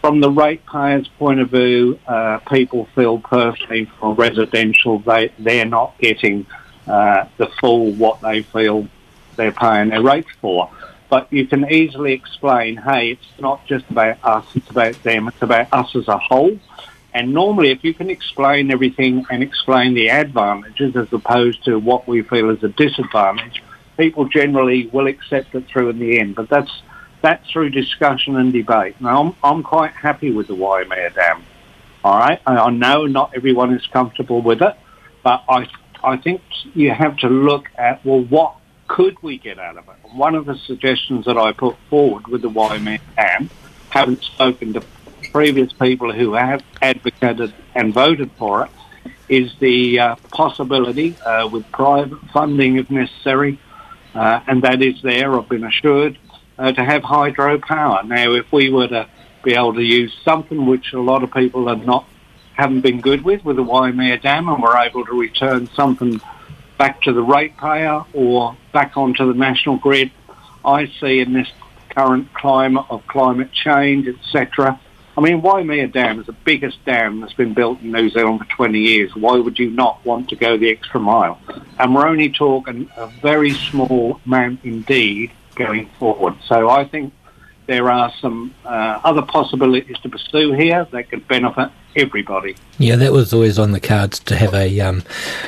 [0.00, 1.98] From the ratepayers' point of view,
[2.48, 6.46] people feel personally for residential they they're not getting
[6.86, 8.86] the full what they feel
[9.36, 10.70] they're paying their rates for.
[11.08, 15.42] But you can easily explain, hey, it's not just about us, it's about them, it's
[15.42, 16.58] about us as a whole.
[17.14, 22.08] And normally, if you can explain everything and explain the advantages as opposed to what
[22.08, 23.62] we feel is a disadvantage,
[23.98, 26.34] people generally will accept it through in the end.
[26.34, 26.72] But that's
[27.20, 29.00] that's through discussion and debate.
[29.00, 31.44] Now, I'm, I'm quite happy with the Waimea Dam.
[32.02, 34.76] All right, I, I know not everyone is comfortable with it,
[35.22, 35.68] but I
[36.02, 36.40] I think
[36.74, 38.56] you have to look at well, what
[38.88, 40.14] could we get out of it?
[40.14, 43.50] One of the suggestions that I put forward with the Waimea Dam,
[43.90, 44.82] having spoken to
[45.32, 48.70] previous people who have advocated and voted for it,
[49.28, 53.58] is the uh, possibility uh, with private funding if necessary,
[54.14, 56.18] uh, and that is there, I've been assured,
[56.58, 58.06] uh, to have hydropower.
[58.06, 59.08] Now, if we were to
[59.42, 62.06] be able to use something which a lot of people have not
[62.54, 66.20] haven't been good with, with the Waimea Dam, and we're able to return something
[66.82, 70.10] back to the ratepayer or back onto the national grid,
[70.64, 71.46] I see in this
[71.90, 74.80] current climate of climate change, etc.,
[75.16, 78.46] I mean, Waimea Dam is the biggest dam that's been built in New Zealand for
[78.46, 79.14] 20 years.
[79.14, 81.38] Why would you not want to go the extra mile?
[81.78, 86.34] And we're only talking a very small amount indeed going forward.
[86.48, 87.12] So I think
[87.66, 92.56] there are some uh, other possibilities to pursue here that could benefit everybody.
[92.78, 95.02] Yeah, that was always on the cards to have a um,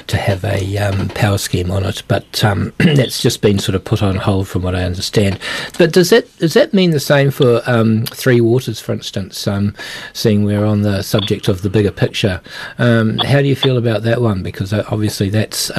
[0.08, 3.84] to have a um, power scheme on it, but um, that's just been sort of
[3.84, 5.38] put on hold, from what I understand.
[5.78, 9.48] But does that does that mean the same for um, Three Waters, for instance?
[9.48, 9.74] Um,
[10.12, 12.40] seeing we're on the subject of the bigger picture,
[12.78, 14.42] um, how do you feel about that one?
[14.42, 15.72] Because uh, obviously that's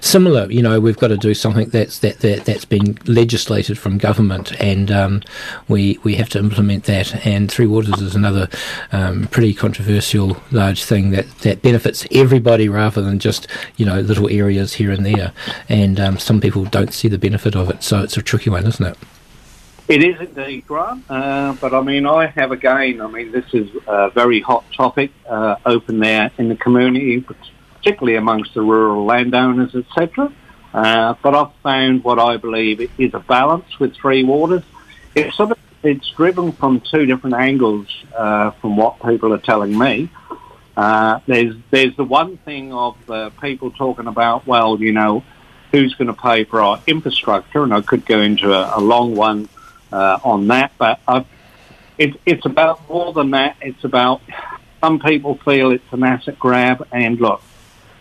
[0.00, 0.50] similar.
[0.50, 4.58] You know, we've got to do something that's that, that that's been legislated from government,
[4.60, 5.24] and
[5.68, 7.26] we we have to implement that.
[7.26, 8.48] And Three Waters is another
[9.30, 9.89] pretty controversial
[10.50, 13.46] large thing that, that benefits everybody rather than just
[13.76, 15.32] you know little areas here and there.
[15.68, 18.66] And um, some people don't see the benefit of it, so it's a tricky one,
[18.66, 18.96] isn't it?
[19.88, 21.04] It is indeed, Grant.
[21.10, 25.10] Uh, but I mean, I have again, I mean, this is a very hot topic
[25.28, 30.32] uh, open there in the community, particularly amongst the rural landowners, etc.
[30.72, 34.62] Uh, but I've found what I believe is a balance with Three Waters.
[35.16, 39.76] It's sort of it's driven from two different angles uh, from what people are telling
[39.76, 40.10] me.
[40.76, 45.22] Uh, there's there's the one thing of uh, people talking about, well, you know,
[45.72, 49.14] who's going to pay for our infrastructure, and I could go into a, a long
[49.14, 49.48] one
[49.92, 51.00] uh, on that, but
[51.98, 53.56] it, it's about more than that.
[53.60, 54.22] It's about
[54.80, 57.42] some people feel it's an asset grab, and look,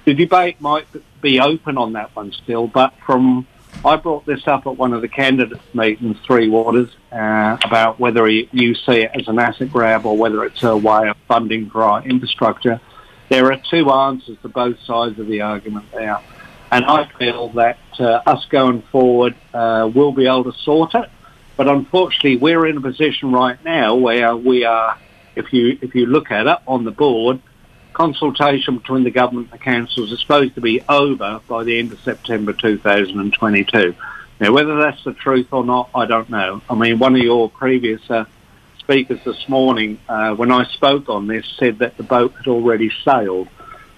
[0.05, 0.87] the debate might
[1.21, 3.45] be open on that one still, but from
[3.85, 8.27] I brought this up at one of the candidates' meetings, Three Waters, uh, about whether
[8.27, 11.83] you see it as an asset grab or whether it's a way of funding for
[11.83, 12.81] our infrastructure.
[13.29, 16.19] There are two answers to both sides of the argument there.
[16.71, 21.09] And I feel that uh, us going forward uh, will be able to sort it.
[21.55, 24.97] But unfortunately, we're in a position right now where we are,
[25.35, 27.41] if you if you look at it on the board,
[27.99, 31.91] consultation between the government and the councils is supposed to be over by the end
[31.91, 33.93] of September 2022.
[34.39, 36.61] Now, whether that's the truth or not, I don't know.
[36.69, 38.23] I mean, one of your previous uh,
[38.79, 42.89] speakers this morning, uh, when I spoke on this, said that the boat had already
[43.03, 43.49] sailed.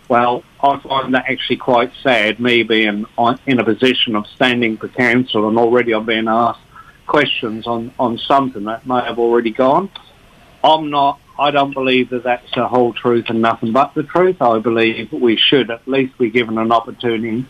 [0.10, 3.06] Well, I find that actually quite sad, me being
[3.45, 6.60] in a position of standing for council and already I've been asked
[7.06, 9.91] questions on, on something that may have already gone.
[10.64, 14.39] I'm not I don't believe that that's the whole truth and nothing but the truth.
[14.43, 17.45] I believe we should at least be given an opportunity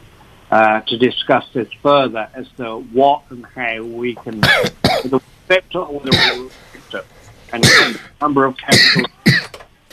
[0.49, 4.41] uh, to discuss this further as to what and how we can
[4.85, 6.53] accept or reject
[6.93, 7.05] it.
[7.51, 9.07] And a number of councils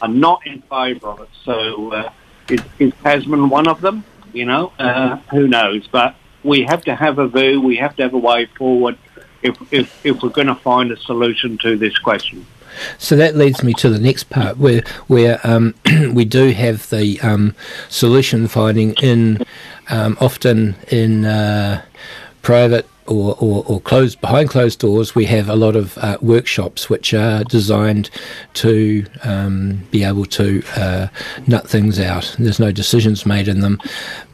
[0.00, 1.30] are not in favour of it.
[1.44, 2.12] So uh,
[2.48, 4.04] is, is Tasman one of them?
[4.32, 5.88] You know, uh, who knows?
[5.88, 6.14] But
[6.44, 7.60] we have to have a view.
[7.60, 8.96] We have to have a way forward
[9.42, 12.46] if if, if we're going to find a solution to this question.
[12.98, 15.74] So that leads me to the next part, where where um,
[16.12, 17.54] we do have the um,
[17.88, 19.44] solution finding in
[19.90, 21.82] um, often in uh,
[22.42, 25.14] private or, or, or closed behind closed doors.
[25.14, 28.10] We have a lot of uh, workshops which are designed
[28.54, 31.08] to um, be able to uh,
[31.46, 32.36] nut things out.
[32.38, 33.80] There's no decisions made in them.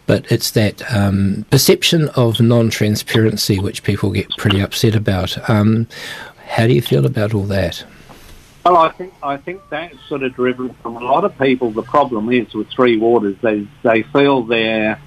[0.06, 5.48] But it's that um, perception of non-transparency which people get pretty upset about.
[5.48, 5.88] Um,
[6.46, 7.84] how do you feel about all that?
[8.64, 11.70] Well, I think I think that's sort of driven from a lot of people.
[11.70, 14.98] The problem is with Three Waters, they they feel they're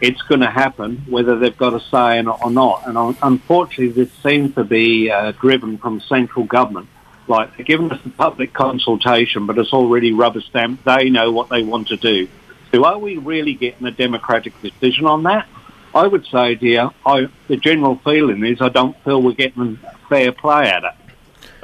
[0.00, 2.86] it's going to happen whether they've got a say or not.
[2.88, 6.88] And un- unfortunately, this seems to be uh, driven from central government.
[7.28, 10.84] Like they're giving us the public consultation, but it's already rubber stamped.
[10.84, 12.28] They know what they want to do.
[12.72, 15.46] So are we really getting a democratic decision on that?
[15.94, 19.78] I would say, dear, I, the general feeling is I don't feel we're getting
[20.08, 20.94] fair play at it.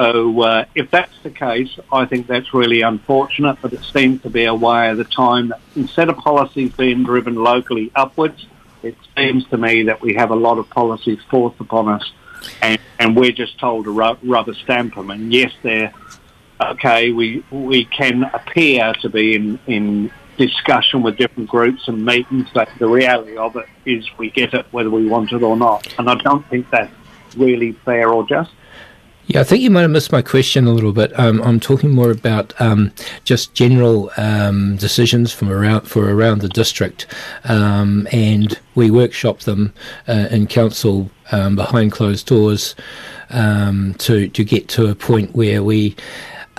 [0.01, 4.31] So uh, if that's the case, I think that's really unfortunate, but it seems to
[4.31, 8.47] be a way of the time that instead of policies being driven locally upwards,
[8.83, 12.13] it seems to me that we have a lot of policies forced upon us
[12.63, 15.11] and, and we're just told to ru- rubber stamp them.
[15.11, 15.93] And yes, they're
[16.63, 22.49] okay, we, we can appear to be in, in discussion with different groups and meetings,
[22.55, 25.95] but the reality of it is we get it whether we want it or not.
[25.99, 26.95] And I don't think that's
[27.37, 28.51] really fair or just.
[29.33, 31.17] Yeah, I think you might have missed my question a little bit.
[31.17, 32.91] Um, I'm talking more about um,
[33.23, 37.07] just general um, decisions from around for around the district,
[37.45, 39.73] um, and we workshop them
[40.09, 42.75] uh, in council um, behind closed doors
[43.31, 45.95] um, to to get to a point where we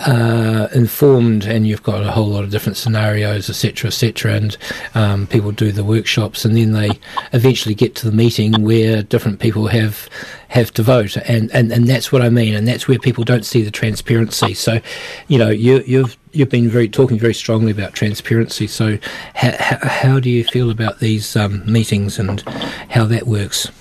[0.06, 4.58] uh, informed, and you've got a whole lot of different scenarios, etc., etc., and
[4.96, 6.92] um, people do the workshops, and then they
[7.34, 10.10] eventually get to the meeting where different people have
[10.50, 13.46] have to vote, and, and, and that's what I mean, and that's where people don't
[13.46, 14.54] see the transparency.
[14.54, 14.82] So,
[15.30, 18.68] you know, you, you've you've been very talking very strongly about transparency.
[18.68, 18.98] So,
[19.34, 22.42] how, how do you feel about these um, meetings and
[22.90, 23.72] how that works?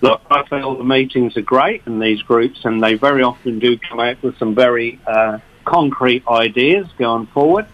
[0.00, 3.76] Look, I feel the meetings are great in these groups, and they very often do
[3.78, 5.38] come out with some very uh,
[5.68, 7.66] concrete ideas going forward.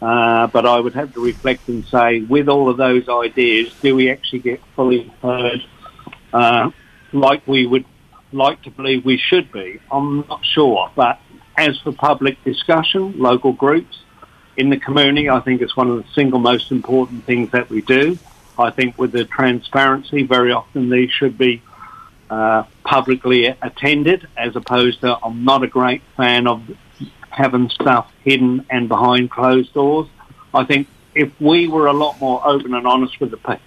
[0.00, 3.96] Uh, but I would have to reflect and say, with all of those ideas, do
[3.96, 5.64] we actually get fully heard
[6.32, 6.70] uh,
[7.12, 7.84] like we would
[8.30, 9.80] like to believe we should be?
[9.90, 10.90] I'm not sure.
[10.94, 11.18] But
[11.56, 13.98] as for public discussion, local groups
[14.56, 17.80] in the community, I think it's one of the single most important things that we
[17.80, 18.18] do.
[18.56, 21.62] I think with the transparency, very often these should be
[22.30, 26.62] uh, publicly attended as opposed to I'm not a great fan of
[27.30, 30.08] having stuff hidden and behind closed doors.
[30.54, 33.60] I think if we were a lot more open and honest with the pe-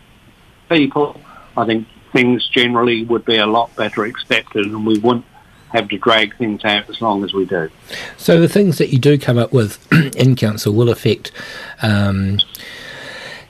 [0.70, 1.20] people,
[1.56, 5.26] I think things generally would be a lot better accepted and we wouldn't
[5.72, 7.70] have to drag things out as long as we do.
[8.18, 9.86] So the things that you do come up with
[10.18, 11.32] in council will affect
[11.82, 12.40] um,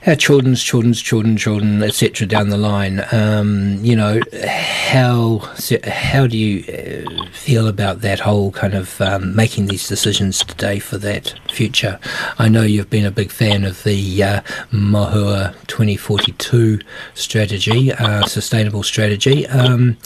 [0.06, 2.26] our children's children's children, children, etc.
[2.26, 5.38] Down the line, um, you know, how
[5.84, 10.78] how do you uh, feel about that whole kind of um, making these decisions today
[10.78, 12.00] for that future?
[12.38, 14.40] I know you've been a big fan of the uh,
[14.72, 16.80] Mohua 2042
[17.14, 19.96] strategy, uh, sustainable strategy, um,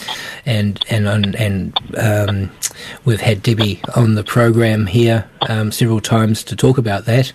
[0.45, 2.51] and and and um,
[3.05, 7.33] we've had Debbie on the program here um, several times to talk about that.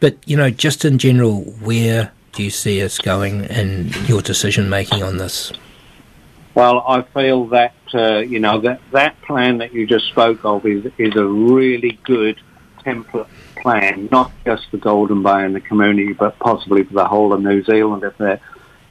[0.00, 4.68] But you know, just in general, where do you see us going in your decision
[4.68, 5.52] making on this?
[6.54, 10.66] Well, I feel that uh, you know that that plan that you just spoke of
[10.66, 12.40] is is a really good
[12.84, 17.32] template plan, not just for Golden Bay and the community, but possibly for the whole
[17.32, 18.02] of New Zealand.
[18.02, 18.40] If they're,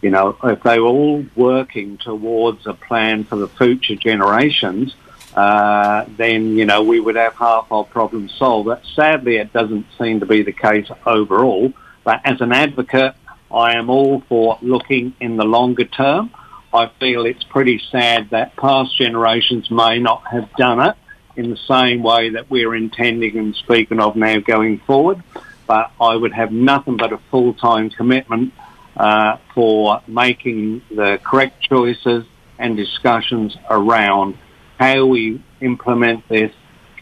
[0.02, 4.96] you know, if they were all working towards a plan for the future generations,
[5.38, 8.66] uh, then you know we would have half our problems solved.
[8.66, 11.72] But sadly, it doesn't seem to be the case overall.
[12.04, 13.14] But as an advocate,
[13.52, 16.32] I am all for looking in the longer term.
[16.74, 20.96] I feel it's pretty sad that past generations may not have done it
[21.36, 25.22] in the same way that we're intending and speaking of now going forward.
[25.68, 28.54] But I would have nothing but a full-time commitment
[28.96, 32.26] uh, for making the correct choices
[32.58, 34.36] and discussions around
[34.78, 36.52] how we implement this,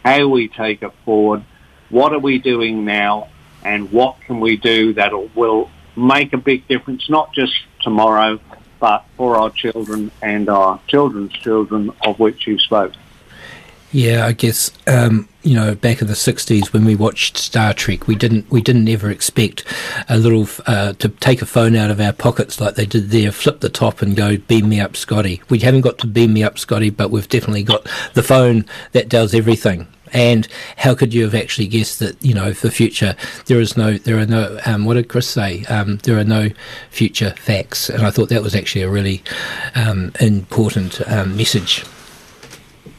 [0.04, 1.44] how we take it forward,
[1.90, 3.28] what are we doing now,
[3.62, 8.40] and what can we do that will make a big difference, not just tomorrow,
[8.78, 12.92] but for our children and our children's children, of which you spoke.
[13.96, 18.06] Yeah, I guess um, you know back in the '60s when we watched Star Trek,
[18.06, 19.64] we didn't we didn't ever expect
[20.10, 23.32] a little uh, to take a phone out of our pockets like they did there,
[23.32, 25.40] flip the top and go beam me up, Scotty.
[25.48, 29.08] We haven't got to beam me up, Scotty, but we've definitely got the phone that
[29.08, 29.86] does everything.
[30.12, 30.46] And
[30.76, 33.16] how could you have actually guessed that you know for future
[33.46, 36.50] there is no there are no um, what did Chris say um, there are no
[36.90, 39.24] future facts and I thought that was actually a really
[39.74, 41.86] um, important um, message.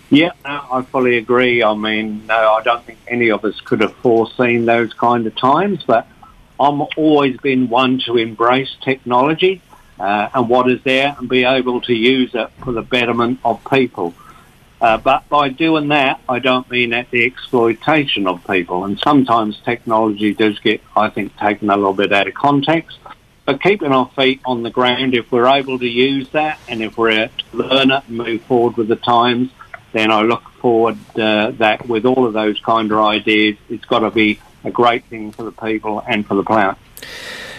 [0.10, 1.64] Yeah, I fully agree.
[1.64, 5.36] I mean, no, I don't think any of us could have foreseen those kind of
[5.36, 6.08] times, but
[6.60, 9.62] I'm always been one to embrace technology
[10.00, 13.64] uh, and what is there and be able to use it for the betterment of
[13.70, 14.14] people.
[14.80, 18.86] Uh, but by doing that, I don't mean at the exploitation of people.
[18.86, 22.98] And sometimes technology does get, I think, taken a little bit out of context.
[23.46, 26.98] But keeping our feet on the ground, if we're able to use that and if
[26.98, 29.50] we're to learn it and move forward with the times,
[29.94, 34.00] then I look forward uh, that with all of those kind of ideas, it's got
[34.00, 36.78] to be a great thing for the people and for the planet.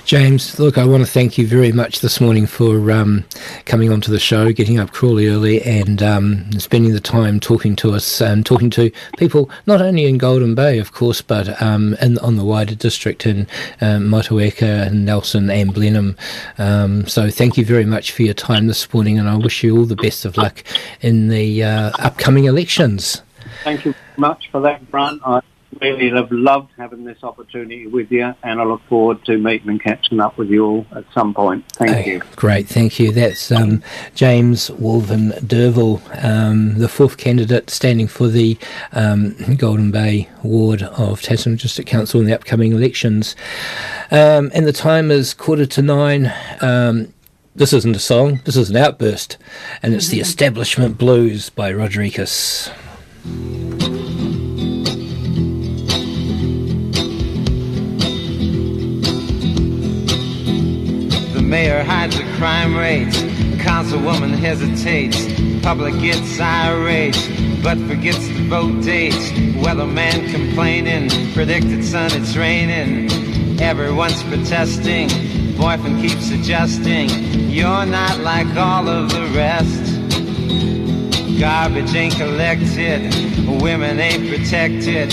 [0.08, 3.26] James, look, I want to thank you very much this morning for um,
[3.66, 7.92] coming onto the show, getting up cruelly early, and um, spending the time talking to
[7.92, 12.16] us and talking to people not only in Golden Bay, of course, but um, in,
[12.20, 13.40] on the wider district in
[13.82, 16.16] um, Motueka, and Nelson, and Blenheim.
[16.56, 19.76] Um, so, thank you very much for your time this morning, and I wish you
[19.76, 20.64] all the best of luck
[21.02, 23.20] in the uh, upcoming elections.
[23.62, 25.20] Thank you very much for that, Grant.
[25.22, 25.42] I
[25.80, 29.82] really have loved having this opportunity with you, and I look forward to meeting and
[29.82, 31.64] catching up with you all at some point.
[31.72, 32.22] Thank Okay, you.
[32.36, 33.12] Great, thank you.
[33.12, 33.82] That's um,
[34.14, 38.56] James Wolven Derville, um, the fourth candidate standing for the
[38.92, 43.36] um, Golden Bay ward of Tasman District Council in the upcoming elections.
[44.10, 46.32] Um, and the time is quarter to nine.
[46.60, 47.12] Um,
[47.54, 49.36] this isn't a song, this is an outburst,
[49.82, 52.70] and it's the Establishment Blues by Rodriguez.
[61.48, 63.16] Mayor hides the crime rates.
[63.56, 65.16] Councilwoman hesitates.
[65.62, 67.16] Public gets irate,
[67.62, 69.14] but forgets the vote date.
[69.64, 71.08] Weatherman complaining.
[71.32, 73.10] Predicted sun, it's raining.
[73.62, 75.08] Everyone's protesting.
[75.56, 77.08] Boyfriend keeps adjusting.
[77.48, 79.97] You're not like all of the rest.
[81.38, 83.14] Garbage ain't collected,
[83.62, 85.10] women ain't protected,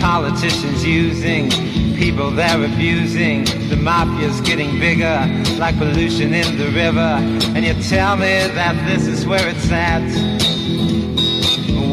[0.00, 1.50] politicians using
[1.96, 3.44] people they're abusing.
[3.44, 5.26] The mafia's getting bigger,
[5.58, 7.18] like pollution in the river.
[7.54, 10.02] And you tell me that this is where it's at.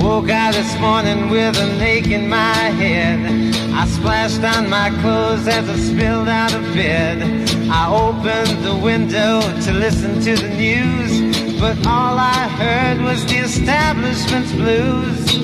[0.02, 3.54] Woke out this morning with an ache in my head.
[3.74, 7.22] I splashed on my clothes as I spilled out of bed.
[7.70, 13.38] I opened the window to listen to the news, but all I heard was the
[13.38, 15.36] establishment's blues.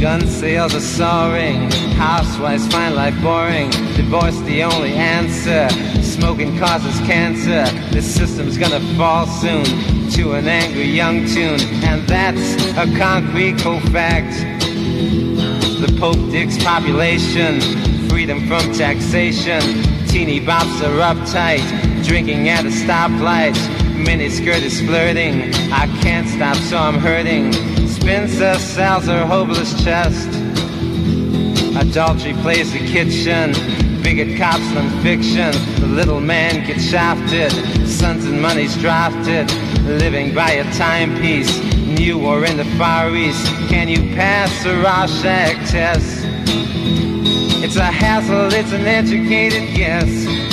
[0.00, 5.68] Gun sales are soaring, housewives find life boring, divorce the only answer.
[6.02, 7.64] Smoking causes cancer.
[7.90, 9.64] This system's gonna fall soon
[10.10, 14.34] to an angry young tune, and that's a concrete cold fact.
[15.80, 17.60] The Pope digs population,
[18.08, 19.60] freedom from taxation.
[20.06, 23.83] Teeny bops are uptight, drinking at a stoplight.
[23.94, 27.52] Miniskirt is flirting, I can't stop so I'm hurting.
[27.86, 30.28] Spencer sells her hopeless chest.
[31.76, 33.52] Adultery plays the kitchen,
[34.02, 35.52] bigot cops than fiction.
[35.80, 37.52] The little man gets shafted,
[37.88, 39.50] sons and money's drafted.
[39.82, 41.56] Living by a timepiece,
[41.98, 43.46] new or in the Far East.
[43.68, 46.24] Can you pass the Rorschach test?
[47.64, 50.43] It's a hassle, it's an educated guess.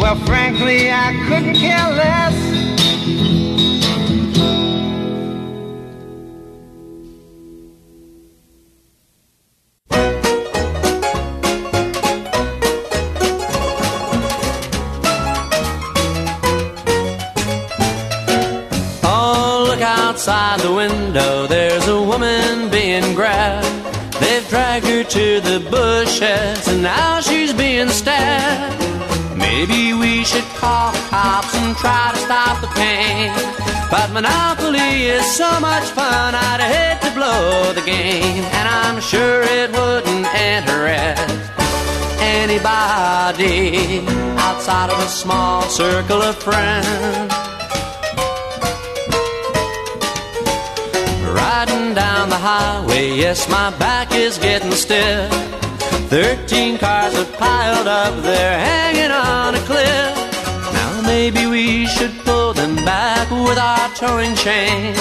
[0.00, 2.34] Well, frankly, I couldn't care less.
[19.04, 23.66] Oh, look outside the window, there's a woman being grabbed.
[24.20, 28.77] They've dragged her to the bushes, and now she's being stabbed.
[29.58, 33.32] Maybe we should call the cops and try to stop the pain.
[33.90, 38.44] But Monopoly is so much fun, I'd hate to blow the game.
[38.54, 41.50] And I'm sure it wouldn't interest
[42.20, 44.06] anybody
[44.38, 47.34] outside of a small circle of friends.
[51.34, 55.57] Riding down the highway, yes, my back is getting stiff.
[56.08, 60.16] Thirteen cars are piled up there, hanging on a cliff.
[60.72, 64.94] Now maybe we should pull them back with our towing chain.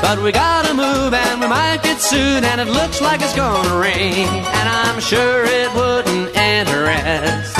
[0.00, 3.78] But we gotta move and we might get sued, and it looks like it's gonna
[3.78, 4.28] rain.
[4.58, 7.58] And I'm sure it wouldn't interest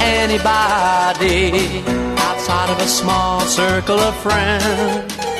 [0.00, 1.82] anybody
[2.18, 5.37] outside of a small circle of friends.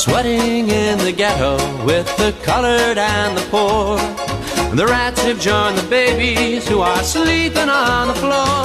[0.00, 3.98] Sweating in the ghetto with the colored and the poor.
[4.74, 8.64] The rats have joined the babies who are sleeping on the floor.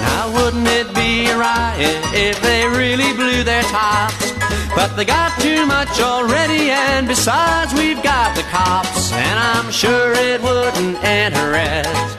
[0.00, 4.32] Now wouldn't it be a riot if they really blew their tops?
[4.74, 9.12] But they got too much already, and besides, we've got the cops.
[9.12, 12.16] And I'm sure it wouldn't interest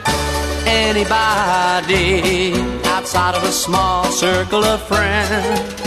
[0.64, 2.54] anybody
[2.84, 5.83] outside of a small circle of friends.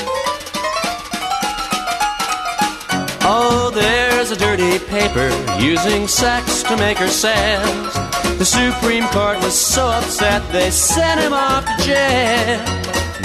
[3.77, 5.29] There's a dirty paper
[5.59, 7.93] using sex to make her sales.
[8.37, 12.59] The Supreme Court was so upset they sent him off to jail.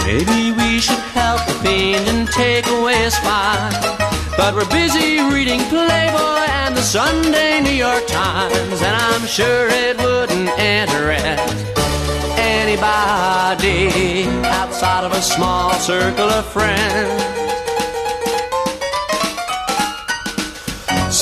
[0.05, 3.73] Maybe we should help the fiend and take away his fine.
[4.37, 9.97] But we're busy reading Playboy and the Sunday New York Times, and I'm sure it
[9.99, 11.67] wouldn't interest
[12.37, 14.25] anybody
[14.61, 17.42] outside of a small circle of friends.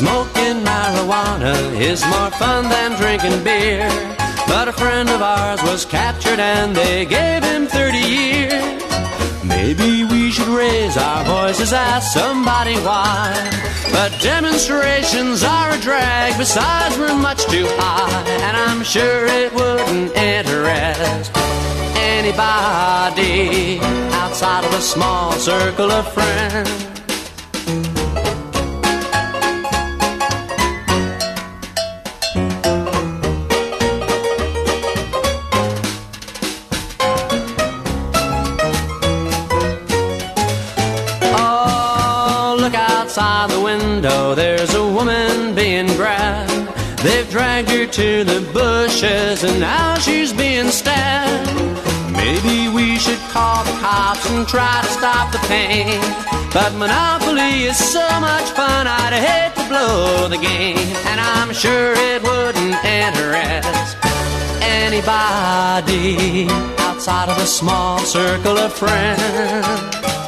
[0.01, 3.87] Smoking marijuana is more fun than drinking beer.
[4.49, 8.83] But a friend of ours was captured and they gave him 30 years.
[9.45, 13.29] Maybe we should raise our voices, ask somebody why.
[13.93, 18.25] But demonstrations are a drag, besides, we're much too high.
[18.47, 21.31] And I'm sure it wouldn't interest
[22.17, 23.81] anybody
[24.15, 26.90] outside of a small circle of friends.
[47.81, 51.49] Her to the bushes and now she's being stabbed.
[52.13, 56.01] Maybe we should call the cops and try to stop the pain.
[56.53, 60.97] But Monopoly is so much fun, I'd hate to blow the game.
[61.09, 63.97] And I'm sure it wouldn't interest
[64.61, 66.49] anybody
[66.79, 70.20] outside of a small circle of friends.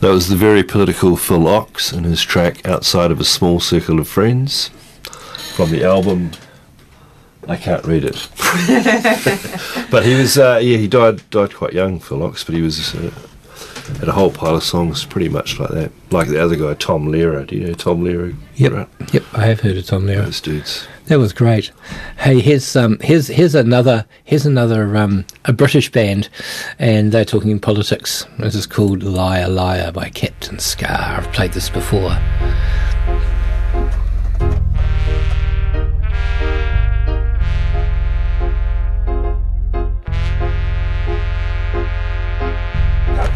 [0.00, 3.98] That was the very political Phil Ochs and his track Outside of a Small Circle
[3.98, 4.68] of Friends
[5.56, 6.30] from the album.
[7.48, 8.28] I can't read it.
[9.90, 12.94] but he was, uh, yeah, he died died quite young, Phil Ochs, but he was
[12.94, 13.10] uh,
[13.98, 15.92] had a whole pile of songs pretty much like that.
[16.10, 17.46] Like the other guy, Tom Lehrer.
[17.46, 18.36] Do you know Tom Lehrer?
[18.56, 20.24] Yep, yep, I have heard of Tom Lehrer.
[20.24, 20.86] Those dudes.
[21.06, 21.72] That was great.
[22.18, 26.28] Hey, here's um, here's here's another here's another um, a British band,
[26.78, 28.26] and they're talking politics.
[28.38, 31.16] This is called "Liar Liar" by Captain Ska.
[31.18, 32.16] I've played this before.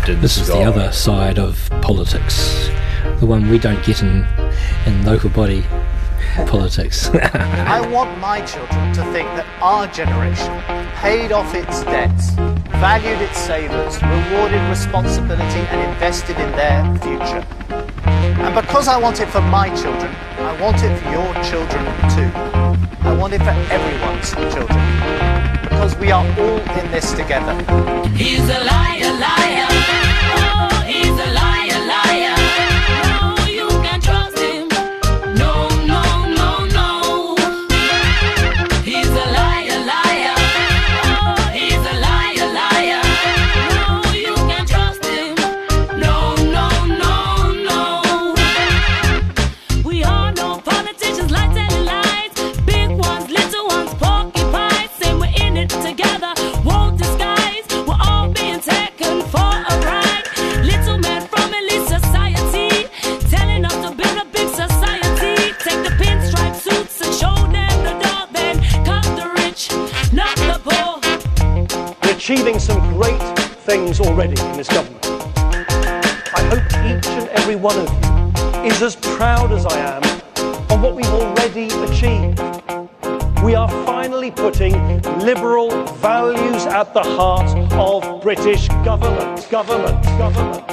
[0.05, 2.69] This is the other side of politics,
[3.21, 4.27] the one we don't get in
[4.85, 5.65] in local body
[6.49, 7.09] politics.
[7.15, 10.61] I want my children to think that our generation
[10.97, 12.31] paid off its debts,
[12.83, 17.47] valued its savers, rewarded responsibility, and invested in their future.
[18.43, 22.31] And because I want it for my children, I want it for your children too.
[23.07, 25.42] I want it for everyone's children.
[25.73, 27.55] Because we are all in this together.
[28.15, 30.12] He's a liar, liar.
[88.35, 90.72] British government, government, government.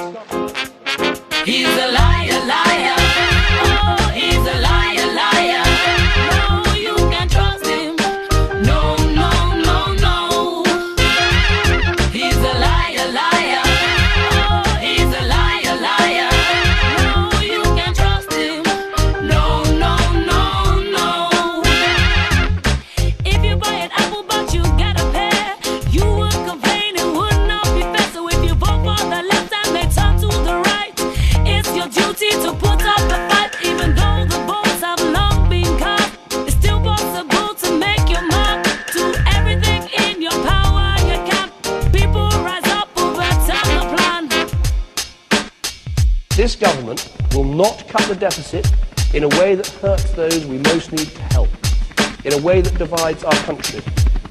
[52.50, 53.80] Way that divides our country,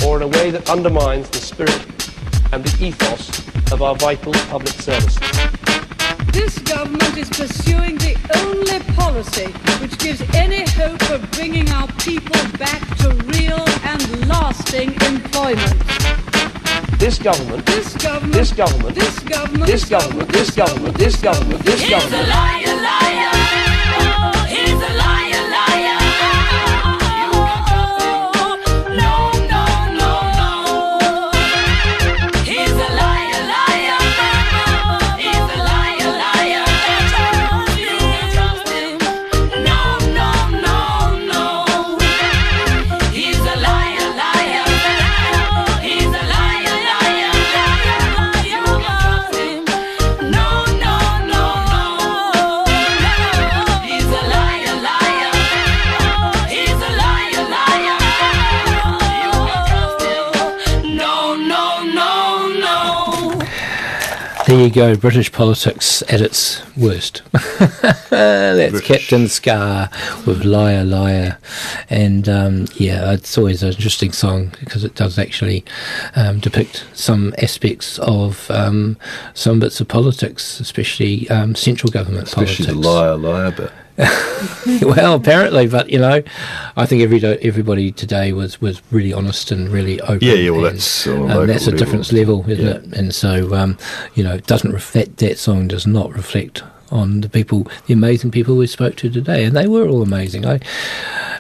[0.06, 1.82] or in a way that undermines the spirit
[2.52, 3.30] and the ethos
[3.72, 5.24] of our vital public services.
[6.34, 9.48] This government is pursuing the only policy
[9.80, 15.80] which gives any hope of bringing our people back to real and lasting employment.
[17.00, 21.90] This government, This government, this government, this government, this government, this government, this government, this
[21.90, 22.59] government.
[64.60, 67.22] There you go, British politics at its worst.
[68.10, 69.90] That's Captain Ska
[70.28, 71.38] with Liar Liar.
[71.90, 75.64] And um, yeah, it's always an interesting song because it does actually
[76.20, 78.98] um, depict some aspects of um,
[79.34, 82.86] some bits of politics, especially um, central government Especially politics.
[82.86, 83.72] the liar, liar bit.
[84.82, 86.22] well, apparently, but you know,
[86.78, 90.20] I think every everybody today was, was really honest and really open.
[90.22, 91.78] Yeah, yeah, well, and, that's and that's a level.
[91.86, 92.72] difference level, isn't Yeah.
[92.74, 92.84] it?
[92.98, 93.78] And so, um,
[94.16, 98.32] you know, it doesn't reflect that song does not reflect on the people, the amazing
[98.32, 100.46] people we spoke to today, and they were all amazing.
[100.46, 100.60] I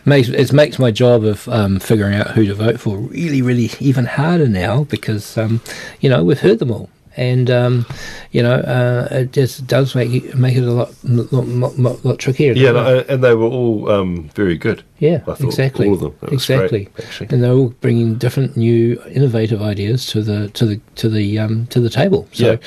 [0.09, 3.71] makes it makes my job of um, figuring out who to vote for really, really
[3.79, 5.61] even harder now because um,
[6.01, 6.89] you know we've heard them all.
[7.19, 7.85] And um,
[8.31, 12.17] you know, uh, it just does make it, make it a lot, lot, lot, lot,
[12.17, 12.53] trickier.
[12.53, 14.83] Yeah, no, and they were all um, very good.
[14.99, 15.87] Yeah, I thought exactly.
[15.89, 16.15] All of them.
[16.21, 16.85] That exactly.
[16.85, 17.27] Great, actually.
[17.31, 21.67] And they're all bringing different, new, innovative ideas to the to the to the um,
[21.67, 22.25] to the table.
[22.31, 22.57] So, Yeah.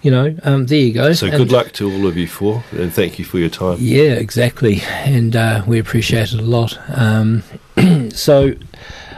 [0.00, 1.12] you know, um, there you go.
[1.12, 3.76] So And- good luck to all of you four, and thank you for your time.
[3.78, 6.78] Yeah, exactly, and uh, we appreciate it a lot.
[6.96, 7.42] Um,
[8.14, 8.54] so,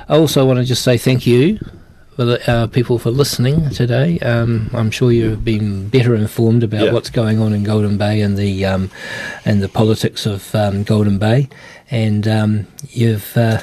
[0.09, 1.61] I also want to just say thank you
[2.21, 4.19] for the, uh, people for listening today.
[4.19, 6.93] Um, I'm sure you've been better informed about Yeah.
[6.93, 8.91] what's going on in Golden Bay and the um,
[9.47, 11.49] and the politics of um, Golden Bay,
[11.91, 13.63] and um, you've uh,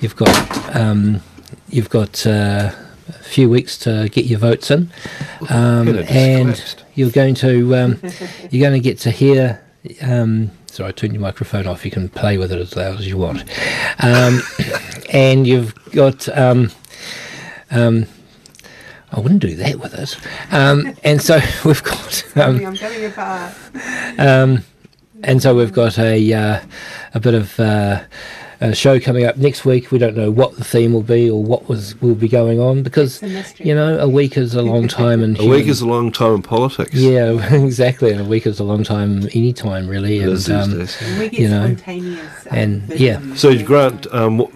[0.00, 1.20] you've got um,
[1.68, 2.26] you've got.
[2.26, 2.72] Uh,
[3.08, 4.90] a few weeks to get your votes in,
[5.50, 8.00] um, and you're going to um,
[8.50, 9.60] you're going to get to hear.
[10.00, 11.84] Um, sorry, I turned your microphone off.
[11.84, 13.42] You can play with it as loud as you want,
[13.98, 14.40] um,
[15.12, 16.26] and you've got.
[16.38, 16.70] Um,
[17.72, 18.06] um,
[19.10, 20.16] I wouldn't do that with it.
[20.52, 22.24] Um, and so we've got.
[22.36, 23.54] Um, I'm going apart.
[24.18, 24.64] um,
[25.24, 26.60] and so we've got a uh,
[27.14, 28.02] a bit of uh,
[28.60, 29.90] a show coming up next week.
[29.92, 32.82] We don't know what the theme will be or what was will be going on
[32.82, 33.20] because
[33.58, 36.36] you know a week is a long time in A week is a long time
[36.36, 36.94] in politics.
[36.94, 40.46] yeah exactly and a week is a long time any time really It and is
[40.46, 41.02] these um, days.
[41.02, 42.46] And we get you know spontaneous.
[42.50, 44.50] um, and yeah So, Grant, um, what,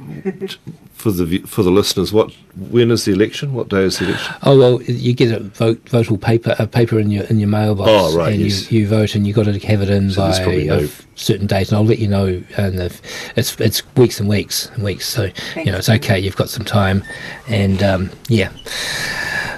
[1.07, 3.53] for the for the listeners, what when is the election?
[3.55, 4.35] What day is the election?
[4.43, 7.89] Oh well, you get a vote votal paper a paper in your in your mailbox.
[7.89, 8.73] Oh, right, And yes.
[8.73, 10.89] you, you vote, and you have got to have it in So by a no-
[11.15, 12.43] certain date, and I'll let you know.
[12.57, 13.01] And if
[13.39, 16.19] it's it's weeks and weeks and weeks, so Thank you know it's okay.
[16.19, 17.05] You've got some time,
[17.47, 18.51] and um, yeah.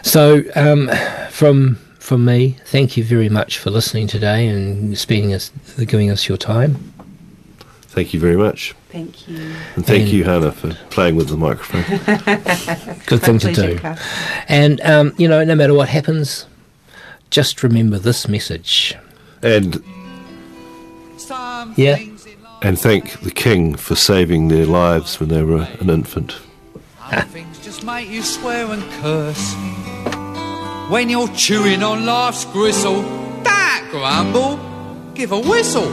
[0.02, 0.90] So um,
[1.30, 6.28] from from me, thank you very much for listening today and spending us giving us
[6.28, 6.92] your time.
[7.98, 9.38] Thank you very much, Thank you.
[9.74, 11.82] and thank And- you, Hannah, for playing with the microphone.
[13.06, 13.76] Good thing to do.
[13.78, 14.00] Cuff.
[14.48, 16.46] And um, you know, no matter what happens,
[17.30, 18.94] just remember this message.
[19.42, 19.82] and
[21.76, 21.98] Yeah.
[22.62, 26.36] and thank the king for saving their lives when they were an infant.
[27.32, 29.54] Things just make you swear and curse.
[30.88, 33.02] When you're chewing on life's gristle,
[33.42, 34.56] that grumble,
[35.14, 35.92] give a whistle.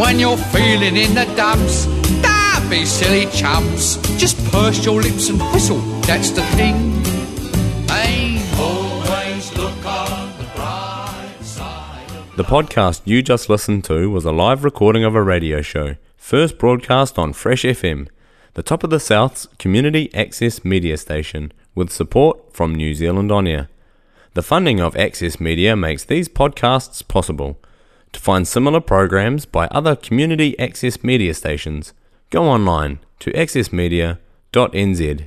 [0.00, 1.86] When you're feeling in the dumps,
[2.20, 3.96] don't be silly chumps.
[4.18, 6.74] Just purse your lips and whistle, that's the thing.
[7.88, 12.08] Hey, always look on the bright side.
[12.36, 16.58] The podcast you just listened to was a live recording of a radio show, first
[16.58, 18.08] broadcast on Fresh FM,
[18.52, 23.46] the top of the South's community access media station, with support from New Zealand On
[23.46, 23.70] Air.
[24.34, 27.58] The funding of Access Media makes these podcasts possible.
[28.16, 31.92] To find similar programs by other community access media stations,
[32.30, 35.26] go online to accessmedia.nz.